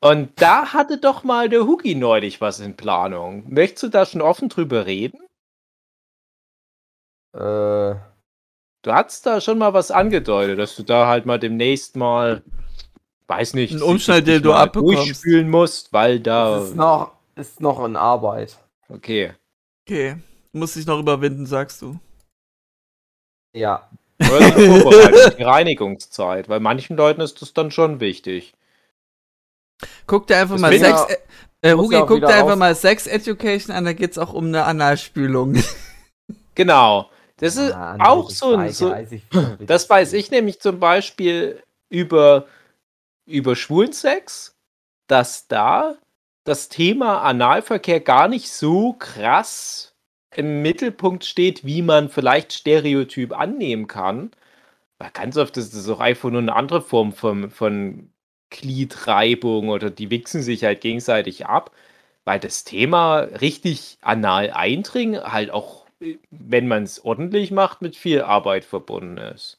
Und 0.00 0.40
da 0.40 0.72
hatte 0.72 0.98
doch 0.98 1.24
mal 1.24 1.48
der 1.48 1.66
Hugi 1.66 1.94
neulich 1.94 2.40
was 2.40 2.60
in 2.60 2.76
Planung. 2.76 3.44
Möchtest 3.52 3.82
du 3.84 3.88
da 3.88 4.06
schon 4.06 4.20
offen 4.20 4.48
drüber 4.48 4.86
reden? 4.86 5.20
Äh, 7.34 7.94
Du 8.82 8.92
hast 8.92 9.26
da 9.26 9.40
schon 9.40 9.58
mal 9.58 9.74
was 9.74 9.90
angedeutet, 9.90 10.60
dass 10.60 10.76
du 10.76 10.84
da 10.84 11.08
halt 11.08 11.26
mal 11.26 11.40
demnächst 11.40 11.96
mal, 11.96 12.44
weiß 13.26 13.54
nicht, 13.54 13.72
Ein 13.72 13.78
dich 13.78 13.86
Umschnalldildo 13.86 14.50
mal 14.50 14.62
abbekommst. 14.62 14.96
durchspülen 14.98 15.50
musst, 15.50 15.92
weil 15.92 16.20
da. 16.20 16.62
ist 16.62 16.76
noch, 16.76 17.12
ist 17.34 17.60
noch 17.60 17.84
in 17.84 17.96
Arbeit. 17.96 18.56
Okay. 18.88 19.32
Okay. 19.88 20.18
Muss 20.52 20.74
dich 20.74 20.86
noch 20.86 21.00
überwinden, 21.00 21.46
sagst 21.46 21.82
du. 21.82 21.98
Ja. 23.54 23.90
Oder 24.20 25.30
die 25.36 25.42
Reinigungszeit, 25.42 26.48
weil 26.48 26.60
manchen 26.60 26.96
Leuten 26.96 27.20
ist 27.22 27.42
das 27.42 27.54
dann 27.54 27.72
schon 27.72 27.98
wichtig. 27.98 28.54
Guck 30.06 30.26
dir 30.26 30.36
einfach 30.38 30.54
Das 30.54 30.62
mal 30.62 30.78
Sex. 30.78 31.06
äh, 31.62 31.74
muss 31.74 31.84
Hugi, 31.86 31.96
auch 31.96 32.06
guck 32.06 32.20
dir 32.20 32.28
einfach 32.28 32.52
auf- 32.52 32.58
mal 32.58 32.74
Sex 32.74 33.06
Education 33.06 33.74
an, 33.74 33.84
da 33.84 33.92
geht's 33.92 34.18
auch 34.18 34.32
um 34.32 34.46
eine 34.46 34.64
Analspülung. 34.64 35.54
Genau. 36.54 37.10
Das 37.36 37.56
ist 37.56 37.72
Ah, 37.72 37.96
auch 38.00 38.28
das 38.28 38.38
so 38.38 38.54
ein. 38.56 38.68
weiß- 38.70 38.72
So, 38.72 38.90
weiß 38.90 39.12
ich 39.12 39.22
wieder 39.30 39.58
das 39.60 39.90
weiß 39.90 40.14
ich 40.14 40.30
nämlich 40.30 40.58
zum 40.60 40.80
Beispiel 40.80 41.62
über, 41.90 42.46
über 43.26 43.54
Schwulensex, 43.56 44.56
dass 45.06 45.46
da 45.48 45.96
das 46.44 46.70
Thema 46.70 47.20
Analverkehr 47.22 48.00
gar 48.00 48.28
nicht 48.28 48.50
so 48.50 48.94
krass 48.94 49.94
im 50.34 50.62
Mittelpunkt 50.62 51.24
steht, 51.26 51.64
wie 51.66 51.82
man 51.82 52.08
vielleicht 52.08 52.54
Stereotyp 52.54 53.38
annehmen 53.38 53.86
kann. 53.86 54.30
Weil 54.98 55.10
ganz 55.10 55.36
oft 55.36 55.58
ist 55.58 55.74
es 55.74 55.88
auch 55.90 56.00
einfach 56.00 56.30
nur 56.30 56.40
eine 56.40 56.54
andere 56.56 56.80
Form 56.80 57.12
von, 57.12 57.50
von 57.50 58.10
Gliedreibung 58.50 59.68
oder 59.68 59.90
die 59.90 60.10
wichsen 60.10 60.42
sich 60.42 60.64
halt 60.64 60.80
gegenseitig 60.80 61.46
ab, 61.46 61.72
weil 62.24 62.40
das 62.40 62.64
Thema 62.64 63.20
richtig 63.20 63.98
anal 64.02 64.50
eindringen 64.50 65.22
halt 65.22 65.50
auch, 65.50 65.86
äh, 66.00 66.16
wenn 66.30 66.68
man 66.68 66.84
es 66.84 67.04
ordentlich 67.04 67.50
macht, 67.50 67.82
mit 67.82 67.96
viel 67.96 68.22
Arbeit 68.22 68.64
verbunden 68.64 69.18
ist. 69.18 69.58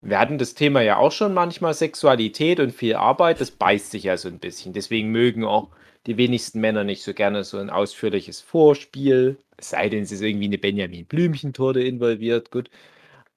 Wir 0.00 0.18
hatten 0.20 0.38
das 0.38 0.54
Thema 0.54 0.80
ja 0.82 0.96
auch 0.98 1.12
schon 1.12 1.34
manchmal, 1.34 1.74
Sexualität 1.74 2.60
und 2.60 2.72
viel 2.72 2.94
Arbeit, 2.94 3.40
das 3.40 3.50
beißt 3.50 3.90
sich 3.90 4.04
ja 4.04 4.16
so 4.16 4.28
ein 4.28 4.38
bisschen. 4.38 4.72
Deswegen 4.72 5.10
mögen 5.10 5.44
auch 5.44 5.70
die 6.06 6.16
wenigsten 6.16 6.60
Männer 6.60 6.84
nicht 6.84 7.02
so 7.02 7.14
gerne 7.14 7.44
so 7.44 7.58
ein 7.58 7.70
ausführliches 7.70 8.40
Vorspiel. 8.40 9.38
Es 9.56 9.70
sei 9.70 9.88
denn, 9.88 10.04
es 10.04 10.12
ist 10.12 10.22
irgendwie 10.22 10.46
eine 10.46 10.58
Benjamin 10.58 11.04
Blümchen-Torte 11.06 11.80
involviert, 11.82 12.50
gut. 12.50 12.70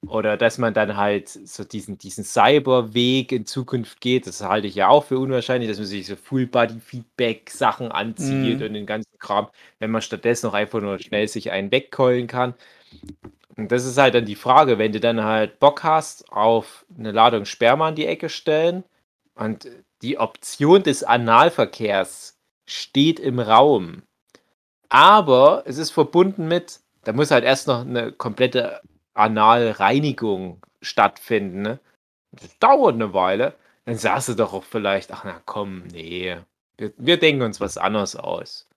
Oder 0.06 0.36
dass 0.36 0.58
man 0.58 0.74
dann 0.74 0.96
halt 0.96 1.28
so 1.28 1.64
diesen, 1.64 1.96
diesen 1.98 2.24
Cyber-Weg 2.24 3.30
in 3.32 3.46
Zukunft 3.46 4.00
geht, 4.00 4.26
das 4.26 4.40
halte 4.42 4.66
ich 4.66 4.74
ja 4.74 4.88
auch 4.88 5.04
für 5.04 5.18
unwahrscheinlich, 5.18 5.68
dass 5.70 5.78
man 5.78 5.86
sich 5.86 6.06
so 6.06 6.16
Full-Body-Feedback-Sachen 6.16 7.92
anzieht 7.92 8.60
Mhm. 8.60 8.66
und 8.66 8.74
den 8.74 8.86
ganzen 8.86 9.16
Kram, 9.18 9.48
wenn 9.78 9.90
man 9.92 10.02
stattdessen 10.02 10.46
noch 10.46 10.54
einfach 10.54 10.80
nur 10.80 10.98
schnell 10.98 11.28
sich 11.28 11.52
einen 11.52 11.70
wegkeulen 11.70 12.26
kann. 12.26 12.54
Und 13.56 13.70
das 13.72 13.84
ist 13.84 13.98
halt 13.98 14.14
dann 14.14 14.24
die 14.24 14.34
Frage, 14.36 14.78
wenn 14.78 14.92
du 14.92 15.00
dann 15.00 15.22
halt 15.22 15.58
Bock 15.60 15.82
hast 15.84 16.30
auf 16.32 16.84
eine 16.96 17.12
Ladung 17.12 17.44
Sperma 17.44 17.88
in 17.90 17.94
die 17.96 18.06
Ecke 18.06 18.28
stellen 18.28 18.84
und 19.34 19.68
die 20.02 20.18
Option 20.18 20.82
des 20.82 21.04
Analverkehrs 21.04 22.38
steht 22.66 23.20
im 23.20 23.38
Raum. 23.38 24.02
Aber 24.88 25.62
es 25.66 25.78
ist 25.78 25.90
verbunden 25.90 26.48
mit, 26.48 26.80
da 27.04 27.12
muss 27.12 27.30
halt 27.30 27.44
erst 27.44 27.66
noch 27.68 27.80
eine 27.82 28.12
komplette 28.12 28.80
Analreinigung 29.14 30.60
stattfinden. 30.80 31.62
Ne? 31.62 31.78
Das 32.32 32.58
dauert 32.58 32.94
eine 32.94 33.12
Weile. 33.14 33.54
Dann 33.84 33.96
sagst 33.96 34.28
du 34.28 34.34
doch 34.34 34.52
auch 34.52 34.64
vielleicht, 34.64 35.12
ach 35.12 35.24
na 35.24 35.40
komm, 35.44 35.84
nee, 35.92 36.36
Wir, 36.78 36.92
wir 36.96 37.18
denken 37.18 37.42
uns 37.42 37.60
was 37.60 37.76
anderes 37.78 38.16
aus. 38.16 38.68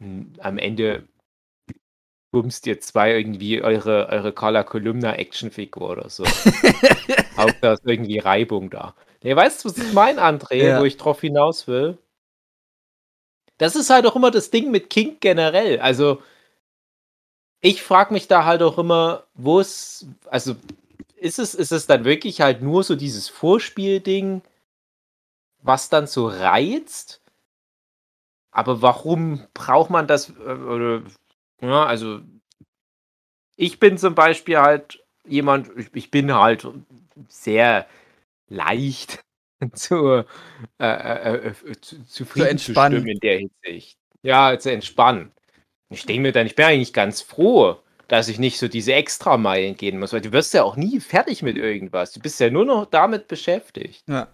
Hm, 0.00 0.32
Am 0.38 0.58
Ende 0.58 1.08
bumst 2.30 2.66
ihr 2.66 2.80
zwei 2.80 3.12
irgendwie 3.16 3.62
eure, 3.62 4.08
eure 4.10 4.32
Carla 4.32 4.62
Kolumna 4.62 5.14
Actionfigur 5.14 5.90
oder 5.90 6.08
so. 6.10 6.24
Hauptsache 7.36 7.72
ist 7.74 7.86
irgendwie 7.86 8.18
Reibung 8.18 8.70
da. 8.70 8.94
Nee, 9.22 9.34
weißt 9.34 9.64
du, 9.64 9.70
was 9.70 9.78
ich 9.78 9.92
meine, 9.94 10.22
André, 10.22 10.56
Ja. 10.56 10.80
wo 10.80 10.84
ich 10.84 10.96
drauf 10.96 11.20
hinaus 11.20 11.66
will? 11.66 11.98
Das 13.58 13.74
ist 13.74 13.90
halt 13.90 14.06
auch 14.06 14.14
immer 14.14 14.30
das 14.30 14.50
Ding 14.50 14.70
mit 14.70 14.88
Kink 14.90 15.20
generell. 15.20 15.80
Also, 15.80 16.22
ich 17.60 17.82
frage 17.82 18.12
mich 18.12 18.28
da 18.28 18.44
halt 18.44 18.62
auch 18.62 18.78
immer, 18.78 19.24
wo 19.34 19.60
es, 19.60 20.06
also, 20.26 20.56
ist 21.16 21.38
es, 21.38 21.54
ist 21.54 21.72
es 21.72 21.86
dann 21.86 22.04
wirklich 22.04 22.40
halt 22.40 22.62
nur 22.62 22.84
so 22.84 22.94
dieses 22.96 23.28
Vorspielding, 23.28 24.42
was 25.62 25.88
dann 25.88 26.06
so 26.06 26.26
reizt? 26.28 27.20
Aber 28.50 28.82
warum 28.82 29.46
braucht 29.54 29.90
man 29.90 30.06
das? 30.06 30.30
äh, 30.30 30.52
Oder, 30.52 31.02
ja, 31.60 31.84
also, 31.84 32.20
ich 33.56 33.80
bin 33.80 33.98
zum 33.98 34.14
Beispiel 34.14 34.58
halt 34.58 35.04
jemand, 35.26 35.70
ich, 35.76 35.88
ich 35.94 36.10
bin 36.10 36.32
halt 36.32 36.66
sehr 37.28 37.86
leicht 38.48 39.20
zu, 39.74 40.24
äh, 40.78 40.84
äh, 40.86 41.48
äh, 41.48 41.80
zu, 41.80 42.04
zufrieden 42.06 42.58
zu 42.58 42.72
entspannen. 42.72 42.98
stimmen 43.00 43.08
in 43.08 43.20
der 43.20 43.38
Hinsicht. 43.38 43.98
Ja, 44.22 44.58
zu 44.58 44.72
entspannen. 44.72 45.32
Ich 45.90 46.04
denke 46.06 46.22
mir 46.22 46.32
dann, 46.32 46.46
ich 46.46 46.54
bin 46.54 46.66
eigentlich 46.66 46.92
ganz 46.92 47.22
froh, 47.22 47.76
dass 48.08 48.28
ich 48.28 48.38
nicht 48.38 48.58
so 48.58 48.68
diese 48.68 48.94
Extrameilen 48.94 49.76
gehen 49.76 49.98
muss, 49.98 50.12
weil 50.12 50.20
du 50.20 50.32
wirst 50.32 50.54
ja 50.54 50.62
auch 50.62 50.76
nie 50.76 51.00
fertig 51.00 51.42
mit 51.42 51.56
irgendwas. 51.56 52.12
Du 52.12 52.20
bist 52.20 52.40
ja 52.40 52.50
nur 52.50 52.64
noch 52.64 52.86
damit 52.86 53.28
beschäftigt. 53.28 54.02
Ja. 54.08 54.28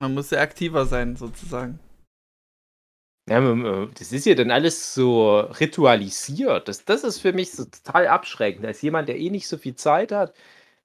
Man 0.00 0.14
muss 0.14 0.30
ja 0.30 0.40
aktiver 0.40 0.84
sein, 0.84 1.16
sozusagen. 1.16 1.78
Ja, 3.28 3.40
das 3.98 4.12
ist 4.12 4.26
ja 4.26 4.34
dann 4.34 4.52
alles 4.52 4.94
so 4.94 5.40
ritualisiert. 5.40 6.68
Das, 6.68 6.84
das 6.84 7.02
ist 7.02 7.18
für 7.18 7.32
mich 7.32 7.50
so 7.50 7.64
total 7.64 8.06
abschreckend. 8.06 8.64
Als 8.64 8.82
jemand, 8.82 9.08
der 9.08 9.18
eh 9.18 9.30
nicht 9.30 9.48
so 9.48 9.58
viel 9.58 9.74
Zeit 9.74 10.12
hat, 10.12 10.32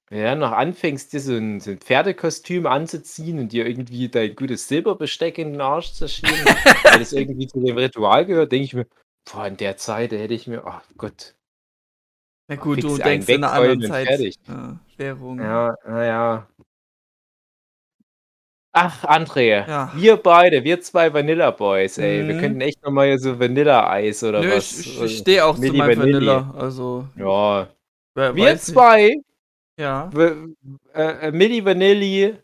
wenn 0.10 0.20
du 0.20 0.26
dann 0.26 0.40
noch 0.40 0.52
anfängst, 0.52 1.14
dir 1.14 1.20
so 1.20 1.34
ein, 1.34 1.60
so 1.60 1.72
ein 1.72 1.80
Pferdekostüm 1.80 2.66
anzuziehen 2.66 3.38
und 3.40 3.52
dir 3.52 3.68
irgendwie 3.68 4.10
dein 4.10 4.36
gutes 4.36 4.68
Silberbesteck 4.68 5.38
in 5.38 5.54
den 5.54 5.62
Arsch 5.62 5.94
zu 5.94 6.08
schieben, 6.08 6.34
weil 6.84 7.00
das 7.00 7.14
irgendwie 7.14 7.48
zu 7.48 7.60
dem 7.60 7.78
Ritual 7.78 8.26
gehört, 8.26 8.52
denke 8.52 8.66
ich 8.66 8.74
mir, 8.74 8.88
boah, 9.26 9.48
in 9.48 9.58
der 9.58 9.78
Zeit 9.78 10.12
hätte 10.12 10.34
ich 10.34 10.48
mir, 10.48 10.64
oh 10.66 10.80
Gott. 10.98 11.36
Na 12.48 12.56
gut, 12.58 12.82
Fix 12.82 12.88
du 12.88 12.98
denkst 12.98 13.30
in 13.30 13.44
einer 13.44 13.54
anderen 13.54 13.82
Zeit. 13.82 14.08
fertig. 14.08 14.36
Ja, 14.48 14.80
Währung. 14.98 15.40
Ja, 15.40 15.74
naja. 15.86 16.48
Ach, 18.74 19.04
André, 19.04 19.68
Ja. 19.68 19.92
wir 19.96 20.16
beide, 20.16 20.64
wir 20.64 20.80
zwei 20.82 21.14
Vanilla 21.14 21.52
Boys, 21.52 21.98
ey. 21.98 22.26
Wir 22.26 22.36
Mhm. 22.36 22.40
könnten 22.40 22.62
echt 22.62 22.82
nochmal 22.84 23.08
hier 23.08 23.20
so 23.20 23.38
Vanilla-Eis 23.38 24.24
oder 24.24 24.42
Nö, 24.42 24.56
was. 24.56 24.80
ich, 24.80 25.02
ich 25.02 25.18
stehe 25.18 25.44
auch 25.46 25.56
zu 25.56 25.62
Milli 25.62 25.78
meinem 25.78 26.00
Vanilli. 26.00 26.14
Vanilla. 26.28 26.54
Also, 26.58 27.08
Ja, 27.18 27.68
wer 28.16 28.36
wir 28.36 28.58
zwei, 28.58 29.16
Ja, 29.78 30.10
äh, 30.16 31.28
äh, 31.28 31.32
Milli 31.32 31.66
Vanilli, 31.66 32.38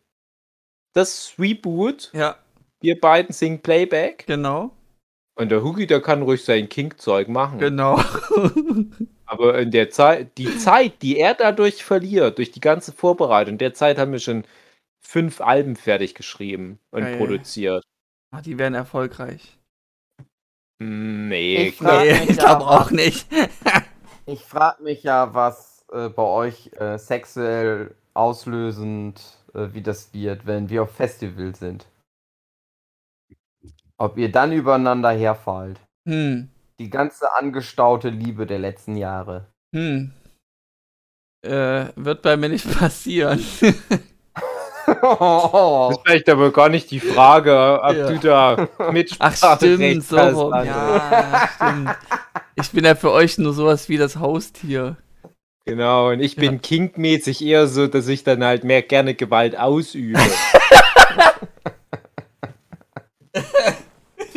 das 0.94 1.34
Reboot, 1.40 2.10
ja, 2.14 2.38
wir 2.82 3.00
beiden 3.00 3.32
singen 3.34 3.62
Playback. 3.62 4.26
genau. 4.28 4.72
Und 5.38 5.50
der 5.50 5.64
Hugi, 5.64 5.86
der 5.86 6.02
kann 6.02 6.24
ruhig 6.24 6.44
sein 6.44 6.68
King-Zeug 6.68 7.28
machen. 7.28 7.60
Genau. 7.60 8.02
Aber 9.28 9.60
in 9.60 9.70
der 9.70 9.92
Zeit, 9.92 10.36
die 10.40 10.58
Zeit, 10.58 11.04
die 11.04 11.20
er 11.20 11.36
dadurch 11.36 11.84
verliert, 11.84 12.40
durch 12.40 12.52
die 12.52 12.60
ganze 12.60 12.92
Vorbereitung, 12.92 13.54
in 13.54 13.58
der 13.60 13.76
Zeit 13.76 14.00
haben 14.00 14.14
wir 14.14 14.20
schon 14.20 14.46
fünf 15.00 15.40
Alben 15.40 15.76
fertig 15.76 16.16
geschrieben 16.16 16.80
und 16.90 17.04
Geil. 17.04 17.18
produziert. 17.18 17.84
Ach, 18.32 18.42
die 18.42 18.58
werden 18.58 18.74
erfolgreich. 18.74 19.60
Nee, 20.80 21.68
Ich 21.68 21.82
Nee, 21.82 22.12
ich 22.30 22.38
glaube 22.38 22.64
ja, 22.64 22.70
auch 22.70 22.90
nicht. 22.90 23.28
Ich 24.26 24.42
frage 24.42 24.82
mich 24.82 25.04
ja, 25.04 25.36
was 25.36 25.86
äh, 25.92 26.10
bei 26.10 26.24
euch 26.24 26.72
äh, 26.80 26.98
sexuell 26.98 27.96
auslösend, 28.16 29.22
äh, 29.54 29.68
wie 29.74 29.84
das 29.84 30.14
wird, 30.14 30.48
wenn 30.48 30.70
wir 30.70 30.84
auf 30.84 30.96
Festival 30.96 31.54
sind. 31.56 31.86
Ob 34.00 34.18
ihr 34.18 34.32
dann 34.32 34.52
übereinander 34.52 35.12
herfallt. 35.12 35.80
Hm, 36.08 36.50
Die 36.80 36.90
ganze 36.90 37.34
angestaute 37.34 38.10
Liebe 38.10 38.46
der 38.46 38.60
letzten 38.60 38.96
Jahre. 38.96 39.46
hm. 39.74 40.12
Äh, 41.46 41.86
wird 41.96 42.22
bei 42.24 42.36
mir 42.36 42.50
nicht 42.50 42.70
passieren. 42.80 43.44
Das 44.90 45.92
ist 45.98 46.00
vielleicht 46.06 46.30
aber 46.30 46.50
gar 46.54 46.70
nicht 46.70 46.90
die 46.92 47.02
Frage, 47.02 47.82
ob 47.84 47.94
Ja. 47.94 48.08
du 48.10 48.20
da 48.20 48.68
Ach 48.78 48.92
Mitspracherecht 48.94 49.58
stimmt, 49.58 50.04
so 50.06 50.18
hast, 50.18 50.36
rum. 50.36 50.54
Ja, 50.64 51.50
stimmt. 51.56 51.90
Ich 52.56 52.72
bin 52.72 52.86
ja 52.86 52.96
für 52.96 53.12
euch 53.12 53.38
nur 53.38 53.52
sowas 53.54 53.90
wie 53.90 53.98
das 53.98 54.16
Haustier. 54.16 54.96
Genau, 55.66 56.12
und 56.12 56.22
ich 56.22 56.38
bin 56.38 56.54
Ja. 56.54 56.60
kinkmäßig 56.60 57.44
eher 57.44 57.68
so, 57.68 57.88
dass 57.88 58.08
ich 58.08 58.24
dann 58.24 58.42
halt 58.46 58.64
mehr 58.64 58.82
gerne 58.82 59.14
Gewalt 59.14 59.58
ausübe. 59.60 60.22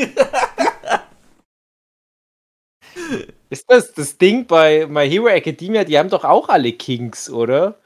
Ist 3.50 3.64
das 3.68 3.92
das 3.94 4.18
Ding 4.18 4.46
bei 4.46 4.86
My 4.86 5.08
Hero 5.08 5.28
Academia? 5.28 5.84
Die 5.84 5.98
haben 5.98 6.10
doch 6.10 6.24
auch 6.24 6.48
alle 6.48 6.72
Kinks, 6.72 7.30
oder? 7.30 7.76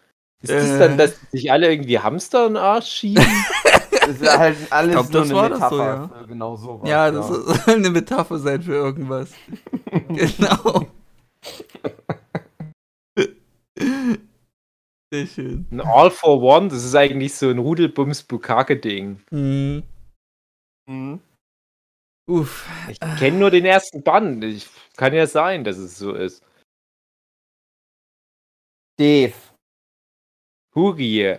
Ist 0.43 0.51
das 0.53 0.71
Äh. 0.71 0.79
dann, 0.79 0.99
dass 0.99 1.19
die 1.21 1.27
sich 1.39 1.53
alle 1.53 1.71
irgendwie 1.71 1.99
Hamster 1.99 2.47
in 2.47 2.55
den 2.55 2.63
Arsch 2.63 2.89
schieben? 2.91 3.25
Das 4.07 4.21
ist 4.21 4.37
halt 4.39 4.57
alles 4.71 4.93
glaub, 4.93 5.11
nur 5.11 5.21
das 5.23 5.31
eine 5.31 5.39
war 5.39 5.49
das 5.49 5.59
so, 5.61 5.65
Metapher 5.77 5.87
ja. 5.87 6.09
für 6.21 6.27
genau 6.27 6.57
sowas. 6.57 6.89
Ja, 6.91 7.11
das 7.11 7.27
soll 7.29 7.57
eine 7.75 7.89
Metapher 7.89 8.39
sein 8.39 8.61
für 8.61 8.75
irgendwas. 8.75 9.31
genau. 10.09 10.87
Sehr 15.11 15.27
schön. 15.27 15.67
Ein 15.71 15.81
All 15.81 16.11
for 16.11 16.43
One, 16.43 16.69
das 16.69 16.85
ist 16.85 16.95
eigentlich 16.95 17.35
so 17.35 17.49
ein 17.49 17.57
Rudelbums-Bukake-Ding. 17.59 19.21
Hm. 19.31 19.83
Mhm. 20.87 21.21
Uff. 22.27 22.69
Ich 22.89 22.99
kenne 23.19 23.39
nur 23.39 23.51
den 23.51 23.65
ersten 23.65 24.03
Band. 24.03 24.43
Ich, 24.45 24.69
kann 24.97 25.13
ja 25.13 25.27
sein, 25.27 25.65
dass 25.65 25.77
es 25.77 25.99
so 25.99 26.13
ist. 26.13 26.43
Dave, 28.97 29.35
Hugi, 30.75 31.37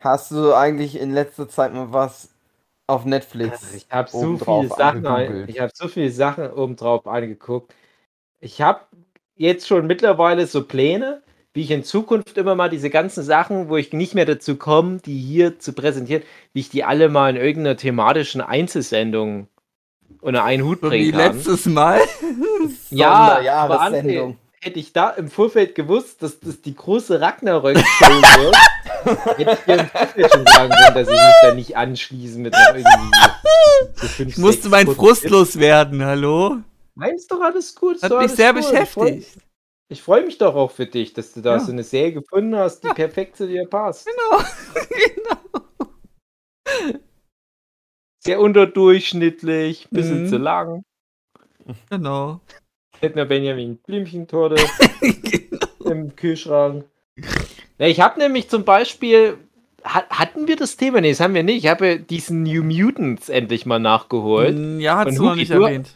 hast 0.00 0.30
du 0.30 0.54
eigentlich 0.54 0.98
in 0.98 1.12
letzter 1.12 1.48
Zeit 1.48 1.74
mal 1.74 1.92
was 1.92 2.30
auf 2.86 3.04
Netflix? 3.04 3.74
ich 3.74 3.86
habe 3.90 4.08
so 4.08 4.38
viele 4.38 4.68
Sachen, 4.68 5.06
angegoogelt? 5.06 5.50
ich 5.50 5.60
habe 5.60 5.72
so 5.74 5.88
viele 5.88 6.10
Sachen 6.10 6.50
obendrauf 6.50 7.06
angeguckt. 7.06 7.74
Ich 8.40 8.62
habe 8.62 8.80
jetzt 9.34 9.66
schon 9.66 9.86
mittlerweile 9.86 10.46
so 10.46 10.64
Pläne, 10.64 11.22
wie 11.52 11.62
ich 11.62 11.70
in 11.70 11.84
Zukunft 11.84 12.38
immer 12.38 12.54
mal 12.54 12.70
diese 12.70 12.88
ganzen 12.88 13.22
Sachen, 13.22 13.68
wo 13.68 13.76
ich 13.76 13.92
nicht 13.92 14.14
mehr 14.14 14.26
dazu 14.26 14.56
komme, 14.56 14.98
die 14.98 15.18
hier 15.18 15.58
zu 15.58 15.74
präsentieren, 15.74 16.22
wie 16.54 16.60
ich 16.60 16.70
die 16.70 16.84
alle 16.84 17.10
mal 17.10 17.30
in 17.30 17.36
irgendeiner 17.36 17.76
thematischen 17.76 18.40
Einzelsendung 18.40 19.48
unter 20.20 20.44
einen 20.44 20.64
Hut 20.64 20.80
So 20.80 20.86
wie 20.86 21.10
bringen 21.10 21.12
kann. 21.12 21.36
letztes 21.36 21.66
Mal. 21.66 22.00
Ja, 22.90 23.10
aber 23.10 23.82
André, 23.82 24.02
Sonderjahressendung. 24.02 24.38
hätte 24.60 24.78
ich 24.78 24.92
da 24.92 25.10
im 25.10 25.28
Vorfeld 25.30 25.74
gewusst, 25.74 26.22
dass 26.22 26.40
das 26.40 26.62
die 26.62 26.74
große 26.74 27.20
Ragnarök-Show 27.20 27.82
wird, 28.40 28.56
hätte 29.38 29.52
ich 29.52 29.58
dir 29.66 29.80
im 29.80 29.86
Vorfeld 29.88 30.32
schon 30.32 30.46
sagen 30.46 30.70
können, 30.70 30.94
dass 30.94 31.08
ich 31.08 31.14
mich 31.14 31.34
da 31.42 31.54
nicht 31.54 31.76
anschließen 31.76 32.42
mit 32.42 32.52
noch 32.52 32.74
irgendwie 32.74 33.10
so 33.94 34.06
fünf, 34.08 34.30
Ich 34.30 34.38
musste 34.38 34.68
mein. 34.68 34.86
Frust 34.86 35.28
loswerden, 35.28 36.04
hallo? 36.04 36.58
Nein, 36.94 37.14
ist 37.14 37.30
doch 37.30 37.40
alles 37.40 37.74
gut. 37.74 38.02
Hat 38.02 38.18
mich 38.18 38.32
sehr 38.32 38.52
gut. 38.54 38.62
Beschäftigt. 38.70 39.28
Ich 39.88 40.02
freue 40.02 40.24
mich 40.24 40.38
doch 40.38 40.54
auch 40.56 40.70
für 40.72 40.86
dich, 40.86 41.12
dass 41.12 41.32
du 41.32 41.40
da 41.42 41.54
Ja. 41.54 41.60
so 41.60 41.70
eine 41.70 41.84
Serie 41.84 42.12
gefunden 42.14 42.56
hast, 42.56 42.80
die 42.82 42.88
perfekt 42.88 43.36
zu 43.36 43.46
dir 43.46 43.66
passt. 43.68 44.06
Genau. 44.06 44.42
genau. 44.88 45.64
Sehr 48.26 48.40
unterdurchschnittlich, 48.40 49.88
bisschen 49.90 50.24
Mhm. 50.24 50.28
zu 50.28 50.36
lang. 50.38 50.82
Genau. 51.90 52.40
Hätten 53.00 53.16
wir 53.16 53.24
Benjamin 53.24 53.78
Blümchentorte 53.78 54.56
genau. 55.00 55.90
im 55.90 56.14
Kühlschrank. 56.16 56.84
Ja, 57.78 57.86
ich 57.86 58.00
habe 58.00 58.18
nämlich 58.18 58.48
zum 58.48 58.64
Beispiel, 58.64 59.38
hat, 59.84 60.08
hatten 60.10 60.48
wir 60.48 60.56
das 60.56 60.76
Thema? 60.76 61.00
Nee, 61.00 61.10
das 61.10 61.20
haben 61.20 61.34
wir 61.34 61.42
nicht. 61.42 61.64
Ich 61.64 61.70
habe 61.70 61.98
diesen 62.00 62.42
New 62.42 62.62
Mutants 62.62 63.28
endlich 63.28 63.66
mal 63.66 63.78
nachgeholt. 63.78 64.56
Hm, 64.56 64.80
Ja, 64.80 64.98
hast 64.98 65.08
Und 65.08 65.16
du 65.18 65.24
noch 65.24 65.36
nicht 65.36 65.50
du- 65.52 65.62
erwähnt. 65.62 65.90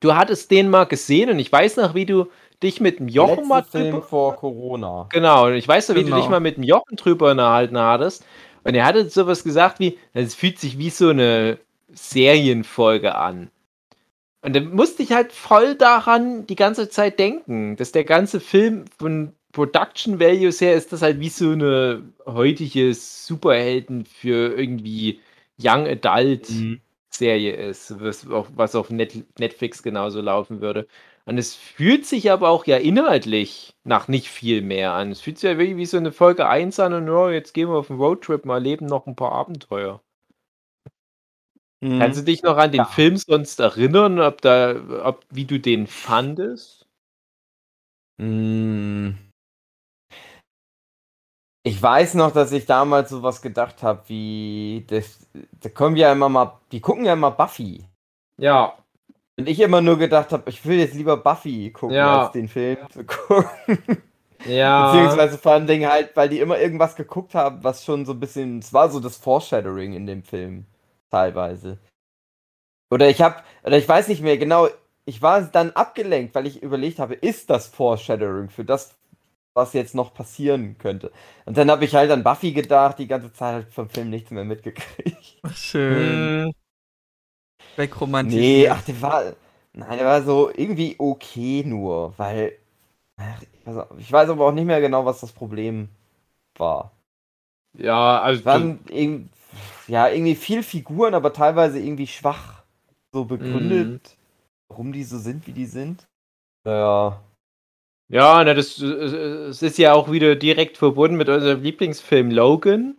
Du 0.00 0.14
hattest 0.14 0.50
den 0.50 0.68
mal 0.68 0.84
gesehen 0.84 1.30
und 1.30 1.38
ich 1.38 1.50
weiß 1.50 1.76
noch, 1.78 1.94
wie 1.94 2.04
du 2.04 2.26
dich 2.62 2.80
mit 2.80 2.98
dem 2.98 3.08
Jochen 3.08 3.48
mal 3.48 3.58
Letzter 3.60 3.78
Film 3.78 3.92
drüber, 3.92 4.06
vor 4.06 4.36
Corona. 4.36 5.08
Genau, 5.10 5.46
und 5.46 5.54
ich 5.54 5.66
weiß 5.66 5.88
noch, 5.88 5.96
wie 5.96 6.04
Genau. 6.04 6.16
du 6.16 6.22
dich 6.22 6.30
mal 6.30 6.40
mit 6.40 6.56
dem 6.56 6.62
Jochen 6.62 6.96
drüber 6.96 7.30
unterhalten 7.30 7.78
hattest. 7.78 8.24
Und 8.64 8.74
er 8.74 8.86
hatte 8.86 9.08
sowas 9.08 9.44
gesagt 9.44 9.78
wie, 9.78 9.98
es 10.12 10.34
fühlt 10.34 10.58
sich 10.58 10.78
wie 10.78 10.90
so 10.90 11.10
eine 11.10 11.58
Serienfolge 11.92 13.14
an. 13.14 13.50
Und 14.42 14.54
dann 14.56 14.74
musste 14.74 15.02
ich 15.02 15.12
halt 15.12 15.32
voll 15.32 15.74
daran 15.74 16.46
die 16.46 16.56
ganze 16.56 16.88
Zeit 16.90 17.18
denken, 17.18 17.76
dass 17.76 17.92
der 17.92 18.04
ganze 18.04 18.40
Film 18.40 18.84
von 18.98 19.32
Production 19.52 20.18
Values 20.18 20.60
her 20.60 20.74
ist 20.74 20.92
das 20.92 21.00
halt 21.00 21.20
wie 21.20 21.28
so 21.28 21.52
eine 21.52 22.02
heutige 22.26 22.92
Superhelden 22.92 24.04
für 24.04 24.58
irgendwie 24.58 25.20
Young 25.58 25.86
Adult 25.86 26.48
Serie 27.08 27.54
ist, 27.54 28.00
was, 28.00 28.28
auf, 28.28 28.48
was 28.56 28.74
auf 28.74 28.90
Net 28.90 29.24
Netflix 29.38 29.82
genauso 29.82 30.20
laufen 30.20 30.60
würde. 30.60 30.88
Und 31.26 31.38
es 31.38 31.54
fühlt 31.54 32.04
sich 32.04 32.30
aber 32.30 32.50
auch 32.50 32.66
ja 32.66 32.76
inhaltlich 32.76 33.74
nach 33.84 34.08
nicht 34.08 34.28
viel 34.28 34.60
mehr 34.60 34.92
an. 34.92 35.10
Es 35.10 35.20
fühlt 35.22 35.38
sich 35.38 35.50
ja 35.50 35.58
wirklich 35.58 35.76
wie 35.76 35.86
so 35.86 35.96
eine 35.96 36.12
Folge 36.12 36.46
1 36.46 36.78
an 36.80 36.92
und 36.92 37.08
oh, 37.08 37.30
jetzt 37.30 37.54
gehen 37.54 37.68
wir 37.70 37.78
auf 37.78 37.90
einen 37.90 37.98
Roadtrip, 37.98 38.44
mal 38.44 38.62
leben 38.62 38.86
noch 38.86 39.06
ein 39.06 39.16
paar 39.16 39.32
Abenteuer. 39.32 40.02
Mhm. 41.80 41.98
Kannst 41.98 42.20
du 42.20 42.24
dich 42.24 42.42
noch 42.42 42.56
an 42.56 42.72
den 42.72 42.78
Ja. 42.78 42.84
Film 42.84 43.16
sonst 43.16 43.60
erinnern, 43.60 44.20
ob 44.20 44.40
da, 44.42 44.74
ob, 45.04 45.24
wie 45.30 45.44
du 45.46 45.58
den 45.58 45.86
fandest? 45.86 46.86
Mm. 48.18 49.10
Ich 51.66 51.82
weiß 51.82 52.14
noch, 52.14 52.32
dass 52.32 52.52
ich 52.52 52.66
damals 52.66 53.08
sowas 53.10 53.40
gedacht 53.40 53.82
habe, 53.82 54.02
wie 54.08 54.84
das, 54.86 55.26
da 55.60 55.70
kommen 55.70 55.96
ja 55.96 56.12
immer 56.12 56.28
mal, 56.28 56.60
die 56.72 56.80
gucken 56.80 57.06
ja 57.06 57.14
immer 57.14 57.30
Buffy. 57.30 57.88
Ja, 58.38 58.76
Und 59.36 59.48
ich 59.48 59.60
immer 59.60 59.80
nur 59.80 59.98
gedacht 59.98 60.32
habe, 60.32 60.48
ich 60.48 60.64
will 60.64 60.78
jetzt 60.78 60.94
lieber 60.94 61.16
Buffy 61.16 61.70
gucken, 61.70 61.96
Ja. 61.96 62.22
als 62.24 62.32
den 62.32 62.48
Film 62.48 62.78
zu 62.90 63.04
gucken. 63.04 63.48
ja. 64.46 64.92
Beziehungsweise 64.92 65.38
vor 65.38 65.52
allen 65.52 65.66
Dingen 65.66 65.90
halt, 65.90 66.14
weil 66.14 66.28
die 66.28 66.38
immer 66.40 66.58
irgendwas 66.58 66.94
geguckt 66.94 67.34
haben, 67.34 67.64
was 67.64 67.84
schon 67.84 68.06
so 68.06 68.12
ein 68.12 68.20
bisschen, 68.20 68.60
es 68.60 68.72
war 68.72 68.90
so 68.90 69.00
das 69.00 69.16
Foreshadowing 69.16 69.94
in 69.94 70.06
dem 70.06 70.22
Film, 70.22 70.66
teilweise. 71.10 71.78
Oder 72.92 73.08
ich 73.08 73.20
habe, 73.22 73.42
oder 73.64 73.76
ich 73.76 73.88
weiß 73.88 74.08
nicht 74.08 74.22
mehr 74.22 74.38
genau, 74.38 74.68
ich 75.04 75.20
war 75.20 75.42
dann 75.42 75.72
abgelenkt, 75.72 76.34
weil 76.34 76.46
ich 76.46 76.62
überlegt 76.62 76.98
habe, 76.98 77.14
ist 77.14 77.50
das 77.50 77.66
Foreshadowing 77.66 78.50
für 78.50 78.64
das, 78.64 78.96
was 79.54 79.72
jetzt 79.72 79.94
noch 79.94 80.14
passieren 80.14 80.78
könnte? 80.78 81.10
Und 81.44 81.56
dann 81.58 81.70
habe 81.70 81.84
ich 81.84 81.94
halt 81.94 82.10
an 82.10 82.22
Buffy 82.24 82.52
gedacht, 82.52 82.98
die 82.98 83.08
ganze 83.08 83.32
Zeit 83.32 83.54
halt 83.54 83.72
vom 83.74 83.88
Film 83.88 84.10
nichts 84.10 84.30
mehr 84.30 84.44
mitgekriegt. 84.44 85.38
Ach, 85.42 85.56
schön. 85.56 86.52
Wegromantisiert. 87.76 88.42
Nee, 88.42 88.68
ach, 88.68 88.82
der 88.82 89.02
war, 89.02 89.22
nein, 89.72 89.98
der 89.98 90.06
war 90.06 90.22
so 90.22 90.50
irgendwie 90.54 90.94
okay 90.98 91.62
nur, 91.66 92.14
weil, 92.16 92.52
ach, 93.16 93.42
ich 93.42 93.66
weiß, 93.66 93.76
auch- 93.76 93.98
ich 93.98 94.12
weiß 94.12 94.28
aber 94.30 94.46
auch 94.46 94.52
nicht 94.52 94.66
mehr 94.66 94.80
genau, 94.80 95.04
was 95.04 95.20
das 95.20 95.32
Problem 95.32 95.88
war. 96.58 96.92
ja, 97.78 98.20
also 98.20 98.44
waren 98.44 98.78
irg- 98.88 99.26
ja, 99.88 100.08
irgendwie 100.08 100.34
viel 100.34 100.62
Figuren, 100.62 101.14
aber 101.14 101.32
teilweise 101.32 101.78
irgendwie 101.80 102.06
schwach 102.06 102.62
so 103.12 103.24
begründet, 103.24 104.16
warum 104.68 104.92
die 104.92 105.04
so 105.04 105.18
sind, 105.18 105.46
wie 105.46 105.52
die 105.52 105.66
sind. 105.66 106.04
Ja. 106.66 107.20
Ja, 108.12 108.44
na, 108.44 108.54
das, 108.54 108.78
es 108.80 109.62
ist 109.62 109.78
ja 109.78 109.94
auch 109.94 110.10
wieder 110.10 110.36
direkt 110.36 110.76
verbunden 110.76 111.16
mit 111.16 111.28
unserem 111.28 111.62
Lieblingsfilm 111.62 112.30
Logan. 112.30 112.96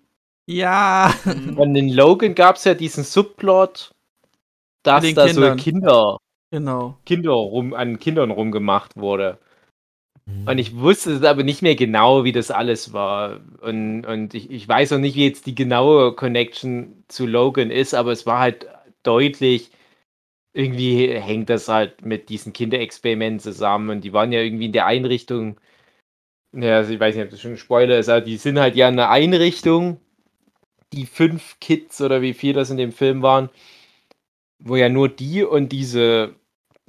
Ja. 0.50 1.14
Und 1.26 1.76
in 1.76 1.90
Logan 1.90 2.36
gab 2.36 2.56
es 2.58 2.64
ja 2.66 2.74
diesen 2.74 3.04
Subplot, 3.04 3.92
dass 4.88 5.04
den 5.04 5.16
da 5.16 5.26
Kindern. 5.28 5.58
so 5.58 5.64
Kinder, 5.64 6.18
Genau. 6.52 6.98
Kinder 7.06 7.32
rum, 7.32 7.74
an 7.74 8.00
Kindern 8.00 8.32
rumgemacht 8.32 8.96
wurde. 8.98 9.40
Und 10.48 10.58
ich 10.58 10.76
wusste 10.78 11.12
es 11.14 11.24
aber 11.24 11.44
nicht 11.44 11.62
mehr 11.62 11.76
genau, 11.76 12.24
wie 12.24 12.32
das 12.32 12.50
alles 12.52 12.94
war. 12.94 13.42
Und, 13.62 14.06
und 14.06 14.34
ich, 14.34 14.50
ich 14.50 14.68
weiß 14.68 14.94
auch 14.94 14.98
nicht, 15.00 15.16
wie 15.16 15.26
jetzt 15.26 15.46
die 15.46 15.56
genaue 15.56 16.14
Connection 16.16 17.04
zu 17.08 17.26
Logan 17.28 17.72
ist, 17.72 17.94
aber 17.94 18.12
es 18.12 18.26
war 18.26 18.40
halt 18.40 18.68
deutlich, 19.04 19.72
irgendwie 20.54 21.10
hängt 21.10 21.50
das 21.50 21.68
halt 21.68 22.06
mit 22.06 22.30
diesen 22.30 22.54
Kinderexperimenten 22.54 23.40
zusammen. 23.40 23.90
Und 23.92 24.02
die 24.04 24.14
waren 24.14 24.32
ja 24.32 24.42
irgendwie 24.42 24.66
in 24.68 24.74
der 24.74 24.86
Einrichtung, 24.88 25.60
ja, 26.54 26.78
also 26.78 26.94
ich 26.94 27.00
weiß 27.00 27.16
nicht, 27.16 27.26
ob 27.26 27.32
das 27.32 27.42
schon 27.42 27.52
ein 27.54 27.58
Spoiler 27.58 28.00
ist, 28.00 28.10
aber 28.10 28.22
die 28.22 28.38
sind 28.38 28.60
halt 28.60 28.76
ja 28.76 28.88
in 28.90 28.96
einer 29.00 29.10
Einrichtung, 29.10 30.00
die 30.94 31.06
fünf 31.06 31.60
Kids 31.60 32.02
oder 32.02 32.22
wie 32.22 32.34
viel 32.34 32.54
das 32.54 32.70
in 32.70 32.78
dem 32.78 32.92
Film 32.92 33.22
waren, 33.22 33.50
wo 34.60 34.76
ja 34.76 34.90
nur 34.90 35.10
die 35.10 35.44
und 35.44 35.70
diese 35.70 36.36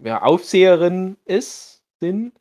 ja, 0.03 0.23
Aufseherin 0.23 1.17
ist, 1.25 1.83
sind. 2.01 2.33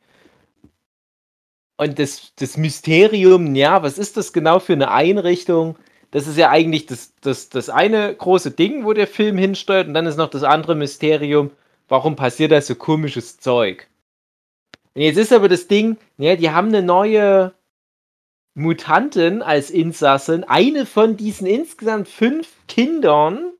Und 1.76 1.98
das, 1.98 2.32
das 2.36 2.56
Mysterium, 2.56 3.54
ja, 3.54 3.82
was 3.82 3.98
ist 3.98 4.16
das 4.16 4.32
genau 4.32 4.58
für 4.58 4.72
eine 4.72 4.90
Einrichtung? 4.90 5.76
Das 6.10 6.26
ist 6.26 6.38
ja 6.38 6.50
eigentlich 6.50 6.86
das, 6.86 7.14
das, 7.20 7.50
das 7.50 7.68
eine 7.68 8.14
große 8.14 8.50
Ding, 8.50 8.84
wo 8.84 8.92
der 8.92 9.06
Film 9.06 9.36
hinsteuert, 9.36 9.88
und 9.88 9.94
dann 9.94 10.06
ist 10.06 10.16
noch 10.16 10.30
das 10.30 10.42
andere 10.42 10.74
Mysterium, 10.74 11.50
warum 11.88 12.16
passiert 12.16 12.52
da 12.52 12.60
so 12.60 12.74
komisches 12.74 13.38
Zeug? 13.38 13.88
Und 14.94 15.02
jetzt 15.02 15.18
ist 15.18 15.32
aber 15.32 15.48
das 15.48 15.68
Ding, 15.68 15.98
ja, 16.16 16.36
die 16.36 16.50
haben 16.50 16.68
eine 16.68 16.82
neue 16.82 17.52
Mutantin 18.54 19.42
als 19.42 19.70
Insassin, 19.70 20.44
eine 20.44 20.86
von 20.86 21.18
diesen 21.18 21.46
insgesamt 21.46 22.08
fünf 22.08 22.48
Kindern. 22.68 23.52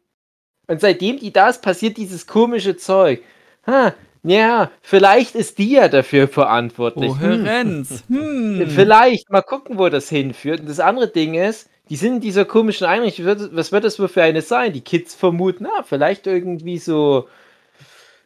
Und 0.68 0.80
seitdem 0.80 1.18
die 1.18 1.32
da 1.32 1.48
ist, 1.48 1.62
passiert 1.62 1.96
dieses 1.96 2.26
komische 2.26 2.76
Zeug. 2.76 3.22
Ha, 3.66 3.94
ja, 4.22 4.70
vielleicht 4.82 5.34
ist 5.36 5.58
die 5.58 5.70
ja 5.72 5.88
dafür 5.88 6.26
verantwortlich. 6.28 7.12
Hm. 7.12 7.18
Kohärenz. 7.18 8.04
Hm. 8.08 8.66
Vielleicht, 8.68 9.30
mal 9.30 9.42
gucken, 9.42 9.78
wo 9.78 9.88
das 9.88 10.08
hinführt. 10.08 10.60
Und 10.60 10.68
das 10.68 10.80
andere 10.80 11.08
Ding 11.08 11.34
ist, 11.34 11.68
die 11.88 11.94
sind 11.96 12.14
in 12.16 12.20
dieser 12.20 12.44
komischen 12.44 12.86
Einrichtung. 12.86 13.26
Was 13.26 13.38
wird- 13.40 13.54
Was 13.56 13.70
wird 13.72 13.84
das 13.84 14.00
wohl 14.00 14.08
für 14.08 14.22
eine 14.22 14.42
sein? 14.42 14.72
Die 14.72 14.80
Kids 14.80 15.14
vermuten, 15.14 15.68
na, 15.70 15.84
vielleicht 15.84 16.26
irgendwie 16.26 16.78
so 16.78 17.28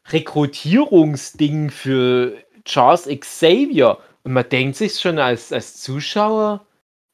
Rekrutierungsding 0.08 1.70
für 1.70 2.36
Charles 2.64 3.06
Xavier. 3.20 3.98
Und 4.22 4.32
man 4.32 4.48
denkt 4.48 4.76
sich 4.76 4.98
schon 4.98 5.18
als, 5.18 5.52
als 5.52 5.80
Zuschauer, 5.80 6.64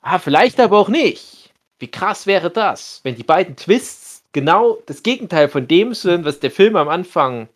ah, 0.00 0.18
vielleicht 0.18 0.60
aber 0.60 0.78
auch 0.78 0.88
nicht. 0.88 1.50
Wie 1.78 1.88
krass 1.90 2.26
wäre 2.26 2.50
das, 2.50 3.00
wenn 3.02 3.16
die 3.16 3.22
beiden 3.22 3.56
Twists 3.56 4.05
genau 4.36 4.78
das 4.84 5.02
Gegenteil 5.02 5.48
von 5.48 5.66
dem 5.66 5.94
sind, 5.94 6.26
was 6.26 6.40
der 6.40 6.50
Film 6.50 6.76
am 6.76 6.90
Anfang 6.90 7.48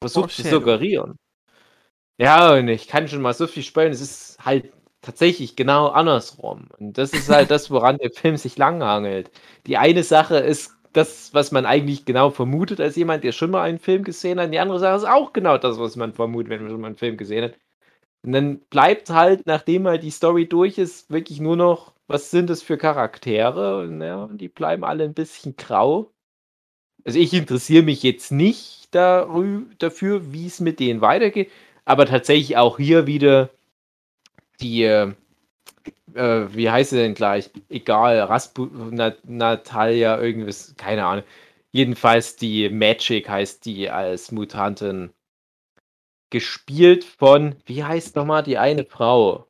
versucht 0.00 0.30
zu 0.30 0.42
Foreshadow. 0.42 0.60
suggerieren. 0.60 1.16
Ja, 2.20 2.54
und 2.54 2.68
ich 2.68 2.86
kann 2.86 3.08
schon 3.08 3.20
mal 3.20 3.34
so 3.34 3.46
viel 3.48 3.64
spoilern, 3.64 3.92
es 3.92 4.00
ist 4.00 4.38
halt 4.44 4.72
tatsächlich 5.00 5.56
genau 5.56 5.88
andersrum. 5.88 6.68
Und 6.78 6.98
das 6.98 7.14
ist 7.14 7.28
halt 7.30 7.50
das, 7.50 7.70
woran 7.70 7.98
der 7.98 8.12
Film 8.12 8.36
sich 8.36 8.56
langhangelt. 8.56 9.30
Die 9.66 9.76
eine 9.76 10.04
Sache 10.04 10.36
ist 10.36 10.72
das, 10.92 11.34
was 11.34 11.50
man 11.50 11.66
eigentlich 11.66 12.04
genau 12.04 12.30
vermutet 12.30 12.80
als 12.80 12.94
jemand, 12.96 13.24
der 13.24 13.32
schon 13.32 13.50
mal 13.50 13.62
einen 13.62 13.78
Film 13.80 14.04
gesehen 14.04 14.38
hat. 14.38 14.52
Die 14.52 14.60
andere 14.60 14.78
Sache 14.78 14.96
ist 14.98 15.08
auch 15.08 15.32
genau 15.32 15.58
das, 15.58 15.78
was 15.80 15.96
man 15.96 16.12
vermutet, 16.12 16.50
wenn 16.50 16.62
man 16.62 16.70
schon 16.70 16.80
mal 16.80 16.88
einen 16.88 16.96
Film 16.96 17.16
gesehen 17.16 17.44
hat. 17.44 17.58
Und 18.22 18.32
dann 18.32 18.60
bleibt 18.70 19.10
halt, 19.10 19.46
nachdem 19.46 19.88
halt 19.88 20.02
die 20.04 20.10
Story 20.10 20.48
durch 20.48 20.78
ist, 20.78 21.10
wirklich 21.10 21.40
nur 21.40 21.56
noch, 21.56 21.94
was 22.06 22.30
sind 22.30 22.50
das 22.50 22.62
für 22.62 22.76
Charaktere? 22.78 23.80
Und 23.80 24.00
ja, 24.02 24.28
die 24.32 24.48
bleiben 24.48 24.84
alle 24.84 25.04
ein 25.04 25.14
bisschen 25.14 25.56
grau. 25.56 26.12
Also 27.10 27.18
ich 27.18 27.34
interessiere 27.34 27.82
mich 27.82 28.04
jetzt 28.04 28.30
nicht 28.30 28.94
dafür, 28.94 30.32
wie 30.32 30.46
es 30.46 30.60
mit 30.60 30.78
denen 30.78 31.00
weitergeht, 31.00 31.50
aber 31.84 32.06
tatsächlich 32.06 32.56
auch 32.56 32.76
hier 32.76 33.08
wieder 33.08 33.50
die, 34.60 34.84
äh, 34.84 35.12
äh, 36.14 36.46
wie 36.54 36.70
heißt 36.70 36.90
sie 36.90 36.98
denn 36.98 37.14
gleich? 37.14 37.50
Egal, 37.68 38.20
Raspu 38.20 38.68
Na 38.92 39.12
Natalia, 39.24 40.20
irgendwas, 40.20 40.76
keine 40.76 41.04
Ahnung. 41.04 41.24
Jedenfalls 41.72 42.36
die 42.36 42.68
Magic 42.68 43.28
heißt 43.28 43.64
die 43.64 43.90
als 43.90 44.30
Mutantin. 44.30 45.10
Gespielt 46.30 47.02
von, 47.02 47.56
wie 47.66 47.82
heißt 47.82 48.14
nochmal 48.14 48.44
die 48.44 48.56
eine 48.56 48.84
Frau? 48.84 49.48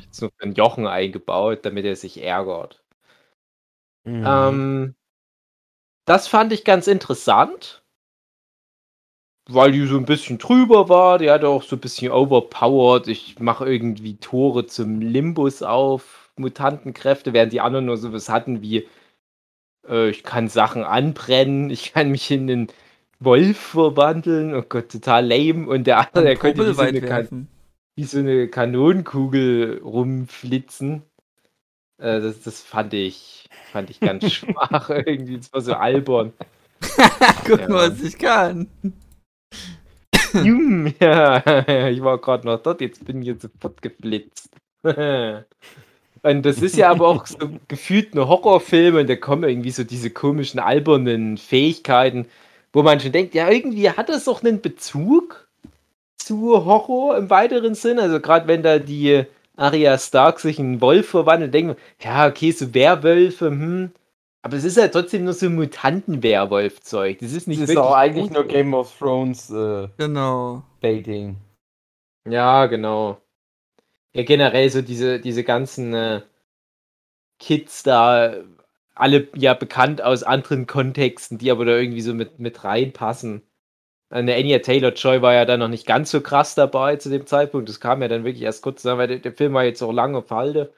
Jetzt 0.00 0.22
noch 0.22 0.30
einen 0.38 0.54
Jochen 0.54 0.86
eingebaut, 0.86 1.66
damit 1.66 1.84
er 1.84 1.96
sich 1.96 2.22
ärgert. 2.22 2.82
Mhm. 4.04 4.24
Ähm, 4.26 4.94
das 6.04 6.28
fand 6.28 6.52
ich 6.52 6.64
ganz 6.64 6.86
interessant, 6.86 7.82
weil 9.48 9.72
die 9.72 9.86
so 9.86 9.96
ein 9.96 10.06
bisschen 10.06 10.38
drüber 10.38 10.88
war. 10.88 11.18
Die 11.18 11.30
hatte 11.30 11.48
auch 11.48 11.62
so 11.62 11.76
ein 11.76 11.80
bisschen 11.80 12.12
overpowered. 12.12 13.08
Ich 13.08 13.38
mache 13.38 13.70
irgendwie 13.70 14.16
Tore 14.16 14.66
zum 14.66 15.00
Limbus 15.00 15.62
auf, 15.62 16.30
Mutantenkräfte, 16.36 17.32
während 17.32 17.52
die 17.52 17.60
anderen 17.60 17.86
nur 17.86 17.96
sowas 17.96 18.28
hatten 18.28 18.62
wie 18.62 18.86
äh, 19.88 20.10
ich 20.10 20.22
kann 20.22 20.48
Sachen 20.48 20.84
anbrennen, 20.84 21.70
ich 21.70 21.92
kann 21.92 22.10
mich 22.10 22.30
in 22.30 22.50
einen 22.50 22.66
Wolf 23.20 23.58
verwandeln. 23.58 24.54
Oh 24.54 24.62
Gott, 24.62 24.90
total 24.90 25.26
lame. 25.26 25.68
Und 25.68 25.86
der 25.86 25.98
andere, 25.98 26.24
der 26.24 26.36
könnte 26.36 26.68
wie 26.68 26.74
so, 26.74 26.82
eine 26.82 27.02
werfen. 27.02 27.48
wie 27.96 28.04
so 28.04 28.18
eine 28.18 28.48
Kanonenkugel 28.48 29.80
rumflitzen. 29.82 31.02
Äh, 31.98 32.20
das, 32.20 32.40
das 32.42 32.62
fand 32.62 32.94
ich, 32.94 33.48
fand 33.72 33.90
ich 33.90 34.00
ganz 34.02 34.30
schwach 34.32 34.90
irgendwie. 34.90 35.38
Das 35.38 35.52
war 35.52 35.60
so 35.60 35.74
albern. 35.74 36.32
Guck 37.46 37.60
Ja. 37.60 37.68
mal, 37.68 37.90
was 37.92 38.02
ich 38.02 38.18
kann. 38.18 38.68
Ja, 41.00 41.88
ich 41.88 42.02
war 42.02 42.18
gerade 42.18 42.46
noch 42.46 42.60
dort, 42.60 42.80
jetzt 42.80 43.04
bin 43.04 43.20
ich 43.22 43.28
jetzt 43.28 43.42
sofort 43.42 43.80
geflitzt. 43.82 44.50
Und 44.82 46.42
das 46.46 46.62
ist 46.62 46.76
ja 46.76 46.90
aber 46.90 47.08
auch 47.08 47.26
so 47.26 47.36
gefühlt 47.68 48.14
ein 48.14 48.26
Horrorfilm 48.26 48.96
und 48.96 49.08
da 49.08 49.16
kommen 49.16 49.44
irgendwie 49.48 49.70
so 49.70 49.84
diese 49.84 50.10
komischen, 50.10 50.58
albernen 50.60 51.36
Fähigkeiten, 51.38 52.26
wo 52.72 52.82
man 52.82 53.00
schon 53.00 53.12
denkt, 53.12 53.34
ja, 53.34 53.48
irgendwie 53.50 53.90
hat 53.90 54.08
das 54.08 54.24
doch 54.24 54.42
einen 54.42 54.60
Bezug 54.62 55.46
zu 56.16 56.64
Horror 56.64 57.16
im 57.18 57.30
weiteren 57.30 57.74
Sinn. 57.74 57.98
Also 57.98 58.20
gerade 58.20 58.48
wenn 58.48 58.62
da 58.62 58.78
die 58.78 59.24
Arya 59.56 59.98
Stark 59.98 60.40
sich 60.40 60.58
in 60.58 60.66
einen 60.66 60.80
Wolf 60.80 61.08
verwandelt, 61.10 61.54
denken 61.54 61.76
wir, 61.76 61.76
ja, 62.06 62.26
okay, 62.28 62.50
so 62.52 62.74
Werwölfe, 62.74 63.46
hm, 63.50 63.92
Aber 64.42 64.56
es 64.56 64.64
ist 64.64 64.76
ja 64.76 64.88
trotzdem 64.88 65.24
nur 65.24 65.32
so 65.34 65.50
Mutanten-Werwolf-Zeug. 65.50 67.18
Das 67.20 67.32
ist 67.32 67.48
nicht 67.48 67.62
Das 67.62 67.70
ist 67.70 67.76
wirklich 67.76 67.78
auch 67.78 67.94
eigentlich 67.94 68.28
gut. 68.28 68.32
nur 68.32 68.44
Game 68.46 68.74
of 68.74 68.96
Thrones 68.98 69.50
äh, 69.50 69.88
Genau. 69.98 70.62
Baiting. 70.80 71.38
Ja, 72.28 72.66
genau. 72.66 73.20
Ja, 74.14 74.24
generell 74.24 74.70
so 74.70 74.82
diese, 74.82 75.20
diese 75.20 75.44
ganzen 75.44 75.94
äh, 75.94 76.22
Kids 77.38 77.82
da, 77.82 78.34
alle 78.94 79.28
ja 79.36 79.54
bekannt 79.54 80.02
aus 80.02 80.22
anderen 80.22 80.66
Kontexten, 80.66 81.38
die 81.38 81.50
aber 81.50 81.64
da 81.64 81.72
irgendwie 81.76 82.00
so 82.00 82.14
mit, 82.14 82.38
mit 82.38 82.64
reinpassen. 82.64 83.42
Eine 84.14 84.34
Anya 84.36 84.60
Taylor-Joy 84.60 85.22
war 85.22 85.34
ja 85.34 85.44
dann 85.44 85.60
noch 85.60 85.68
nicht 85.68 85.86
ganz 85.86 86.10
so 86.10 86.20
krass 86.20 86.54
dabei 86.54 86.96
zu 86.96 87.10
dem 87.10 87.26
Zeitpunkt. 87.26 87.68
Das 87.68 87.80
kam 87.80 88.00
ja 88.02 88.08
dann 88.08 88.24
wirklich 88.24 88.44
erst 88.44 88.62
kurz 88.62 88.82
zusammen, 88.82 89.00
weil 89.00 89.08
der, 89.08 89.18
der 89.18 89.32
Film 89.32 89.54
war 89.54 89.64
jetzt 89.64 89.82
auch 89.82 89.92
lange 89.92 90.18
auf 90.18 90.30
Halde. 90.30 90.72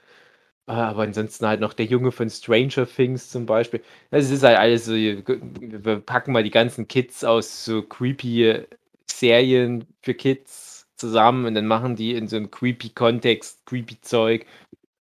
Äh, 0.69 0.73
Aber 0.73 1.03
ansonsten 1.03 1.47
halt 1.47 1.61
noch 1.61 1.75
der 1.75 1.87
Junge 1.87 2.13
von 2.13 2.31
Stranger 2.31 2.87
Things 2.87 3.31
zum 3.31 3.47
Beispiel. 3.47 3.83
Also 4.11 4.29
es 4.33 4.39
ist 4.41 4.45
halt 4.45 4.59
alles 4.59 4.87
so, 4.87 4.95
wir 4.95 6.01
packen 6.01 6.33
mal 6.33 6.43
die 6.45 6.51
ganzen 6.51 6.89
Kids 6.89 7.25
aus 7.25 7.65
so 7.65 7.83
creepy 7.83 8.65
Serien 9.11 9.87
für 10.03 10.15
Kids 10.15 10.89
zusammen 10.97 11.47
und 11.47 11.55
dann 11.55 11.67
machen 11.67 11.97
die 11.97 12.15
in 12.15 12.29
so 12.29 12.37
einem 12.37 12.51
creepy 12.51 12.91
Kontext, 12.91 13.67
creepy 13.67 14.01
Zeug. 14.03 14.47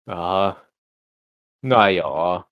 Ja. 0.06 0.62
Naja. 1.62 2.48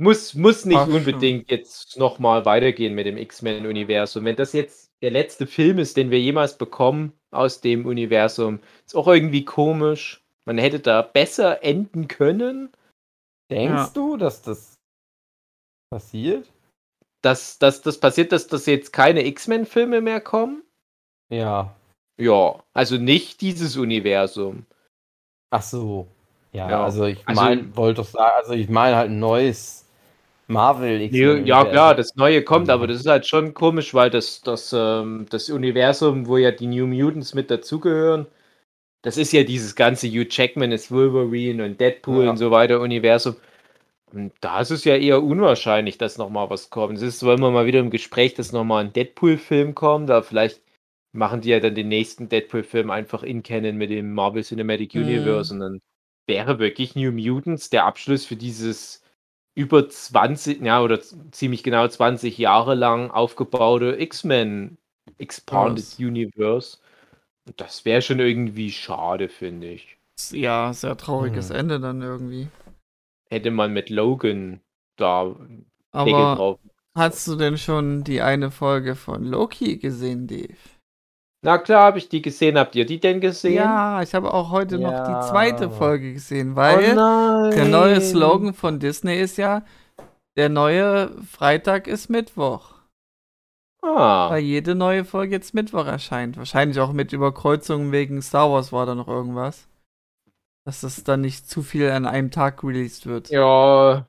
Muss, 0.00 0.34
muss 0.34 0.64
nicht 0.64 0.78
Ach, 0.78 0.86
schon. 0.86 0.94
unbedingt 0.96 1.50
jetzt 1.50 1.98
nochmal 1.98 2.46
weitergehen 2.46 2.94
mit 2.94 3.04
dem 3.06 3.18
X-Men-Universum. 3.18 4.24
Wenn 4.24 4.36
das 4.36 4.54
jetzt 4.54 4.90
der 5.02 5.10
letzte 5.10 5.46
Film 5.46 5.78
ist, 5.78 5.96
den 5.96 6.10
wir 6.10 6.18
jemals 6.18 6.56
bekommen 6.56 7.12
aus 7.30 7.60
dem 7.60 7.84
Universum, 7.84 8.60
ist 8.86 8.96
auch 8.96 9.08
irgendwie 9.08 9.44
komisch. 9.44 10.22
Man 10.46 10.56
hätte 10.56 10.80
da 10.80 11.02
besser 11.02 11.62
enden 11.62 12.08
können. 12.08 12.70
Denkst 13.50 13.72
Ja. 13.74 13.90
du, 13.92 14.16
dass 14.16 14.40
das 14.40 14.78
passiert? 15.92 16.50
Dass, 17.22 17.58
dass 17.58 17.82
das 17.82 18.00
passiert, 18.00 18.32
dass 18.32 18.46
das 18.46 18.64
jetzt 18.64 18.92
keine 18.94 19.26
X-Men-Filme 19.26 20.00
mehr 20.00 20.22
kommen? 20.22 20.62
Ja. 21.30 21.76
Ja, 22.18 22.62
also 22.72 22.96
nicht 22.96 23.42
dieses 23.42 23.76
Universum. 23.76 24.64
Ach 25.50 25.62
so. 25.62 26.06
Ja, 26.52 26.70
Ja, 26.70 26.84
also 26.84 27.04
ich 27.04 27.26
also- 27.28 27.40
meine, 27.42 27.76
wollte 27.76 28.00
doch 28.02 28.08
sagen, 28.08 28.32
also 28.36 28.52
ich 28.54 28.68
meine 28.70 28.96
halt 28.96 29.10
ein 29.10 29.18
neues 29.18 29.86
Marvel. 30.50 30.98
Nee, 31.08 31.40
ja, 31.46 31.64
klar, 31.64 31.94
das 31.94 32.14
Neue 32.16 32.42
kommt, 32.42 32.68
aber 32.70 32.86
das 32.86 33.00
ist 33.00 33.06
halt 33.06 33.26
schon 33.26 33.54
komisch, 33.54 33.94
weil 33.94 34.10
das, 34.10 34.42
das, 34.42 34.74
ähm, 34.76 35.26
das 35.30 35.48
Universum, 35.50 36.26
wo 36.26 36.36
ja 36.36 36.50
die 36.50 36.66
New 36.66 36.86
Mutants 36.86 37.34
mit 37.34 37.50
dazugehören, 37.50 38.26
das 39.02 39.16
ist 39.16 39.32
ja 39.32 39.44
dieses 39.44 39.76
ganze 39.76 40.08
Hugh 40.08 40.26
Jackman 40.28 40.72
ist 40.72 40.90
Wolverine 40.92 41.64
und 41.64 41.80
Deadpool 41.80 42.24
Ja. 42.24 42.30
und 42.30 42.36
so 42.36 42.50
weiter 42.50 42.80
Universum. 42.80 43.36
Und 44.12 44.32
da 44.40 44.60
ist 44.60 44.70
es 44.70 44.84
ja 44.84 44.96
eher 44.96 45.22
unwahrscheinlich, 45.22 45.96
dass 45.98 46.18
nochmal 46.18 46.50
was 46.50 46.70
kommt. 46.70 46.96
Es 46.98 47.02
ist 47.02 47.20
zwar 47.20 47.34
immer 47.34 47.50
mal 47.50 47.66
wieder 47.66 47.80
im 47.80 47.90
Gespräch, 47.90 48.34
dass 48.34 48.52
nochmal 48.52 48.84
ein 48.84 48.92
Deadpool-Film 48.92 49.74
kommt, 49.74 50.10
aber 50.10 50.22
vielleicht 50.24 50.60
machen 51.12 51.40
die 51.40 51.50
ja 51.50 51.60
dann 51.60 51.74
den 51.74 51.88
nächsten 51.88 52.28
Deadpool-Film 52.28 52.90
einfach 52.90 53.22
in 53.22 53.42
Canon 53.42 53.76
mit 53.76 53.90
dem 53.90 54.12
Marvel 54.14 54.42
Cinematic 54.44 54.94
Mhm. 54.94 55.02
Universe 55.02 55.54
und 55.54 55.60
dann 55.60 55.80
wäre 56.26 56.58
wirklich 56.58 56.96
New 56.96 57.12
Mutants 57.12 57.70
der 57.70 57.84
Abschluss 57.86 58.24
für 58.26 58.36
dieses 58.36 59.02
über 59.60 59.88
20, 59.88 60.62
ja, 60.62 60.82
oder 60.82 61.00
ziemlich 61.32 61.62
genau 61.62 61.86
20 61.88 62.38
Jahre 62.38 62.74
lang 62.74 63.10
aufgebaute 63.10 63.96
X-Men 64.00 64.78
Expanded 65.18 65.86
Yes. 65.86 66.00
Universe. 66.00 66.78
Und 67.46 67.60
Das 67.60 67.84
wäre 67.84 68.02
schon 68.02 68.20
irgendwie 68.20 68.72
schade, 68.72 69.28
finde 69.30 69.68
ich. 69.72 69.98
Ja, 70.32 70.72
sehr 70.72 70.96
trauriges 70.96 71.50
Hm. 71.50 71.50
Ende 71.50 71.78
dann 71.78 72.00
irgendwie. 72.02 72.48
Hätte 73.28 73.50
man 73.50 73.72
mit 73.72 73.90
Logan 73.90 74.60
da 74.96 75.34
Aber 75.92 76.30
drauf. 76.30 76.60
hast 76.96 77.28
du 77.28 77.36
denn 77.36 77.56
schon 77.56 78.02
die 78.02 78.22
eine 78.22 78.50
Folge 78.50 78.96
von 78.96 79.24
Loki 79.24 79.78
gesehen, 79.78 80.26
Dave? 80.26 80.56
Na 81.42 81.56
klar, 81.58 81.84
habe 81.84 81.98
ich 81.98 82.08
die 82.08 82.20
gesehen. 82.20 82.58
Habt 82.58 82.74
ihr 82.76 82.84
die 82.84 83.00
denn 83.00 83.20
gesehen? 83.20 83.54
Ja, 83.54 84.02
ich 84.02 84.14
habe 84.14 84.32
auch 84.34 84.50
heute 84.50 84.78
noch 84.78 84.92
Ja. 84.92 85.22
die 85.22 85.28
zweite 85.28 85.70
Folge 85.70 86.12
gesehen, 86.12 86.52
Oh 86.52 86.56
weil 86.56 86.94
nein. 86.94 87.50
der 87.52 87.64
neue 87.66 88.00
Slogan 88.00 88.52
von 88.52 88.78
Disney 88.78 89.18
ist 89.18 89.38
ja, 89.38 89.62
der 90.36 90.48
neue 90.50 91.10
Freitag 91.22 91.86
ist 91.86 92.10
Mittwoch. 92.10 92.74
Ah. 93.82 94.28
Weil 94.28 94.42
jede 94.42 94.74
neue 94.74 95.06
Folge 95.06 95.34
jetzt 95.34 95.54
Mittwoch 95.54 95.86
erscheint. 95.86 96.36
Wahrscheinlich 96.36 96.78
auch 96.80 96.92
mit 96.92 97.14
Überkreuzungen 97.14 97.90
wegen 97.92 98.20
Star 98.20 98.50
Wars 98.50 98.72
war 98.72 98.84
da 98.84 98.94
noch 98.94 99.08
irgendwas. 99.08 99.66
Dass 100.66 100.82
das 100.82 101.02
dann 101.04 101.22
nicht 101.22 101.48
zu 101.48 101.62
viel 101.62 101.90
an 101.90 102.04
einem 102.04 102.30
Tag 102.30 102.62
released 102.62 103.06
wird. 103.06 103.30
Ja, 103.30 104.06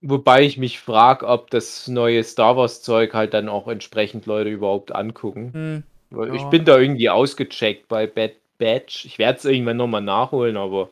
wobei 0.00 0.42
ich 0.42 0.58
mich 0.58 0.80
frage, 0.80 1.28
ob 1.28 1.50
das 1.50 1.86
neue 1.86 2.24
Star 2.24 2.56
Wars 2.56 2.82
Zeug 2.82 3.14
halt 3.14 3.32
dann 3.34 3.48
auch 3.48 3.68
entsprechend 3.68 4.26
Leute 4.26 4.50
überhaupt 4.50 4.92
angucken. 4.92 5.52
Hm, 5.52 5.82
Weil 6.14 6.34
Ich 6.34 6.42
Ja. 6.42 6.48
bin 6.48 6.64
da 6.64 6.78
irgendwie 6.78 7.08
ausgecheckt 7.10 7.88
bei 7.88 8.06
Bad 8.06 8.32
Batch. 8.58 9.04
Ich 9.06 9.18
werde 9.18 9.38
es 9.38 9.44
irgendwann 9.44 9.76
nochmal 9.76 10.02
nachholen, 10.02 10.56
aber 10.56 10.90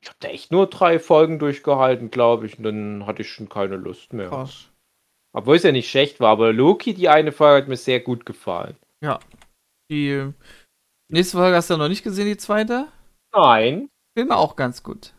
ich 0.00 0.08
habe 0.08 0.16
da 0.20 0.28
echt 0.28 0.50
nur 0.50 0.66
drei 0.66 0.98
Folgen 0.98 1.38
durchgehalten, 1.38 2.10
glaube 2.10 2.46
ich. 2.46 2.58
Und 2.58 2.64
dann 2.64 3.06
hatte 3.06 3.22
ich 3.22 3.30
schon 3.30 3.48
keine 3.48 3.76
Lust 3.76 4.12
mehr. 4.12 4.28
krass. 4.28 4.68
Obwohl 5.34 5.56
es 5.56 5.62
ja 5.62 5.72
nicht 5.72 5.88
schlecht 5.90 6.20
war, 6.20 6.30
aber 6.30 6.52
Loki, 6.52 6.92
die 6.94 7.08
eine 7.08 7.32
Folge 7.32 7.62
hat 7.62 7.68
mir 7.68 7.76
sehr 7.76 8.00
gut 8.00 8.26
gefallen. 8.26 8.76
Die 9.90 10.32
nächste 11.08 11.36
Folge 11.38 11.56
hast 11.56 11.70
du 11.70 11.74
ja 11.74 11.78
noch 11.78 11.88
nicht 11.88 12.02
gesehen, 12.04 12.26
die 12.26 12.36
zweite? 12.36 12.88
Nein, 13.34 13.88
Film 14.16 14.30
auch 14.32 14.56
ganz 14.56 14.82
gut. 14.82 15.14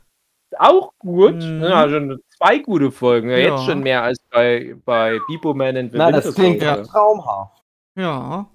auch 0.60 0.94
gut. 1.00 1.36
Mhm. 1.36 1.62
Ja, 1.64 1.90
schon 1.90 2.20
zwei 2.38 2.60
gute 2.60 2.92
Folgen. 2.92 3.30
Ja, 3.32 3.38
Ja. 3.38 3.56
Jetzt 3.56 3.66
schon 3.66 3.80
mehr 3.82 4.04
als 4.04 4.20
bei, 4.30 4.76
bei 4.86 5.20
Bibo 5.28 5.54
Man 5.56 5.78
and 5.78 5.92
the 5.92 5.98
Na, 5.98 6.12
das 6.12 6.34
klingt 6.36 6.62
ja 6.62 6.84
traumhaft. 6.84 7.64
Ja, 7.98 8.48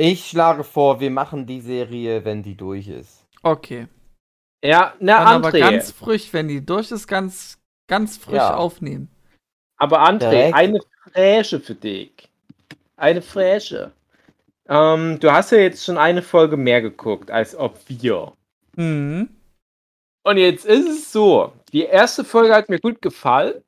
Ich 0.00 0.26
schlage 0.28 0.62
vor, 0.62 1.00
wir 1.00 1.10
machen 1.10 1.44
die 1.46 1.60
Serie, 1.60 2.24
wenn 2.24 2.42
die 2.42 2.54
durch 2.56 2.86
ist. 2.88 3.26
okay. 3.42 3.88
Ja, 4.64 4.94
na, 4.98 5.18
Dann 5.18 5.26
aber 5.44 5.48
André. 5.50 5.60
ganz 5.60 5.92
frisch, 5.92 6.32
wenn 6.32 6.48
die 6.48 6.64
durch 6.66 6.90
ist, 6.90 7.06
ganz, 7.06 7.58
ganz 7.88 8.16
frisch 8.16 8.34
Ja. 8.34 8.54
aufnehmen. 8.56 9.08
Aber 9.76 10.00
André, 10.02 10.30
Direkt. 10.30 10.54
eine 10.54 10.80
Fräsche 11.12 11.60
für 11.60 11.76
dich. 11.76 12.28
Eine 12.96 13.22
Fräsche. 13.22 13.92
Ähm, 14.68 15.20
du 15.20 15.30
hast 15.32 15.52
ja 15.52 15.58
jetzt 15.58 15.84
schon 15.84 15.96
eine 15.96 16.22
Folge 16.22 16.56
mehr 16.56 16.82
geguckt, 16.82 17.30
als 17.30 17.54
ob 17.54 17.78
wir. 17.86 18.32
Mhm. 18.74 19.28
Und 20.24 20.36
jetzt 20.38 20.64
ist 20.66 20.88
es 20.88 21.12
so, 21.12 21.52
die 21.72 21.84
erste 21.84 22.24
Folge 22.24 22.52
hat 22.54 22.68
mir 22.68 22.80
gut 22.80 23.00
gefallen, 23.00 23.62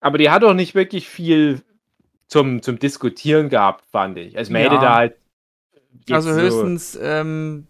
aber 0.00 0.16
die 0.16 0.30
hat 0.30 0.42
auch 0.44 0.54
nicht 0.54 0.74
wirklich 0.74 1.08
viel 1.10 1.60
zum, 2.26 2.62
zum 2.62 2.78
Diskutieren 2.78 3.50
gehabt, 3.50 3.84
fand 3.90 4.16
ich. 4.18 4.36
Also 4.38 4.50
man 4.52 4.62
Ja. 4.62 4.70
hätte 4.70 4.80
da 4.80 4.94
halt 4.94 5.16
Also 6.10 6.32
so- 6.32 6.40
höchstens 6.40 6.98
ähm, 7.00 7.66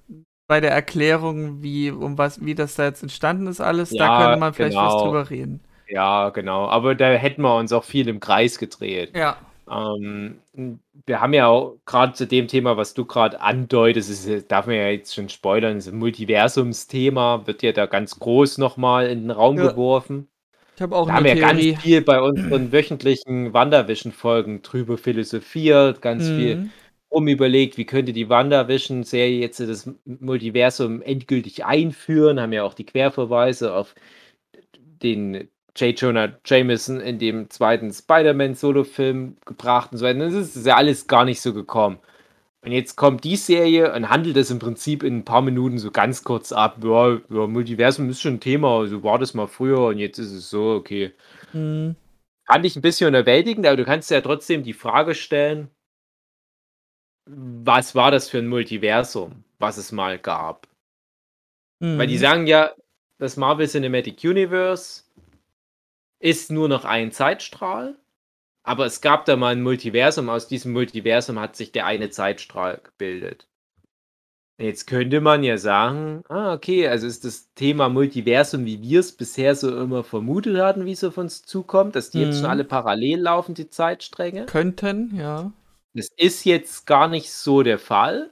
bei 0.49 0.61
der 0.61 0.73
Erklärung, 0.73 1.63
wie, 1.63 1.91
um 1.91 2.19
was, 2.19 2.45
wie 2.45 2.55
das 2.55 2.75
da 2.75 2.85
jetzt 2.85 3.03
entstanden 3.03 3.47
ist, 3.47 3.61
alles, 3.61 3.91
da 3.91 3.97
Ja, 3.97 4.23
könnte 4.25 4.41
man 4.41 4.53
vielleicht 4.55 4.77
was 4.77 4.93
genau. 4.93 5.05
drüber 5.05 5.31
reden. 5.31 5.61
Ja, 5.89 6.31
genau. 6.31 6.67
Aber 6.69 6.95
da 6.95 7.07
hätten 7.11 7.43
wir 7.43 7.57
uns 7.57 7.73
auch 7.73 7.85
viel 7.85 8.09
im 8.09 8.21
Kreis 8.21 8.59
gedreht. 8.59 9.17
Ja. 9.17 9.37
Ähm, 9.71 10.39
wir 11.07 11.21
haben 11.21 11.33
ja 11.35 11.47
auch 11.47 11.77
gerade 11.87 12.13
zu 12.15 12.27
dem 12.27 12.49
Thema, 12.49 12.77
was 12.77 12.93
du 12.95 13.05
gerade 13.05 13.41
andeutest, 13.41 14.11
ist, 14.11 14.27
äh, 14.27 14.43
darf 14.47 14.67
man 14.67 14.75
ja 14.77 14.89
jetzt 14.89 15.15
schon 15.15 15.29
spoilern, 15.29 15.77
das 15.77 15.91
Multiversumsthema 15.93 17.43
wird 17.47 17.63
ja 17.63 17.73
da 17.73 17.87
ganz 17.87 18.19
groß 18.19 18.59
nochmal 18.59 19.07
in 19.09 19.23
den 19.23 19.31
Raum 19.31 19.57
Ja. 19.59 19.69
geworfen. 19.71 20.29
Ich 20.77 20.83
habe 20.83 20.97
auch 20.97 21.07
Wir 21.07 21.13
haben 21.15 21.27
eine 21.27 21.39
ja 21.41 21.49
Theorie. 21.49 21.73
ganz 21.73 21.83
viel 21.83 22.01
bei 22.03 22.21
unseren 22.21 22.73
wöchentlichen 22.73 23.53
Wandervision-Folgen 23.53 24.63
drüber 24.63 24.97
philosophiert, 24.99 26.01
ganz 26.03 26.25
viel 26.29 26.71
Mhm. 27.13 27.17
rumüberlegt, 27.17 27.77
wie 27.77 27.87
könnte 27.87 28.13
die 28.13 28.29
WandaVision-Serie 28.29 29.41
jetzt 29.41 29.61
das 29.61 29.91
Multiversum 30.05 31.03
endgültig 31.03 31.65
einführen, 31.65 32.41
haben 32.41 32.53
ja 32.53 32.65
auch 32.65 32.75
die 32.75 32.87
Querverweise 32.87 33.75
auf 33.75 33.95
den 35.03 35.49
J. 35.77 35.99
Jonah 35.99 36.39
Jameson 36.45 37.01
in 37.01 37.19
dem 37.19 37.49
zweiten 37.51 37.93
Spider-Man-Solo-Film 37.93 39.37
gebracht 39.45 39.93
und 39.93 39.99
so 39.99 40.05
weiter. 40.05 40.19
Das 40.19 40.35
ist 40.35 40.67
ja 40.67 40.77
alles 40.77 41.07
gar 41.07 41.25
nicht 41.25 41.41
so 41.41 41.55
gekommen. 41.55 41.99
Und 42.65 42.71
jetzt 42.73 42.97
kommt 42.97 43.25
die 43.25 43.37
Serie 43.37 43.93
und 43.93 44.09
handelt 44.09 44.37
es 44.37 44.51
im 44.51 44.61
Prinzip 44.61 45.03
in 45.03 45.19
ein 45.19 45.25
paar 45.25 45.43
Minuten 45.43 45.79
so 45.79 45.91
ganz 45.91 46.23
kurz 46.23 46.53
ab. 46.53 46.79
Ja, 46.85 47.19
ja 47.29 47.47
Multiversum 47.47 48.09
ist 48.09 48.21
schon 48.21 48.35
ein 48.35 48.41
Thema, 48.41 48.87
so 48.87 49.03
war 49.03 49.19
das 49.19 49.35
mal 49.35 49.49
früher 49.49 49.87
und 49.87 49.99
jetzt 49.99 50.19
ist 50.19 50.33
es 50.33 50.49
so, 50.51 50.75
okay. 50.75 51.13
Mhm. 51.53 51.97
Fand 52.47 52.65
ich 52.67 52.77
ein 52.77 52.83
bisschen 52.83 53.09
unterwältigend, 53.09 53.67
aber 53.67 53.77
du 53.77 53.85
kannst 53.85 54.11
ja 54.11 54.21
trotzdem 54.21 54.63
die 54.63 54.73
Frage 54.75 55.15
stellen, 55.15 55.71
was 57.27 57.95
war 57.95 58.11
das 58.11 58.29
für 58.29 58.39
ein 58.39 58.49
Multiversum, 58.49 59.45
was 59.59 59.77
es 59.77 59.93
mal 59.93 60.19
gab? 60.19 60.67
Weil 61.81 62.07
die 62.07 62.15
Mhm. 62.15 62.21
sagen 62.21 62.47
ja, 62.47 62.73
das 63.19 63.37
Marvel 63.37 63.69
Cinematic 63.69 64.23
Universe 64.25 65.03
ist 66.21 66.51
nur 66.51 66.69
noch 66.69 66.85
ein 66.85 67.13
Zeitstrahl, 67.13 67.97
aber 68.65 68.87
es 68.87 69.01
gab 69.01 69.25
da 69.25 69.37
mal 69.37 69.53
ein 69.53 69.63
Multiversum, 69.63 70.29
aus 70.29 70.47
diesem 70.49 70.73
Multiversum 70.73 71.39
hat 71.41 71.57
sich 71.57 71.73
der 71.73 71.87
eine 71.87 72.11
Zeitstrahl 72.11 72.81
gebildet. 72.83 73.49
Jetzt 74.59 74.87
könnte 74.87 75.21
man 75.21 75.43
ja 75.43 75.59
sagen, 75.59 76.23
ah, 76.29 76.53
okay, 76.53 76.87
also 76.87 77.07
ist 77.07 77.25
das 77.25 77.53
Thema 77.55 77.89
Multiversum, 77.89 78.65
wie 78.65 78.81
wir 78.81 79.01
es 79.01 79.11
bisher 79.13 79.57
so 79.57 79.77
immer 79.81 80.05
vermutet 80.05 80.57
hatten, 80.59 80.85
wie 80.87 80.93
es 80.93 81.03
auf 81.03 81.19
uns 81.19 81.43
zukommt, 81.43 81.97
dass 81.97 82.11
die 82.11 82.21
jetzt 82.21 82.39
schon 82.39 82.47
Mhm. 82.47 82.51
alle 82.51 82.65
parallel 82.65 83.21
laufen, 83.21 83.55
die 83.55 83.69
Zeitstränge. 83.71 84.47
Könnten, 84.47 85.17
ja. 85.17 85.53
Das 85.95 86.09
ist 86.17 86.45
jetzt 86.45 86.87
gar 86.87 87.09
nicht 87.09 87.31
so 87.33 87.63
der 87.63 87.79
Fall, 87.79 88.31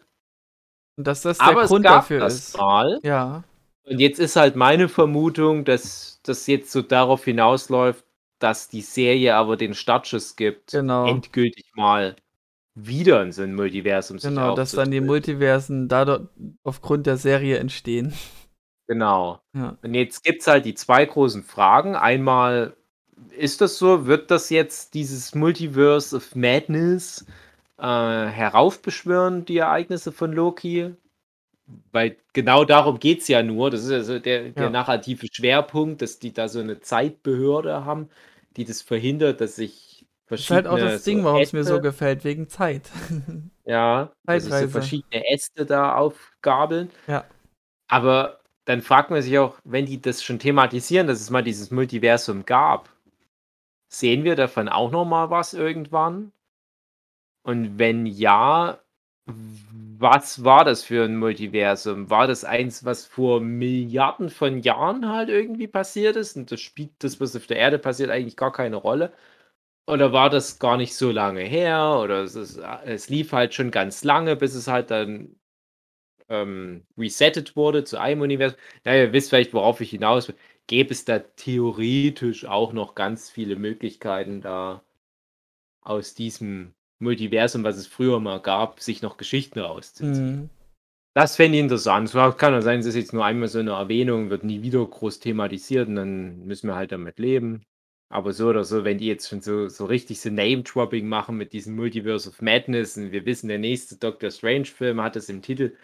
Und 0.97 1.07
dass 1.07 1.23
das 1.23 1.39
der 1.39 1.47
aber 1.49 1.63
es 1.65 1.69
Grund 1.69 1.85
gab 1.85 2.03
dafür 2.03 2.21
das 2.21 2.35
ist. 2.35 2.57
mal. 2.59 3.01
Ja. 3.05 3.45
Und 3.85 3.99
jetzt 4.01 4.19
ist 4.21 4.37
halt 4.37 4.57
meine 4.57 4.89
Vermutung, 4.89 5.65
dass 5.65 6.21
das 6.23 6.47
jetzt 6.47 6.71
so 6.73 6.83
darauf 6.83 7.25
hinausläuft, 7.25 8.05
dass 8.39 8.69
die 8.69 8.83
Serie 8.83 9.35
aber 9.35 9.57
den 9.57 9.75
Startschuss 9.75 10.37
gibt, 10.37 10.73
Genau. 10.73 11.07
endgültig 11.09 11.67
mal 11.75 12.17
wieder 12.75 13.23
in 13.23 13.33
so 13.33 13.43
ein 13.43 13.55
Multiversum 13.55 14.19
sich 14.19 14.31
Genau, 14.31 14.55
dass 14.55 14.73
dann 14.73 14.91
die. 14.91 15.01
Multiversen 15.01 15.89
dadurch 15.89 16.29
aufgrund 16.63 17.07
der 17.07 17.17
Serie 17.19 17.59
entstehen. 17.59 18.15
Genau. 18.89 19.41
Ja. 19.55 19.77
Und 19.83 19.95
jetzt 19.95 20.25
gibt 20.25 20.41
es 20.43 20.47
halt 20.49 20.65
die 20.65 20.75
zwei 20.75 21.05
großen 21.07 21.43
Fragen. 21.45 21.95
Einmal, 21.97 22.77
ist 23.37 23.61
das 23.61 23.79
so? 23.79 24.07
Wird 24.07 24.31
das 24.31 24.51
jetzt 24.51 24.95
dieses 24.95 25.35
Multiverse 25.35 26.17
of 26.17 26.35
Madness 26.35 27.25
äh, 27.81 28.29
heraufbeschwören, 28.29 29.45
die 29.45 29.59
Ereignisse 29.59 30.13
von 30.13 30.33
Loki? 30.33 30.95
Weil 31.93 32.17
genau 32.33 32.65
darum 32.65 32.99
geht 32.99 33.21
es 33.21 33.29
ja 33.29 33.43
nur. 33.43 33.71
Das 33.71 33.85
ist 33.85 33.93
also 33.93 34.19
der, 34.19 34.51
der 34.51 34.65
Ja. 34.65 34.71
narrative 34.71 35.27
Schwerpunkt, 35.31 36.03
dass 36.03 36.19
die 36.19 36.33
da 36.33 36.49
so 36.49 36.61
eine 36.61 36.81
Zeitbehörde 36.81 37.85
haben, 37.85 38.09
die 38.57 38.65
das 38.65 38.83
verhindert, 38.83 39.41
dass 39.41 39.57
sich 39.57 40.07
Das 40.29 40.41
ist 40.41 40.51
halt 40.51 40.67
auch 40.67 40.73
verschiedene 40.73 40.93
das 40.95 41.05
Ding, 41.05 41.19
so 41.19 41.25
warum 41.25 41.43
es 41.43 41.53
mir 41.53 41.65
so 41.65 41.81
gefällt, 41.81 42.25
wegen 42.25 42.49
Zeit. 42.49 42.91
Ja, 43.65 44.11
dass 44.27 44.45
sich 44.45 44.55
so 44.55 44.69
verschiedene 44.69 45.23
Äste 45.31 45.65
da 45.67 45.95
aufgabeln. 45.95 46.91
Ja. 47.07 47.25
Aber 47.89 48.41
dann 48.65 48.83
fragt 48.83 49.11
man 49.11 49.23
sich 49.23 49.39
auch, 49.39 49.59
wenn 49.65 49.87
die 49.87 50.01
das 50.01 50.23
schon 50.23 50.39
thematisieren, 50.39 51.07
dass 51.07 51.21
es 51.21 51.31
mal 51.31 51.43
dieses 51.45 51.71
Multiversum 51.71 52.45
gab, 52.47 52.89
sehen 53.89 54.25
wir 54.25 54.37
davon 54.37 54.69
auch 54.69 54.91
noch 54.91 55.05
mal 55.05 55.31
was 55.31 55.55
irgendwann? 55.55 56.33
Und 57.43 57.79
wenn 57.79 58.07
ja, 58.07 58.81
was 59.27 60.45
war 60.45 60.65
das 60.65 60.83
für 60.85 61.05
ein 61.05 61.17
Multiversum? 61.19 62.11
War 62.11 62.27
das 62.27 62.45
eins, 62.45 62.85
was 62.85 63.07
vor 63.07 63.41
Milliarden 63.41 64.31
von 64.31 64.61
Jahren 64.61 65.09
halt 65.09 65.29
irgendwie 65.29 65.69
passiert 65.69 66.17
ist 66.17 66.37
und 66.37 66.51
das 66.53 66.61
spielt 66.61 66.93
das, 67.05 67.21
was 67.21 67.37
auf 67.37 67.47
der 67.47 67.59
Erde 67.59 67.79
passiert, 67.79 68.11
eigentlich 68.11 68.37
gar 68.37 68.53
keine 68.53 68.77
Rolle? 68.77 69.13
Oder 69.89 70.13
war 70.13 70.31
das 70.31 70.59
gar 70.61 70.77
nicht 70.79 70.95
so 70.97 71.11
lange 71.13 71.43
her? 71.43 71.99
Oder 72.03 72.23
es, 72.25 72.35
ist, 72.37 72.59
es 72.85 73.09
lief 73.11 73.33
halt 73.33 73.55
schon 73.55 73.71
ganz 73.73 74.05
lange, 74.05 74.37
bis 74.37 74.55
es 74.55 74.69
halt 74.69 74.91
dann 74.91 75.37
ähm, 76.29 76.87
resettet 76.99 77.57
wurde 77.57 77.85
zu 77.85 77.99
einem 78.01 78.23
Universum. 78.23 78.59
Na, 78.85 78.97
ihr 78.97 79.13
wisst 79.13 79.31
vielleicht, 79.31 79.55
worauf 79.55 79.81
ich 79.81 79.91
hinaus 79.91 80.29
will. 80.29 80.37
Gäbe 80.67 80.93
es 80.93 81.05
da 81.05 81.19
theoretisch 81.21 82.47
auch 82.47 82.73
noch 82.73 82.95
ganz 82.95 83.31
viele 83.31 83.57
Möglichkeiten, 83.57 84.41
da 84.41 84.83
aus 85.83 86.15
diesem 86.15 86.75
Multiversum, 87.01 87.65
was 87.65 87.77
es 87.77 87.87
früher 87.87 88.21
mal 88.21 88.41
gab, 88.41 88.81
sich 88.81 89.03
noch 89.03 89.17
Geschichten 89.17 89.59
rauszuziehen. 89.59 90.43
Mhm. 90.43 90.51
Das 91.15 91.37
fände 91.37 91.59
ich 91.59 91.65
interessant. 91.65 92.15
Es 92.15 92.37
kann 92.37 92.53
ja 92.53 92.63
sein, 92.63 92.81
es 92.81 92.87
ist 92.87 92.95
jetzt 92.95 93.13
nur 93.13 93.25
einmal 93.25 93.49
so 93.49 93.59
eine 93.59 93.73
Erwähnung, 93.73 94.31
wird 94.31 94.45
nie 94.45 94.63
wieder 94.63 94.85
groß 94.85 95.19
thematisiert 95.19 95.89
und 95.89 95.97
dann 95.97 96.47
müssen 96.47 96.69
wir 96.69 96.77
halt 96.77 96.93
damit 96.93 97.19
leben. 97.19 97.65
Aber 98.13 98.33
so 98.33 98.49
oder 98.49 98.65
so, 98.65 98.85
wenn 98.85 98.99
die 98.99 99.07
jetzt 99.07 99.29
schon 99.29 99.41
so, 99.41 99.69
so 99.69 99.87
richtig 99.87 100.21
so 100.21 100.31
Name-Dropping 100.31 101.09
machen 101.09 101.37
mit 101.37 101.53
diesem 101.53 101.77
Multiverse 101.77 102.29
of 102.29 102.43
Madness 102.43 102.97
und 102.97 103.13
wir 103.13 103.25
wissen, 103.25 103.49
der 103.49 103.59
nächste 103.59 103.97
Doctor 103.97 104.31
Strange-Film 104.31 105.01
hat 105.01 105.17
es 105.17 105.29
im 105.29 105.43
Titel, 105.43 105.77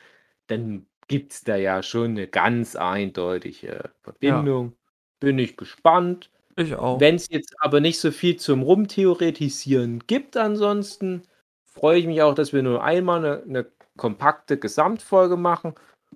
dann 0.48 0.86
gibt 1.08 1.32
es 1.32 1.44
da 1.44 1.56
ja 1.56 1.82
schon 1.82 2.12
eine 2.12 2.26
ganz 2.26 2.76
eindeutige 2.76 3.90
Verbindung. 4.02 4.76
Bin 5.20 5.38
ich 5.38 5.56
gespannt. 5.56 6.30
Ich 6.56 6.74
auch. 6.74 7.00
Wenn 7.00 7.16
es 7.16 7.28
jetzt 7.28 7.54
aber 7.60 7.80
nicht 7.80 8.00
so 8.00 8.10
viel 8.10 8.36
zum 8.36 8.62
Rumtheoretisieren 8.62 10.04
gibt, 10.06 10.36
ansonsten 10.36 11.22
freue 11.64 11.98
ich 11.98 12.06
mich 12.06 12.22
auch, 12.22 12.34
dass 12.34 12.52
wir 12.52 12.62
nur 12.62 12.82
einmal 12.82 13.18
eine, 13.24 13.42
eine 13.42 13.66
kompakte 13.96 14.58
Gesamtfolge 14.58 15.36
machen 15.36 15.74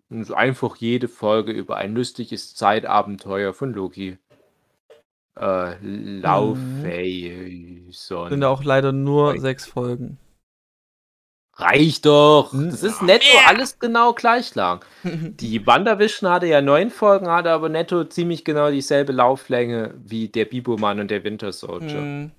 und 0.08 0.24
so 0.24 0.34
einfach 0.34 0.76
jede 0.76 1.08
Folge 1.08 1.52
über 1.52 1.76
ein 1.76 1.94
lustiges 1.94 2.54
Zeitabenteuer 2.54 3.52
von 3.52 3.74
Loki 3.74 4.18
äh, 5.38 5.76
laufen. 5.82 6.84
Sind 8.30 8.44
auch 8.44 8.64
leider 8.64 8.92
nur 8.92 9.38
sechs 9.38 9.66
Folgen. 9.66 10.18
Reicht 11.60 12.06
doch. 12.06 12.52
Hm. 12.52 12.70
Das 12.70 12.82
ist 12.82 13.02
netto 13.02 13.26
alles 13.46 13.78
genau 13.78 14.14
gleich 14.14 14.54
lang. 14.54 14.84
Die 15.04 15.66
WandaVision 15.66 16.30
hatte 16.30 16.46
ja 16.46 16.60
neun 16.62 16.90
Folgen, 16.90 17.28
hatte 17.28 17.50
aber 17.50 17.68
netto 17.68 18.04
ziemlich 18.04 18.44
genau 18.44 18.70
dieselbe 18.70 19.12
Lauflänge 19.12 19.94
wie 20.02 20.28
der 20.28 20.46
Bibo-Mann 20.46 21.00
und 21.00 21.10
der 21.10 21.22
Winter 21.24 21.52
Soldier. 21.52 22.00
Mhm. 22.00 22.30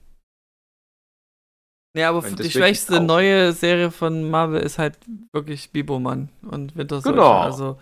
Ja, 1.96 2.10
aber 2.10 2.20
Und 2.20 2.40
die 2.40 2.50
schwächste 2.50 2.98
auch. 3.00 3.04
neue 3.04 3.52
Serie 3.52 3.92
von 3.92 4.30
Marvel 4.30 4.62
ist 4.62 4.80
halt 4.80 4.98
wirklich 5.34 5.72
Bibo-Mann 5.72 6.30
und 6.44 6.76
Winter 6.76 7.02
Soldier. 7.02 7.22
Genau. 7.22 7.40
Also 7.40 7.80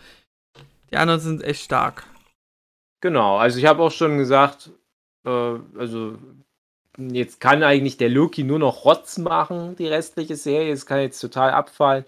die 0.91 0.97
anderen 0.97 1.19
sind 1.19 1.43
echt 1.43 1.63
stark. 1.63 2.05
Genau, 3.01 3.37
also 3.37 3.59
ich 3.59 3.65
habe 3.65 3.81
auch 3.83 3.91
schon 3.91 4.17
gesagt, 4.17 4.71
äh, 5.25 5.29
also 5.77 6.17
jetzt 7.11 7.39
kann 7.39 7.63
eigentlich 7.63 7.97
der 7.97 8.09
Loki 8.09 8.43
nur 8.43 8.59
noch 8.59 8.85
Rotz 8.85 9.17
machen, 9.17 9.75
die 9.75 9.87
restliche 9.87 10.35
Serie. 10.35 10.71
Es 10.73 10.85
kann 10.85 11.01
jetzt 11.01 11.19
total 11.19 11.51
abfallen. 11.51 12.05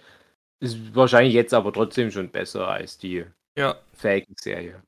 Ist 0.60 0.94
wahrscheinlich 0.96 1.34
jetzt 1.34 1.54
aber 1.54 1.74
trotzdem 1.74 2.12
schon 2.12 2.30
besser 2.30 2.68
als 2.68 2.98
die 2.98 3.26
Ja. 3.58 3.76
Fake-Serie. 3.94 4.82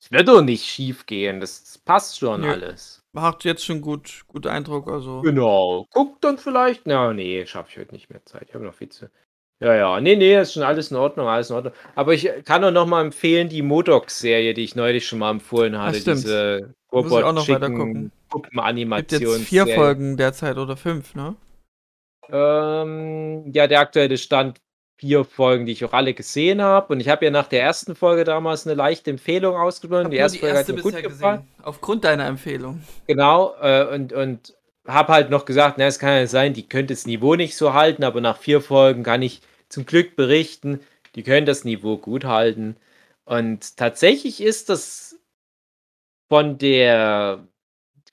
Es 0.00 0.10
wird 0.10 0.28
doch 0.28 0.42
nicht 0.42 0.64
schief 0.64 1.04
gehen, 1.06 1.40
das 1.40 1.78
passt 1.84 2.18
schon 2.18 2.42
Nö. 2.42 2.50
alles. 2.50 3.02
Macht 3.12 3.44
jetzt 3.44 3.64
schon 3.64 3.80
gut, 3.80 4.24
gut 4.28 4.46
Eindruck. 4.46 4.88
Also 4.88 5.20
Genau. 5.22 5.86
Guckt 5.92 6.22
dann 6.22 6.38
vielleicht. 6.38 6.86
Na, 6.86 7.12
nee, 7.12 7.44
schaffe 7.46 7.70
ich 7.72 7.78
heute 7.78 7.94
nicht 7.94 8.08
mehr 8.10 8.24
Zeit. 8.24 8.44
Ich 8.48 8.54
habe 8.54 8.64
noch 8.64 8.74
viel 8.74 8.88
zu. 8.90 9.10
Ja, 9.58 9.74
ja. 9.74 10.00
Nee, 10.00 10.16
nee, 10.16 10.38
ist 10.38 10.52
schon 10.52 10.62
alles 10.62 10.90
in 10.90 10.96
Ordnung, 10.98 11.26
alles 11.28 11.48
in 11.50 11.56
Ordnung. 11.56 11.72
Aber 11.94 12.12
ich 12.12 12.30
kann 12.44 12.62
auch 12.62 12.70
noch 12.70 12.86
mal 12.86 13.00
empfehlen, 13.02 13.48
die 13.48 13.62
Modoc-Serie, 13.62 14.52
die 14.54 14.64
ich 14.64 14.76
neulich 14.76 15.08
schon 15.08 15.18
mal 15.18 15.30
empfohlen 15.30 15.78
hatte. 15.78 15.98
stimmt. 15.98 16.18
Diese 16.24 16.74
Muss 16.92 17.06
ich 17.06 17.12
auch 17.12 17.32
noch 17.32 17.48
weiter 17.48 17.66
Robot-schicken 17.68 18.12
gucken. 18.28 18.50
gibt 18.96 19.12
jetzt 19.12 19.44
vier 19.44 19.66
Folgen 19.66 20.16
derzeit 20.16 20.56
oder 20.58 20.76
fünf, 20.76 21.14
ne? 21.14 21.36
Ähm, 22.28 23.52
ja, 23.52 23.66
der 23.66 23.80
aktuelle 23.80 24.18
Stand 24.18 24.60
vier 24.98 25.24
Folgen, 25.24 25.66
die 25.66 25.72
ich 25.72 25.84
auch 25.84 25.92
alle 25.92 26.14
gesehen 26.14 26.62
habe. 26.62 26.92
Und 26.92 27.00
ich 27.00 27.08
habe 27.08 27.24
ja 27.24 27.30
nach 27.30 27.48
der 27.48 27.62
ersten 27.62 27.94
Folge 27.94 28.24
damals 28.24 28.66
eine 28.66 28.74
leichte 28.74 29.10
Empfehlung 29.10 29.56
ausgesprochen. 29.56 30.10
Die 30.10 30.16
nur 30.16 30.20
erste 30.20 30.38
Folge 30.38 30.58
hat 30.58 30.68
mir 30.68 30.80
gut 30.80 31.02
gefallen. 31.02 31.46
Aufgrund 31.62 32.04
deiner 32.04 32.26
Empfehlung. 32.26 32.82
Genau, 33.06 33.54
äh, 33.60 33.84
und, 33.86 34.12
und 34.12 34.54
habe 34.86 35.12
halt 35.12 35.30
noch 35.30 35.44
gesagt, 35.44 35.76
na, 35.78 35.86
es 35.86 35.98
kann 35.98 36.14
ja 36.16 36.26
sein, 36.26 36.54
die 36.54 36.68
könnte 36.68 36.94
das 36.94 37.06
Niveau 37.06 37.34
nicht 37.34 37.56
so 37.56 37.74
halten, 37.74 38.04
aber 38.04 38.20
nach 38.20 38.38
vier 38.38 38.60
Folgen 38.60 39.02
kann 39.02 39.22
ich 39.22 39.42
zum 39.68 39.84
Glück 39.84 40.16
berichten, 40.16 40.80
die 41.14 41.22
können 41.22 41.46
das 41.46 41.64
Niveau 41.64 41.96
gut 41.96 42.24
halten. 42.24 42.76
Und 43.24 43.76
tatsächlich 43.76 44.40
ist 44.40 44.68
das 44.68 45.18
von 46.28 46.58
der, 46.58 47.46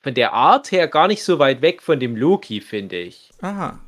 von 0.03 0.13
der 0.13 0.33
Art 0.33 0.71
her 0.71 0.87
gar 0.87 1.07
nicht 1.07 1.23
so 1.23 1.39
weit 1.39 1.61
weg 1.61 1.81
von 1.81 1.99
dem 1.99 2.15
Loki, 2.15 2.61
finde 2.61 2.97
ich. 2.99 3.33
Aha. 3.41 3.79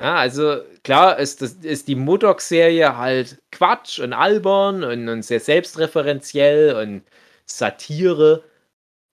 Ja, 0.00 0.16
also 0.16 0.60
klar 0.82 1.18
ist, 1.18 1.42
das, 1.42 1.52
ist 1.54 1.86
die 1.88 1.94
Modoc-Serie 1.94 2.96
halt 2.96 3.40
Quatsch 3.52 4.00
und 4.00 4.12
albern 4.12 4.82
und, 4.82 5.08
und 5.08 5.22
sehr 5.22 5.38
selbstreferenziell 5.40 6.74
und 6.74 7.04
Satire. 7.46 8.44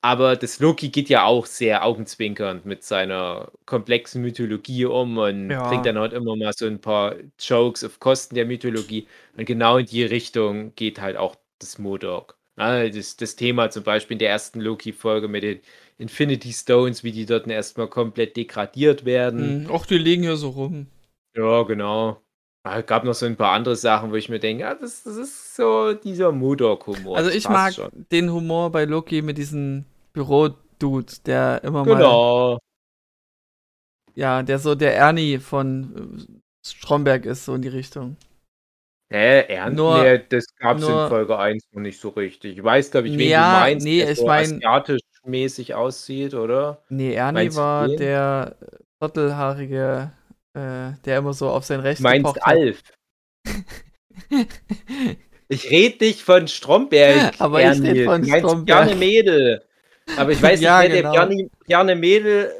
Aber 0.01 0.35
das 0.37 0.59
Loki 0.59 0.89
geht 0.89 1.09
ja 1.09 1.25
auch 1.25 1.45
sehr 1.45 1.83
augenzwinkernd 1.85 2.65
mit 2.65 2.83
seiner 2.83 3.51
komplexen 3.65 4.21
Mythologie 4.21 4.85
um 4.85 5.17
und 5.17 5.49
Ja. 5.51 5.61
bringt 5.63 5.85
dann 5.85 5.99
halt 5.99 6.13
immer 6.13 6.35
mal 6.37 6.53
so 6.53 6.65
ein 6.67 6.81
paar 6.81 7.15
Jokes 7.39 7.83
auf 7.83 7.99
Kosten 7.99 8.35
der 8.35 8.45
Mythologie. 8.45 9.07
Und 9.37 9.45
genau 9.45 9.77
in 9.77 9.85
die 9.87 10.03
Richtung 10.03 10.73
geht 10.75 11.01
halt 11.01 11.17
auch 11.17 11.35
das 11.59 11.79
Modoc. 11.79 12.37
Ja, 12.57 12.87
das, 12.89 13.17
das 13.17 13.35
Thema 13.35 13.69
zum 13.71 13.83
Beispiel 13.83 14.15
in 14.15 14.19
der 14.19 14.29
ersten 14.29 14.61
Loki-Folge 14.61 15.27
mit 15.27 15.43
den 15.43 15.61
Infinity 15.99 16.51
Stones, 16.53 17.03
wie 17.03 17.11
die 17.11 17.25
dort 17.25 17.45
erstmal 17.47 17.87
komplett 17.87 18.35
degradiert 18.37 19.05
werden. 19.05 19.65
Hm, 19.67 19.71
Och, 19.71 19.85
die 19.85 19.97
liegen 19.97 20.23
hier 20.23 20.37
so 20.37 20.49
rum. 20.49 20.87
Ja, 21.35 21.63
genau. 21.63 22.21
Es 22.63 22.85
gab 22.85 23.03
noch 23.03 23.13
so 23.13 23.25
ein 23.25 23.35
paar 23.35 23.51
andere 23.53 23.75
Sachen, 23.75 24.11
wo 24.11 24.15
ich 24.15 24.29
mir 24.29 24.39
denke, 24.39 24.63
ja, 24.63 24.75
das, 24.75 25.03
das 25.03 25.15
ist 25.17 25.55
so 25.55 25.93
dieser 25.93 26.31
Mudok-Humor. 26.31 27.17
Also 27.17 27.29
ich 27.31 27.47
mag 27.49 27.73
den 28.11 28.31
Humor 28.31 28.71
bei 28.71 28.85
Loki 28.85 29.21
mit 29.21 29.37
diesem 29.37 29.85
Büro-Dude, 30.13 31.13
der 31.25 31.63
immer 31.63 31.83
mal, 31.85 31.95
Genau. 31.95 32.59
ja, 34.15 34.43
der 34.43 34.59
so 34.59 34.75
der 34.75 34.95
Ernie 34.95 35.39
von 35.39 36.27
äh, 36.27 36.39
Stromberg 36.67 37.25
ist, 37.25 37.45
so 37.45 37.55
in 37.55 37.61
die 37.61 37.69
Richtung. 37.69 38.17
Hä, 39.11 39.41
ernst? 39.47 39.77
Nur- 39.77 40.03
nee, 40.03 40.21
das 40.29 40.45
gab's 40.55 40.81
nur- 40.81 41.03
in 41.05 41.09
Folge 41.09 41.39
1 41.39 41.63
noch 41.71 41.81
nicht 41.81 41.99
so 41.99 42.09
richtig. 42.09 42.57
Ich 42.57 42.63
weiß, 42.63 42.91
glaube 42.91 43.07
ich, 43.07 43.17
wen 43.17 43.29
Ja, 43.29 43.53
du 43.53 43.59
meinst, 43.61 43.85
nee, 43.85 44.03
ich 44.03 44.19
so 44.19 44.25
mein- 44.27 44.61
asiatisch-mäßig 45.23 45.73
aussieht, 45.75 46.33
oder? 46.33 46.81
Nee, 46.89 47.13
Ernie 47.13 47.33
Meinst 47.33 47.57
war 47.57 47.87
den? 47.87 47.97
der 47.97 48.55
zottelhaarige, 49.01 50.11
äh, 50.53 50.91
der 51.05 51.17
immer 51.17 51.33
so 51.33 51.49
auf 51.49 51.65
sein 51.65 51.79
Recht 51.79 52.01
meinst 52.01 52.25
gepocht. 52.25 52.43
Alf. 52.43 52.81
Ich 55.47 55.69
rede 55.71 56.05
nicht 56.05 56.21
von 56.21 56.47
Stromberg. 56.47 57.33
Aber 57.39 57.61
ich 57.61 57.81
rede 57.81 58.05
von 58.05 58.21
meinst 58.21 58.37
Stromberg. 58.37 58.65
Bjarne 58.65 58.95
Mädel. 58.95 59.63
Aber 60.17 60.31
ich 60.31 60.41
weiß 60.41 60.59
Ja, 60.61 60.81
nicht, 60.81 60.91
wer 60.91 61.01
genau. 61.01 61.11
der 61.13 61.25
Bjarne, 61.25 61.49
Bjarne 61.65 61.95
Mädel 61.95 62.51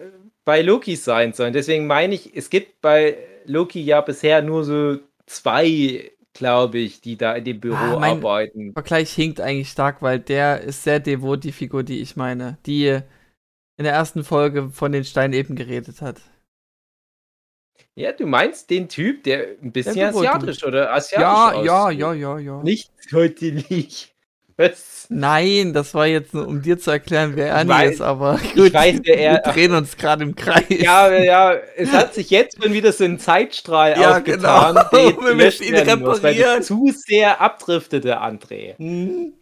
bei 0.45 0.62
Loki 0.62 0.95
sein 0.95 1.34
soll. 1.34 1.51
Deswegen 1.51 1.88
meine 1.88 2.16
ich, 2.16 2.36
es 2.36 2.49
gibt 2.49 2.82
bei 2.82 3.18
Loki 3.45 3.82
ja 3.82 4.01
bisher 4.01 4.41
nur 4.41 4.64
so 4.64 4.97
zwei, 5.26 6.12
glaube 6.39 6.79
ich, 6.79 7.01
die 7.01 7.15
da 7.17 7.33
in 7.35 7.43
dem 7.45 7.59
Büro 7.59 7.75
Ah, 7.75 7.99
mein- 7.99 8.17
arbeiten. 8.17 8.73
Vergleich 8.73 9.11
hinkt 9.13 9.39
eigentlich 9.39 9.69
stark, 9.69 10.01
weil 10.01 10.19
der 10.19 10.61
ist 10.61 10.83
sehr 10.83 10.99
devot, 10.99 11.43
die 11.43 11.51
Figur, 11.51 11.83
die 11.83 11.99
ich 11.99 12.15
meine. 12.15 12.57
Die 12.65 12.87
in 12.87 13.83
der 13.83 13.93
ersten 13.93 14.23
Folge 14.23 14.69
von 14.69 14.91
den 14.91 15.03
Steinen 15.05 15.33
eben 15.33 15.55
geredet 15.55 16.01
hat. 16.01 16.19
Ja, 17.95 18.11
du 18.13 18.25
meinst 18.25 18.69
den 18.69 18.87
Typ, 18.89 19.23
der 19.23 19.55
ein 19.61 19.71
bisschen 19.71 19.95
Der 19.95 20.09
asiatisch 20.09 20.63
oder 20.63 20.93
asiatisch 20.93 21.21
Ja, 21.21 21.51
aussieht. 21.51 21.65
ja, 21.65 21.91
ja, 21.91 22.13
ja, 22.13 22.39
ja. 22.39 22.63
Nicht 22.63 22.91
heute 23.13 23.51
nicht. 23.69 24.15
Was? 24.60 25.05
Nein, 25.10 25.72
das 25.74 25.93
war 25.95 26.05
jetzt 26.05 26.34
nur, 26.34 26.45
um 26.47 26.62
dir 26.62 26.78
zu 26.78 26.91
erklären, 26.91 27.32
wer 27.36 27.47
Ernie 27.47 27.72
weiß- 27.72 27.89
ist, 27.93 28.01
aber 28.01 28.39
Ich 28.43 28.53
gut. 28.53 28.74
weiß, 28.74 28.99
wer 29.03 29.18
er- 29.18 29.34
Wir 29.45 29.53
drehen 29.53 29.74
uns 29.74 29.95
gerade 29.97 30.24
im 30.24 30.36
Kreis. 30.36 30.66
Ja, 30.70 31.12
ja, 31.12 31.53
es 31.78 31.91
hat 31.93 32.14
sich 32.14 32.30
jetzt 32.30 32.62
schon 32.62 32.74
wieder 32.74 32.91
so 32.91 33.05
ein 33.05 33.18
Zeitstrahl 33.20 33.99
Ja, 33.99 34.18
aufgetan, 34.18 34.76
genau. 34.76 34.89
den 35.14 35.18
Wir 35.26 35.34
müssen 35.36 35.64
ihn 35.64 35.74
werden 35.74 36.01
muss, 36.01 36.22
weil 36.22 36.34
reparieren. 36.36 36.62
zu 36.64 36.91
sehr 36.93 37.39
abdriftete, 37.41 38.22
André. 38.22 38.78
Hm? 38.78 39.34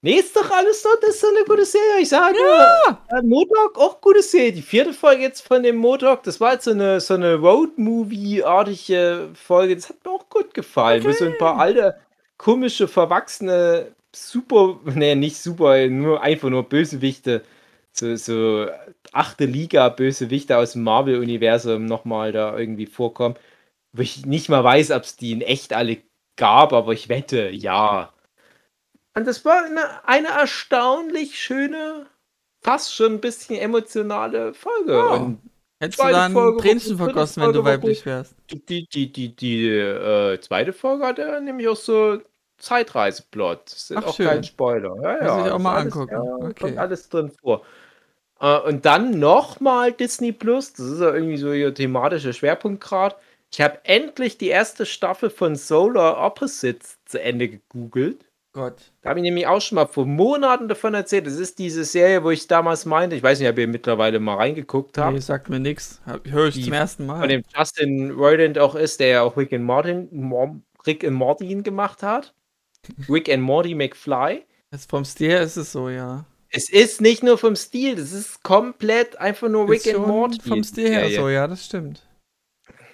Nee, 0.00 0.14
ist 0.20 0.36
doch 0.36 0.48
alles 0.50 0.82
so, 0.82 0.88
das 1.00 1.10
ist 1.10 1.20
so 1.20 1.26
eine 1.28 1.44
gute 1.44 1.64
Serie. 1.64 2.00
Ich 2.02 2.08
sage 2.08 2.36
ja. 2.38 3.00
äh, 3.18 3.22
Modok, 3.22 3.76
auch 3.78 4.00
gute 4.00 4.22
Serie. 4.22 4.52
Die 4.52 4.62
vierte 4.62 4.92
Folge 4.92 5.22
jetzt 5.22 5.40
von 5.46 5.62
dem 5.62 5.76
Modok, 5.76 6.22
das 6.24 6.40
war 6.40 6.52
jetzt 6.52 6.64
so 6.64 6.70
eine, 6.72 7.00
so 7.00 7.14
eine 7.14 7.34
Road-Movie-artige 7.36 9.30
Folge. 9.34 9.74
Das 9.76 9.88
hat 9.88 9.96
mir 10.04 10.10
auch 10.12 10.28
gut 10.28 10.54
gefallen. 10.54 11.02
Mit 11.02 11.16
so 11.16 11.24
ein 11.24 11.36
paar 11.38 11.58
alte, 11.58 11.96
komische, 12.38 12.88
verwachsene, 12.88 13.94
super, 14.14 14.80
nee, 14.84 15.14
nicht 15.14 15.36
super, 15.36 15.86
nur 15.88 16.22
einfach 16.22 16.48
nur 16.48 16.62
Bösewichte. 16.62 17.44
So, 17.92 18.16
so 18.16 18.66
achte 19.12 19.44
Liga-Bösewichte 19.44 20.56
aus 20.56 20.72
dem 20.72 20.84
Marvel-Universum 20.84 21.84
nochmal 21.84 22.32
da 22.32 22.56
irgendwie 22.56 22.86
vorkommen. 22.86 23.36
Wo 23.92 24.02
ich 24.02 24.24
nicht 24.26 24.48
mal 24.48 24.64
weiß, 24.64 24.92
ob 24.92 25.02
es 25.02 25.16
die 25.16 25.32
in 25.32 25.40
echt 25.40 25.72
alle 25.72 25.98
gab, 26.36 26.72
aber 26.72 26.92
ich 26.92 27.08
wette, 27.08 27.50
ja. 27.50 28.12
Und 29.14 29.26
das 29.26 29.44
war 29.44 29.64
eine, 29.64 30.06
eine 30.06 30.28
erstaunlich 30.28 31.40
schöne, 31.40 32.06
fast 32.60 32.94
schon 32.94 33.14
ein 33.14 33.20
bisschen 33.20 33.56
emotionale 33.58 34.54
Folge. 34.54 34.92
Ja. 34.92 35.14
Und 35.14 35.40
Hättest 35.80 36.02
du 36.02 36.08
dann 36.08 36.32
Folge 36.32 36.60
Tränchen 36.62 36.96
vergossen, 36.96 37.42
wenn 37.42 37.52
du 37.52 37.64
weiblich 37.64 38.04
wärst. 38.04 38.34
die, 38.50 38.64
die, 38.64 38.88
die, 38.88 39.12
die, 39.12 39.36
die 39.36 39.68
äh, 39.68 40.40
zweite 40.40 40.72
Folge 40.72 41.06
hat 41.06 41.18
er 41.18 41.40
nämlich 41.40 41.68
auch 41.68 41.76
so 41.76 42.18
Zeitreiseplot. 42.58 43.60
Das 43.66 43.90
ist 43.90 43.96
Ach, 43.96 44.06
auch 44.06 44.16
schön. 44.16 44.26
kein 44.26 44.44
Spoiler. 44.44 44.96
Ja, 45.02 45.12
Muss 45.12 45.20
ja, 45.22 45.46
ich 45.46 45.52
auch 45.52 45.58
mal 45.60 45.76
alles, 45.76 45.92
angucken. 45.92 46.14
Ja, 46.14 46.46
Okay. 46.48 46.60
Kommt 46.60 46.78
alles 46.78 47.08
drin 47.08 47.30
vor. 47.30 47.62
Äh, 48.40 48.58
und 48.60 48.84
dann 48.84 49.18
nochmal 49.18 49.92
Disney 49.92 50.32
Plus. 50.32 50.72
Das 50.72 50.86
ist 50.86 51.00
ja 51.00 51.14
irgendwie 51.14 51.36
so 51.36 51.52
ihr 51.52 51.72
thematischer 51.72 52.32
Schwerpunkt 52.32 52.82
gerade. 52.82 53.14
Ich 53.52 53.60
habe 53.60 53.78
endlich 53.84 54.36
die 54.38 54.48
erste 54.48 54.84
Staffel 54.84 55.30
von 55.30 55.56
Solar 55.56 56.24
Opposites 56.24 56.98
zu 57.06 57.20
Ende 57.22 57.48
gegoogelt. 57.48 58.27
Gott. 58.58 58.92
Da 59.02 59.10
habe 59.10 59.20
ich 59.20 59.22
nämlich 59.22 59.46
auch 59.46 59.60
schon 59.60 59.76
mal 59.76 59.86
vor 59.86 60.04
Monaten 60.06 60.68
davon 60.68 60.92
erzählt. 60.94 61.26
Das 61.26 61.34
ist 61.34 61.58
diese 61.58 61.84
Serie, 61.84 62.22
wo 62.24 62.30
ich 62.30 62.46
damals 62.46 62.84
meinte, 62.84 63.16
ich 63.16 63.22
weiß 63.22 63.40
nicht, 63.40 63.48
ob 63.48 63.58
ihr 63.58 63.68
mittlerweile 63.68 64.20
mal 64.20 64.34
reingeguckt 64.36 64.98
habt, 64.98 65.14
Nee, 65.14 65.20
sagt 65.20 65.48
mir 65.48 65.60
nix. 65.60 66.00
Höre 66.24 66.48
ich 66.48 66.54
Die- 66.56 66.64
zum 66.64 66.72
ersten 66.72 67.06
Mal. 67.06 67.20
von 67.20 67.28
dem 67.28 67.42
Justin 67.56 68.10
Roiland 68.10 68.58
auch 68.58 68.74
ist, 68.74 69.00
der 69.00 69.06
ja 69.08 69.22
auch 69.22 69.36
Rick 69.36 69.52
and 69.52 69.64
Morty, 69.64 70.08
Mor 70.10 70.56
Rick 70.86 71.04
and 71.04 71.14
Morty 71.16 71.54
gemacht 71.62 72.02
hat. 72.02 72.34
Rick 73.08 73.28
and 73.28 73.42
Morty 73.42 73.74
McFly. 73.74 74.44
Jetzt 74.70 74.90
vom 74.90 75.04
Stil 75.04 75.30
her 75.30 75.42
ist 75.42 75.56
es 75.56 75.72
so, 75.72 75.88
ja. 75.88 76.24
Es 76.50 76.70
ist 76.70 77.00
nicht 77.00 77.22
nur 77.22 77.36
vom 77.38 77.56
Stil, 77.56 77.96
das 77.96 78.12
ist 78.12 78.42
komplett 78.42 79.18
einfach 79.18 79.48
nur 79.48 79.68
Rick 79.68 79.86
Ist 79.86 79.94
and 79.96 80.06
Morty. 80.06 80.40
Vom 80.48 80.64
Stil 80.64 80.88
her 80.88 81.00
Serie. 81.00 81.16
so, 81.20 81.28
ja, 81.28 81.46
das 81.46 81.64
stimmt. 81.66 82.02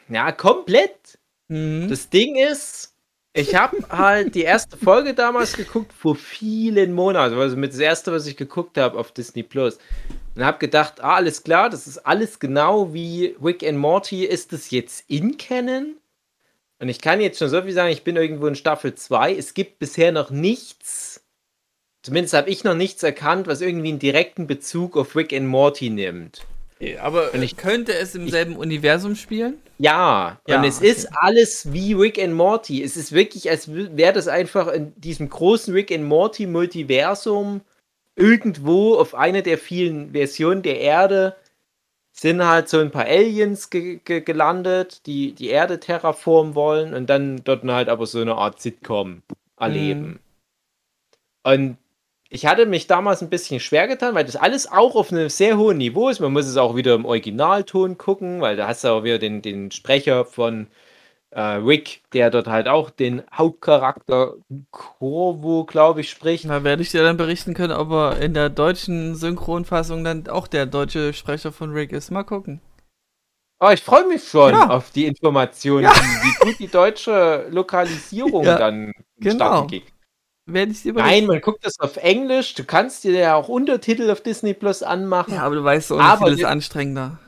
Ja, 0.09 0.33
komplett. 0.33 1.19
Mhm. 1.49 1.89
Das 1.89 2.09
Ding 2.11 2.37
ist, 2.37 2.94
ich 3.37 3.57
habe 3.57 3.79
halt 3.91 4.37
die 4.37 4.43
erste 4.43 4.77
Folge 4.77 5.13
damals 5.13 5.55
geguckt 5.55 5.93
vor 5.93 6.15
vielen 6.15 6.93
Monaten, 6.93 7.35
also 7.35 7.57
mit 7.57 7.73
das 7.73 7.81
erste, 7.81 8.13
was 8.13 8.27
ich 8.27 8.37
geguckt 8.37 8.79
habe 8.79 8.97
auf 8.97 9.11
Disney 9.11 9.43
Plus. 9.43 9.79
Und 10.37 10.45
habe 10.45 10.59
gedacht, 10.59 11.03
ah, 11.03 11.17
alles 11.17 11.43
klar, 11.43 11.69
das 11.69 11.89
ist 11.89 11.99
alles 11.99 12.39
genau 12.39 12.95
wie 12.95 13.37
Rick 13.43 13.65
and 13.65 13.79
Morty. 13.79 14.25
Ist 14.25 14.53
das 14.53 14.71
jetzt 14.71 15.05
in 15.09 15.37
Canon? 15.37 15.97
Und 16.79 16.89
ich 16.89 17.01
kann 17.01 17.21
jetzt 17.21 17.41
schon 17.41 17.49
so 17.49 17.61
viel 17.63 17.73
sagen, 17.73 17.93
ich 17.93 18.05
bin 18.05 18.17
irgendwo 18.17 18.47
in 18.47 18.55
Staffel 18.55 18.95
2. 18.95 19.35
Es 19.35 19.55
gibt 19.55 19.81
bisher 19.81 20.13
noch 20.13 20.31
nichts, 20.31 21.25
zumindest 22.03 22.35
habe 22.35 22.51
ich 22.51 22.63
noch 22.63 22.75
nichts 22.75 23.03
erkannt, 23.03 23.49
was 23.49 23.61
irgendwie 23.61 23.89
einen 23.89 23.99
direkten 23.99 24.47
Bezug 24.47 24.97
auf 24.97 25.17
Rick 25.17 25.33
and 25.33 25.49
Morty 25.49 25.91
nimmt. 25.91 26.47
Aber 27.01 27.35
ich- 27.35 27.57
könnte 27.57 27.93
es 27.95 28.15
im 28.15 28.29
selben 28.29 28.57
Universum 28.57 29.17
spielen? 29.17 29.55
Ja, 29.79 30.41
Ja, 30.47 30.59
und 30.59 30.65
es 30.65 30.79
okay. 30.79 30.89
ist 30.91 31.09
alles 31.17 31.73
wie 31.73 31.95
Rick 31.95 32.23
and 32.23 32.35
Morty. 32.35 32.83
Es 32.83 32.97
ist 32.97 33.13
wirklich, 33.13 33.51
als 33.51 33.69
wäre 33.73 34.13
das 34.13 34.29
einfach 34.29 34.69
in 34.69 34.93
diesem 35.01 35.29
großen 35.29 35.75
Rick 35.75 35.91
and 35.93 36.05
Morty 36.05 36.47
Multiversum 36.47 37.61
irgendwo 38.17 38.95
auf 38.95 39.15
einer 39.15 39.43
der 39.43 39.59
vielen 39.59 40.13
Versionen 40.13 40.63
der 40.63 40.81
Erde 40.81 41.35
sind 42.17 42.45
halt 42.47 42.69
so 42.69 42.79
ein 42.79 42.93
paar 42.93 43.07
Aliens 43.07 43.71
ge 43.71 43.99
ge 44.05 44.21
gelandet, 44.21 45.05
die 45.07 45.33
die 45.33 45.49
Erde 45.49 45.81
terraformen 45.81 46.55
wollen 46.55 46.95
und 46.95 47.11
dann 47.11 47.43
dort 47.43 47.65
halt 47.65 47.89
aber 47.89 48.07
so 48.07 48.21
eine 48.21 48.37
Art 48.37 48.61
Sitcom 48.61 49.23
erleben. 49.59 50.21
Und 51.43 51.77
ich 52.35 52.47
hatte 52.47 52.67
mich 52.67 52.89
damals 52.89 53.23
ein 53.23 53.31
bisschen 53.31 53.61
schwer 53.61 53.87
getan, 53.87 54.17
weil 54.17 54.25
das 54.25 54.35
alles 54.35 54.67
auch 54.71 54.97
auf 54.97 55.13
einem 55.13 55.29
sehr 55.29 55.57
hohen 55.57 55.79
Niveau 55.79 56.09
ist. 56.09 56.19
Man 56.19 56.33
muss 56.33 56.47
es 56.47 56.57
auch 56.57 56.75
wieder 56.75 56.95
im 56.97 57.05
Originalton 57.05 57.97
gucken, 57.97 58.41
weil 58.41 58.57
da 58.57 58.67
hast 58.67 58.83
du 58.83 58.89
auch 58.89 59.05
wieder 59.05 59.21
den, 59.21 59.41
den 59.41 59.71
Sprecher 59.71 60.25
von 60.25 60.67
äh, 61.31 61.41
Rick, 61.41 62.03
der 62.13 62.31
dort 62.31 62.49
halt 62.49 62.67
auch 62.67 62.91
den 62.91 63.23
Hauptcharakter 63.33 64.35
Corvo, 64.73 65.65
glaube 65.65 66.01
ich, 66.01 66.11
spricht. 66.11 66.47
Da 66.49 66.65
werde 66.65 66.83
ich 66.83 66.91
dir 66.91 67.05
dann 67.05 67.17
berichten 67.17 67.55
können, 67.55 67.73
ob 67.73 67.93
er 67.93 68.19
in 68.21 68.35
der 68.35 68.51
deutschen 68.51 69.15
Synchronfassung 69.15 70.03
dann 70.03 70.27
auch 70.27 70.49
der 70.49 70.67
deutsche 70.67 71.13
Sprecher 71.13 71.53
von 71.53 71.71
Rick 71.73 71.93
ist. 71.93 72.11
Mal 72.11 72.25
gucken. 72.25 72.61
Oh, 73.61 73.71
ich 73.71 73.83
freue 73.83 74.09
mich 74.09 74.25
schon 74.29 74.55
Ja. 74.55 74.71
auf 74.71 74.91
die 74.91 75.07
Informationen, 75.07 75.85
Ja. 75.85 75.93
wie, 75.93 76.29
wie 76.29 76.47
gut 76.47 76.59
die 76.59 76.67
deutsche 76.67 77.47
Lokalisierung 77.51 78.45
Ja, 78.45 78.59
dann 78.59 78.93
genau. 79.19 79.37
starten 79.47 79.69
geht. 79.69 79.94
Werde 80.47 80.73
ich 80.73 80.83
dir 80.83 80.93
Nein, 80.93 81.27
man 81.27 81.41
guckt 81.41 81.65
das 81.65 81.81
auf 81.81 81.97
Englisch. 81.97 82.55
Du 82.55 82.65
kannst 82.65 83.05
dir 83.05 83.13
ja 83.13 83.35
auch 83.35 83.49
Untertitel 83.49 84.11
auf 84.11 84.21
Disney 84.21 84.53
Plus 84.53 84.83
anmachen. 84.83 85.35
Ja, 85.35 85.43
aber 85.43 85.55
du 85.55 85.65
weißt 85.65 85.89
so, 85.89 85.99
Aber 85.99 86.27
vieles 86.27 86.41
wir- 86.41 86.49
anstrengender. 86.51 87.19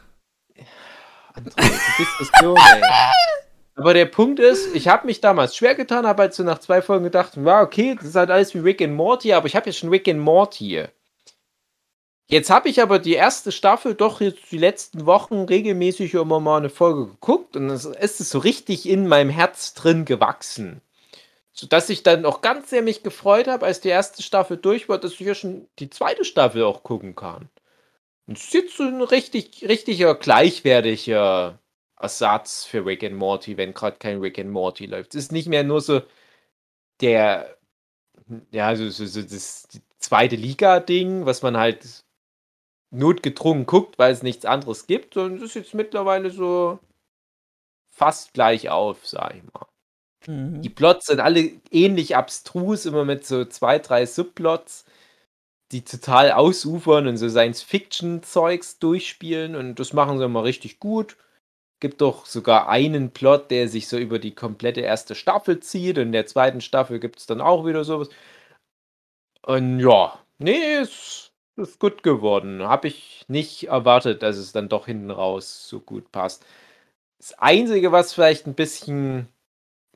Diskussion, 1.99 2.57
ey. 2.57 2.83
Aber 3.79 3.93
der 3.93 4.07
Punkt 4.07 4.41
ist, 4.41 4.75
ich 4.75 4.89
habe 4.89 5.07
mich 5.07 5.21
damals 5.21 5.55
schwer 5.55 5.75
getan, 5.75 6.07
habe 6.07 6.23
halt 6.23 6.35
so 6.35 6.43
nach 6.43 6.61
zwei 6.61 6.81
Folgen 6.81 7.05
gedacht, 7.05 7.37
ja, 7.37 7.61
okay, 7.61 7.95
das 7.95 8.07
ist 8.09 8.15
halt 8.15 8.31
alles 8.31 8.55
wie 8.55 8.59
Rick 8.61 8.81
and 8.81 8.95
Morty, 8.95 9.35
aber 9.35 9.47
ich 9.47 9.55
habe 9.55 9.67
ja 9.67 9.73
schon 9.75 9.91
Rick 9.91 10.09
and 10.09 10.19
Morty. 10.21 10.85
Jetzt 12.27 12.49
habe 12.49 12.71
ich 12.71 12.81
aber 12.81 12.99
die 12.99 13.13
erste 13.13 13.53
Staffel 13.53 13.95
doch 13.95 14.23
jetzt 14.23 14.51
die 14.51 14.57
letzten 14.57 15.05
Wochen 15.05 15.41
regelmäßig 15.43 16.15
immer 16.15 16.41
mal 16.41 16.57
eine 16.57 16.71
Folge 16.71 17.07
geguckt 17.07 17.55
und 17.55 17.69
es 17.69 17.85
ist 17.85 18.19
so 18.31 18.39
richtig 18.39 18.89
in 18.89 19.09
meinem 19.09 19.29
Herz 19.29 19.75
drin 19.75 20.07
gewachsen. 20.07 20.81
Sodass 21.59 21.89
ich 21.89 22.03
dann 22.03 22.27
auch 22.27 22.43
ganz 22.43 22.71
sehr 22.71 22.83
mich 22.83 23.03
gefreut 23.03 23.49
habe, 23.49 23.65
als 23.67 23.81
die 23.81 23.89
erste 23.89 24.23
Staffel 24.23 24.59
durch 24.59 24.89
war, 24.89 24.99
dass 24.99 25.13
ich 25.13 25.21
ja 25.21 25.35
schon 25.35 25.69
die 25.79 25.91
zweite 25.91 26.25
Staffel 26.25 26.63
auch 26.65 26.83
gucken 26.83 27.15
kann. 27.17 27.49
Und 28.27 28.39
es 28.39 28.45
ist 28.45 28.55
jetzt 28.55 28.77
so 28.77 28.85
ein 28.85 29.01
richtig, 29.03 29.65
richtiger, 29.67 30.15
gleichwertiger 30.17 31.59
Ersatz 31.99 32.65
für 32.65 32.85
Rick 32.85 33.05
and 33.05 33.17
Morty, 33.17 33.57
wenn 33.57 33.75
gerade 33.75 33.97
kein 33.99 34.21
Rick 34.21 34.39
and 34.39 34.51
Morty 34.51 34.87
läuft. 34.87 35.15
Es 35.15 35.25
ist 35.25 35.33
nicht 35.33 35.49
mehr 35.49 35.65
nur 35.65 35.81
so 35.81 36.03
der, 37.01 37.57
ja, 38.53 38.77
so, 38.77 38.89
so, 38.91 39.07
so 39.07 39.23
das 39.23 39.69
zweite 39.99 40.37
Liga-Ding, 40.37 41.27
was 41.27 41.43
man 41.43 41.57
halt 41.57 42.05
notgedrungen 42.91 43.67
guckt, 43.67 43.99
weil 43.99 44.13
es 44.13 44.23
nichts 44.23 44.45
anderes 44.45 44.87
gibt, 44.87 45.15
sondern 45.15 45.39
es 45.39 45.45
ist 45.45 45.55
jetzt 45.55 45.75
mittlerweile 45.75 46.31
so 46.31 46.79
fast 47.89 48.35
gleich 48.35 48.71
auf, 48.71 49.07
sag 49.07 49.37
ich 49.37 49.43
mal. 49.55 49.67
Mhm. 50.27 50.63
Die 50.63 50.71
Plots 50.71 51.07
sind 51.07 51.21
alle 51.21 51.51
ähnlich 51.71 52.17
abstrus, 52.17 52.87
immer 52.87 53.05
mit 53.05 53.27
so 53.27 53.45
zwei, 53.45 53.79
drei 53.79 54.07
Subplots, 54.07 54.85
die 55.73 55.85
total 55.85 56.33
ausufern 56.33 57.09
und 57.09 57.17
so 57.19 57.29
Science-Fiction-Zeugs 57.29 58.79
durchspielen 58.79 59.57
und 59.57 59.81
das 59.81 59.93
machen 59.93 60.19
sie 60.19 60.25
immer 60.25 60.45
richtig 60.45 60.81
gut. 60.81 61.17
Gibt 61.81 62.01
doch 62.03 62.27
sogar 62.27 62.69
einen 62.69 63.13
Plot, 63.13 63.51
der 63.51 63.69
sich 63.69 63.89
so 63.89 63.99
über 63.99 64.19
die 64.19 64.35
komplette 64.35 64.83
erste 64.83 65.15
Staffel 65.15 65.61
zieht 65.61 65.99
und 65.99 66.05
in 66.09 66.13
der 66.13 66.27
zweiten 66.27 66.61
Staffel 66.63 67.01
gibt 67.01 67.21
es 67.21 67.27
dann 67.27 67.41
auch 67.43 67.67
wieder 67.67 67.85
sowas. 67.85 68.09
Und 69.43 69.81
ja, 69.81 70.19
nee, 70.39 70.75
es 70.77 71.33
ist 71.57 71.79
gut 71.79 72.03
geworden. 72.03 72.63
Habe 72.63 72.89
ich 72.89 73.25
nicht 73.29 73.65
erwartet, 73.69 74.23
dass 74.23 74.37
es 74.37 74.53
dann 74.53 74.69
doch 74.69 74.87
hinten 74.87 75.11
raus 75.11 75.69
so 75.69 75.81
gut 75.81 76.11
passt. 76.13 76.45
Das 77.19 77.39
Einzige, 77.39 77.93
was 77.93 78.15
vielleicht 78.15 78.47
ein 78.47 78.55
bisschen 78.55 79.29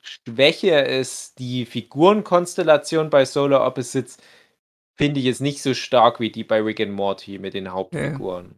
Schwäche 0.01 0.79
ist 0.79 1.39
die 1.39 1.65
Figurenkonstellation 1.65 3.09
bei 3.09 3.25
Solar 3.25 3.65
Opposites, 3.65 4.17
finde 4.97 5.19
ich 5.19 5.25
jetzt 5.25 5.41
nicht 5.41 5.61
so 5.61 5.73
stark 5.73 6.19
wie 6.19 6.31
die 6.31 6.43
bei 6.43 6.61
Rick 6.61 6.79
and 6.81 6.91
Morty 6.93 7.39
mit 7.39 7.53
den 7.53 7.71
Hauptfiguren. 7.71 8.55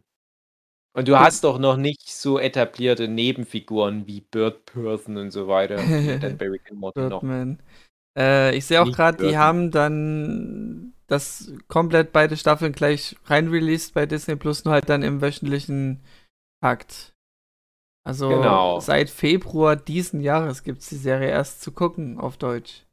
Und 0.96 1.08
du 1.08 1.18
hast 1.18 1.42
doch 1.44 1.58
noch 1.58 1.76
nicht 1.76 2.08
so 2.08 2.38
etablierte 2.38 3.08
Nebenfiguren 3.08 4.06
wie 4.06 4.20
Bird 4.20 4.64
Person 4.66 5.16
und 5.16 5.30
so 5.32 5.48
weiter, 5.48 5.76
dann 5.76 6.36
bei 6.38 6.48
Rick 6.48 6.70
and 6.70 6.80
Morty 6.80 7.00
noch. 7.00 7.22
Äh, 8.16 8.56
ich 8.56 8.64
sehe 8.64 8.80
auch 8.80 8.90
gerade, 8.92 9.26
die 9.26 9.36
haben 9.36 9.70
dann 9.70 10.94
das 11.06 11.52
komplett 11.68 12.12
beide 12.12 12.36
Staffeln 12.36 12.72
gleich 12.72 13.16
rein 13.26 13.48
released 13.48 13.92
bei 13.94 14.06
Disney 14.06 14.36
Plus, 14.36 14.64
nur 14.64 14.72
halt 14.74 14.88
dann 14.88 15.02
im 15.02 15.20
wöchentlichen 15.20 16.00
Takt. 16.62 17.13
Also 18.04 18.28
Genau. 18.28 18.80
seit 18.80 19.10
Februar 19.10 19.76
diesen 19.76 20.20
Jahres 20.20 20.62
gibt 20.62 20.80
es 20.82 20.88
die 20.88 20.96
Serie 20.96 21.28
erst 21.30 21.62
zu 21.62 21.72
gucken 21.72 22.18
auf 22.20 22.36
Deutsch. 22.36 22.84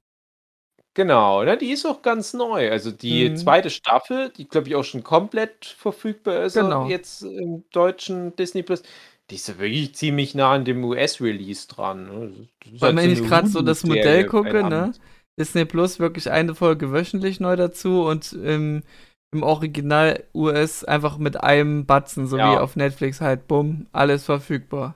Genau, 0.94 1.44
ne, 1.44 1.58
die 1.58 1.72
ist 1.72 1.86
auch 1.86 2.02
ganz 2.02 2.34
neu. 2.34 2.70
Also 2.70 2.92
die 2.92 3.30
Mhm. 3.30 3.36
zweite 3.38 3.70
Staffel, 3.70 4.30
die 4.30 4.48
glaube 4.48 4.68
ich 4.68 4.76
auch 4.76 4.84
schon 4.84 5.04
komplett 5.04 5.66
verfügbar 5.66 6.44
ist 6.44 6.54
Genau. 6.54 6.86
jetzt 6.90 7.22
im 7.24 7.64
deutschen 7.72 8.36
Disney 8.36 8.62
Plus. 8.64 8.84
Die 9.30 9.36
ist 9.36 9.48
ja 9.48 9.58
wirklich 9.58 9.96
ziemlich 9.96 10.36
nah 10.36 10.52
an 10.54 10.66
dem 10.66 10.84
US-Release 10.84 11.68
dran. 11.70 12.06
Ne? 12.10 12.48
Halt 12.82 12.98
wenn 12.98 13.12
ich 13.12 13.22
eine 13.22 13.28
gerade 13.28 13.48
so 13.48 13.62
das 13.62 13.84
Modell 13.84 14.24
bei 14.24 14.30
gucke, 14.32 14.64
ne? 14.64 14.94
Disney 15.40 15.66
Plus 15.66 16.00
wirklich 16.00 16.30
eine 16.30 16.56
Folge 16.56 16.92
wöchentlich 16.92 17.40
neu 17.40 17.56
dazu 17.56 18.04
und 18.06 18.34
im, 18.34 18.84
im 19.32 19.44
Original 19.44 20.24
US 20.34 20.84
einfach 20.84 21.18
mit 21.18 21.42
einem 21.42 21.86
Batzen, 21.86 22.28
so 22.28 22.38
Ja. 22.38 22.44
wie 22.44 22.58
auf 22.58 22.76
Netflix 22.76 23.22
halt, 23.22 23.48
bumm, 23.48 23.88
alles 23.94 24.26
verfügbar. 24.26 24.96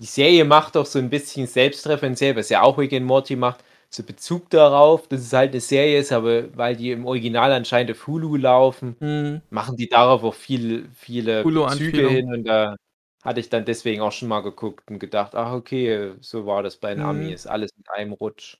Die 0.00 0.06
Serie 0.06 0.44
macht 0.44 0.76
doch 0.76 0.86
so 0.86 0.98
ein 0.98 1.10
bisschen 1.10 1.46
selbstreferenziell, 1.46 2.34
was 2.36 2.48
ja 2.48 2.62
auch 2.62 2.78
Rick 2.78 2.92
and 2.94 3.06
Morty 3.06 3.36
macht, 3.36 3.62
so 3.90 4.02
Bezug 4.02 4.48
darauf, 4.50 5.06
dass 5.08 5.20
es 5.20 5.32
halt 5.32 5.50
eine 5.52 5.60
Serie 5.60 5.98
ist, 5.98 6.10
aber 6.12 6.56
weil 6.56 6.74
die 6.76 6.90
im 6.92 7.06
Original 7.06 7.52
anscheinend 7.52 7.92
auf 7.92 8.06
Hulu 8.06 8.36
laufen, 8.36 8.96
Hm. 9.00 9.40
machen 9.50 9.76
die 9.76 9.88
darauf 9.88 10.24
auch 10.24 10.34
viel, 10.34 10.88
viele 10.94 11.46
Bezüge 11.46 12.02
Hulu-Anspielung. 12.02 12.16
hin 12.16 12.32
und 12.32 12.44
da 12.44 12.76
hatte 13.22 13.40
ich 13.40 13.48
dann 13.50 13.64
deswegen 13.66 14.00
auch 14.02 14.12
schon 14.12 14.28
mal 14.28 14.40
geguckt 14.42 14.90
und 14.90 14.98
gedacht, 15.00 15.34
ach 15.34 15.52
okay, 15.52 16.14
so 16.20 16.46
war 16.46 16.62
das 16.62 16.76
bei 16.78 16.90
den 16.94 17.00
Mhm. 17.00 17.02
Amis, 17.02 17.46
alles 17.46 17.70
mit 17.76 17.90
einem 17.90 18.12
Rutsch. 18.14 18.56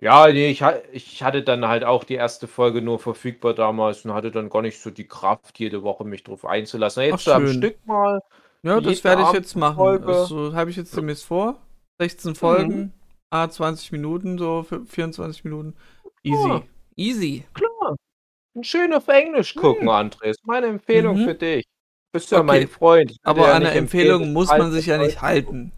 Ja, 0.00 0.28
nee, 0.30 0.50
ich, 0.50 0.60
ich 0.92 1.22
hatte 1.22 1.42
dann 1.42 1.66
halt 1.66 1.82
auch 1.84 2.04
die 2.04 2.14
erste 2.14 2.46
Folge 2.48 2.82
nur 2.82 2.98
verfügbar 2.98 3.54
damals 3.54 4.04
und 4.04 4.12
hatte 4.12 4.30
dann 4.30 4.50
gar 4.50 4.60
nicht 4.60 4.78
so 4.80 4.90
die 4.90 5.06
Kraft, 5.08 5.58
jede 5.58 5.82
Woche 5.82 6.04
mich 6.04 6.22
drauf 6.22 6.44
einzulassen. 6.44 7.02
Jetzt 7.02 7.26
Ach, 7.26 7.28
so 7.28 7.32
am. 7.32 7.46
Stück 7.46 7.84
mal. 7.84 8.20
Ja, 8.66 8.80
das 8.80 9.04
werde 9.04 9.22
ich 9.22 9.32
jetzt 9.32 9.54
machen. 9.56 9.76
Folge. 9.76 10.06
Also 10.08 10.54
habe 10.54 10.70
ich 10.70 10.76
jetzt 10.76 10.96
demnächst 10.96 11.24
vor. 11.24 11.56
16 12.00 12.34
Folgen, 12.34 12.92
ah, 13.30 13.48
20 13.48 13.92
Minuten, 13.92 14.36
so 14.38 14.62
für 14.64 14.84
24 14.84 15.44
Minuten. 15.44 15.74
Easy. 16.22 16.48
Ja. 16.48 16.62
Easy. 16.96 17.44
Klar. 17.54 17.96
Schön 18.62 18.92
auf 18.92 19.08
Englisch 19.08 19.54
gucken, 19.54 19.88
André. 19.88 20.24
Ist 20.30 20.44
meine 20.46 20.66
Empfehlung 20.66 21.20
Mhm. 21.20 21.24
für 21.24 21.34
dich. 21.34 21.64
Bist 22.12 22.30
ja 22.32 22.38
Okay. 22.38 22.46
mein 22.46 22.68
Freund. 22.68 23.16
Aber 23.22 23.48
ja 23.48 23.52
an 23.54 23.62
der 23.62 23.74
empfehlen, 23.76 24.10
Empfehlung 24.16 24.32
muss 24.32 24.48
man 24.48 24.72
sich 24.72 24.86
ja 24.86 24.98
nicht 24.98 25.20
halten. 25.22 25.72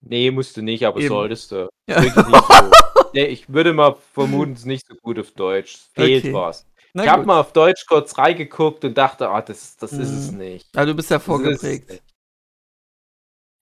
Nee, 0.00 0.30
musst 0.30 0.56
du 0.56 0.62
nicht, 0.62 0.84
aber 0.86 0.98
Eben. 1.00 1.08
solltest 1.08 1.52
du. 1.52 1.68
Ja. 1.88 2.02
Wirklich 2.02 2.26
nicht 2.26 2.44
so. 2.46 2.70
nee, 3.14 3.24
ich 3.26 3.48
würde 3.52 3.72
mal 3.72 3.94
vermuten, 4.12 4.52
es 4.52 4.60
ist 4.60 4.66
nicht 4.66 4.86
so 4.86 4.94
gut 4.96 5.18
auf 5.18 5.30
Deutsch. 5.32 5.74
Es 5.74 5.90
Fehlt 5.94 6.24
Okay. 6.24 6.32
was. 6.34 6.66
Na 6.94 7.04
ich 7.04 7.10
habe 7.10 7.24
mal 7.26 7.40
auf 7.40 7.52
Deutsch 7.52 7.84
kurz 7.86 8.16
reingeguckt 8.16 8.84
und 8.84 8.96
dachte, 8.96 9.28
ah, 9.28 9.42
das, 9.42 9.76
das 9.76 9.92
ist 9.92 10.10
es 10.10 10.32
Mhm. 10.32 10.38
nicht. 10.38 10.66
Aber 10.74 10.86
du 10.86 10.94
bist 10.94 11.10
ja 11.10 11.18
vorgeprägt. 11.18 12.02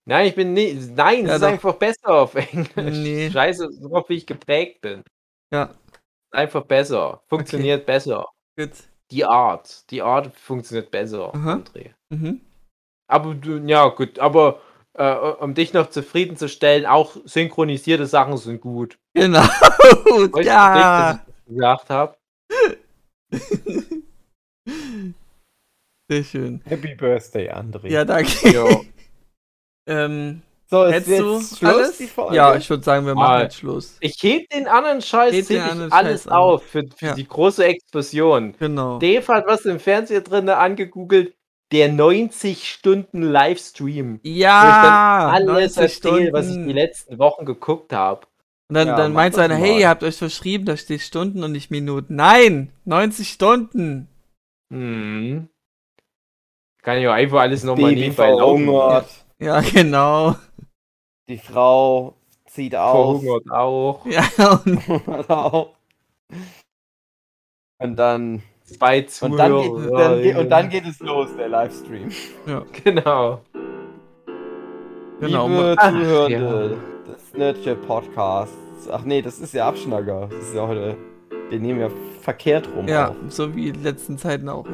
Nein, 0.08 0.28
ich 0.28 0.34
bin 0.36 0.52
nicht. 0.52 0.94
Nein, 0.96 1.24
es 1.24 1.28
Ja, 1.28 1.34
ist 1.36 1.42
doch. 1.42 1.48
einfach 1.48 1.74
besser 1.74 2.08
auf 2.08 2.34
Englisch. 2.36 2.70
Nee. 2.76 3.30
Scheiße, 3.30 3.68
worauf 3.80 4.08
wie 4.08 4.14
ich 4.14 4.26
geprägt 4.26 4.80
bin. 4.80 5.02
Ja, 5.52 5.74
Einfach 6.32 6.64
besser. 6.64 7.22
Funktioniert 7.28 7.86
besser. 7.86 8.26
gut. 8.58 8.70
Die 9.10 9.24
Art. 9.24 9.88
Die 9.90 10.02
Art 10.02 10.34
funktioniert 10.36 10.90
besser, 10.90 11.32
Aha. 11.34 11.54
André. 11.54 11.92
Mhm. 12.10 12.40
Aber 13.08 13.34
du, 13.34 13.58
ja, 13.58 13.86
gut, 13.88 14.18
aber 14.18 14.60
äh, 14.94 15.14
um 15.14 15.54
dich 15.54 15.72
noch 15.72 15.90
zufriedenzustellen, 15.90 16.86
auch 16.86 17.16
synchronisierte 17.24 18.06
Sachen 18.06 18.36
sind 18.36 18.60
gut. 18.60 18.98
Genau. 19.14 19.38
Weißt 19.40 20.34
du, 20.34 20.40
ja. 20.40 21.12
dass 21.12 21.16
ich 21.16 21.22
das 21.26 21.46
gesagt 21.46 21.90
habe? 21.90 22.16
Sehr 26.10 26.24
schön. 26.24 26.60
Happy 26.64 26.94
Birthday, 26.94 27.50
André. 27.50 27.88
Ja, 27.88 28.04
danke. 28.04 28.50
Ja. 28.52 28.80
Ähm, 29.86 30.42
so, 30.68 30.84
ist 30.84 30.92
hättest 30.94 31.08
jetzt 31.10 31.20
du 31.20 31.40
Schluss, 31.40 31.62
alles? 31.64 31.96
die 31.98 32.06
Folge? 32.08 32.34
Ja, 32.36 32.56
ich 32.56 32.68
würde 32.68 32.82
sagen, 32.82 33.06
wir 33.06 33.14
machen 33.14 33.42
jetzt 33.42 33.56
Schluss. 33.56 33.96
Ich 34.00 34.20
heb 34.22 34.48
den 34.50 34.66
anderen 34.66 35.00
Scheiß, 35.00 35.32
Heb 35.32 35.46
den 35.46 35.56
ich 35.58 35.62
anderen 35.62 35.92
alles 35.92 36.22
Scheiß 36.24 36.28
an. 36.28 36.38
auf 36.38 36.62
für, 36.64 36.84
für 36.96 37.06
Ja. 37.06 37.14
die 37.14 37.26
große 37.28 37.64
Explosion. 37.64 38.54
Genau. 38.58 38.98
Dave 38.98 39.26
hat 39.28 39.46
was 39.46 39.64
im 39.64 39.78
Fernseher 39.78 40.22
drin 40.22 40.48
angegoogelt, 40.48 41.34
der 41.72 41.92
90 41.92 42.68
Stunden 42.68 43.22
Livestream. 43.22 44.18
Ja, 44.24 45.30
Alles 45.32 45.76
90 45.76 45.82
erzählt, 45.82 46.32
was 46.32 46.46
ich 46.46 46.52
die 46.52 46.58
Stunden. 46.58 46.70
letzten 46.70 47.18
Wochen 47.18 47.44
geguckt 47.44 47.92
habe. 47.92 48.26
Und 48.68 48.74
dann, 48.74 48.88
Ja, 48.88 48.96
dann 48.96 49.12
meint 49.12 49.38
einer, 49.38 49.54
mal. 49.58 49.64
hey, 49.64 49.80
ihr 49.80 49.88
habt 49.88 50.02
euch 50.02 50.16
verschrieben, 50.16 50.64
da 50.64 50.76
steht 50.76 51.00
Stunden 51.00 51.44
und 51.44 51.52
nicht 51.52 51.70
Minuten. 51.70 52.16
Nein, 52.16 52.72
90 52.84 53.28
Stunden. 53.28 54.08
Hm. 54.72 55.48
Kann 56.82 56.98
ich 56.98 57.06
auch 57.06 57.12
einfach 57.12 57.40
alles 57.40 57.62
nochmal 57.62 57.92
nebenbei 57.92 58.30
laufen. 58.30 58.68
Ja, 59.38 59.60
genau. 59.74 60.34
Die 61.28 61.38
Frau 61.38 62.14
zieht 62.46 62.74
aus. 62.76 63.20
Verhungert 63.20 63.50
auch. 63.50 64.06
Ja, 64.06 64.28
und 64.64 65.30
auch. 65.30 65.74
Und 67.78 67.96
dann, 67.96 68.42
Zwei 68.64 69.06
und, 69.20 69.36
dann 69.36 69.60
geht, 69.62 69.72
dann, 69.92 70.22
geht- 70.22 70.36
und 70.38 70.48
dann 70.48 70.68
geht 70.70 70.86
es 70.86 70.98
los, 71.00 71.28
der 71.36 71.48
Livestream. 71.50 72.08
Genau. 72.46 72.64
genau. 72.82 73.40
Liebe 75.20 75.74
Ach, 75.78 75.90
Zuhörende 75.90 76.78
des 77.06 77.34
Nerdship 77.34 77.86
Podcasts. 77.86 78.56
Ach 78.90 79.02
nee, 79.04 79.20
das 79.20 79.38
ist 79.40 79.52
ja 79.52 79.68
Abschnacker. 79.68 80.28
Das 80.30 80.48
ist 80.48 80.54
ja 80.54 80.66
heute. 80.66 80.96
Wir 81.50 81.60
nehmen 81.60 81.80
ja 81.80 81.90
verkehrt 82.22 82.66
rum 82.74 82.88
Ja, 82.88 83.08
auf. 83.10 83.16
so 83.28 83.54
wie 83.54 83.68
in 83.68 83.74
den 83.74 83.82
letzten 83.84 84.16
Zeiten 84.18 84.48
auch, 84.48 84.66
ja. 84.66 84.72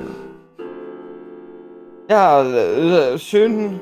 Ja, 2.08 2.42
äh, 2.44 3.18
schönen 3.18 3.80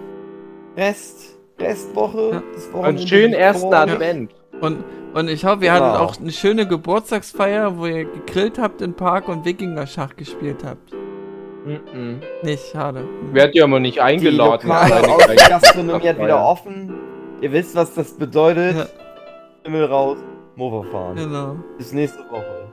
Rest, 0.81 1.37
Restwoche. 1.59 2.43
Ja. 2.73 2.79
Und 2.81 3.01
schönen 3.07 3.35
ersten. 3.35 3.73
Advent. 3.75 4.33
Und, 4.63 4.83
und 5.15 5.29
ich 5.29 5.45
hoffe, 5.45 5.65
ihr 5.67 5.73
Genau. 5.73 5.85
hattet 5.85 6.01
auch 6.01 6.17
eine 6.21 6.33
schöne 6.33 6.67
Geburtstagsfeier, 6.67 7.77
wo 7.79 7.85
ihr 7.87 8.07
gegrillt 8.07 8.59
habt 8.59 8.81
im 8.81 8.95
Park 8.95 9.29
und 9.29 9.45
Wikinger-Schach 9.45 10.17
gespielt 10.17 10.65
habt. 10.65 10.93
Mhm. 11.65 12.21
Nicht, 12.43 12.65
schade. 12.73 13.01
Hm. 13.01 13.35
Werd 13.35 13.55
ja 13.55 13.65
aber 13.65 13.79
nicht 13.81 13.97
Die 13.97 14.01
eingeladen. 14.01 14.67
lokale 14.69 15.03
Keine 15.03 15.15
Außengastronomie 15.15 16.09
hat 16.09 16.19
wieder 16.19 16.43
offen. 16.43 16.95
Ihr 17.43 17.53
wisst, 17.53 17.75
was 17.77 17.93
das 17.95 18.13
bedeutet. 18.17 18.77
Ja. 18.77 18.87
Himmel 19.65 19.85
raus, 19.85 20.17
Mofa 20.57 20.89
fahren. 20.91 21.17
Genau. 21.17 21.57
Bis 21.77 21.93
nächste 21.93 22.21
Woche. 22.31 22.73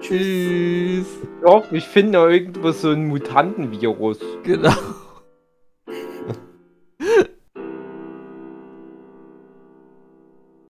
Tschüss. 0.00 1.06
Doch, 1.44 1.64
ich 1.72 1.84
finde 1.84 2.12
da 2.18 2.28
irgendwo 2.28 2.70
so 2.70 2.90
ein 2.90 3.06
Mutantenvirus. 3.08 4.20
Genau. 4.44 4.70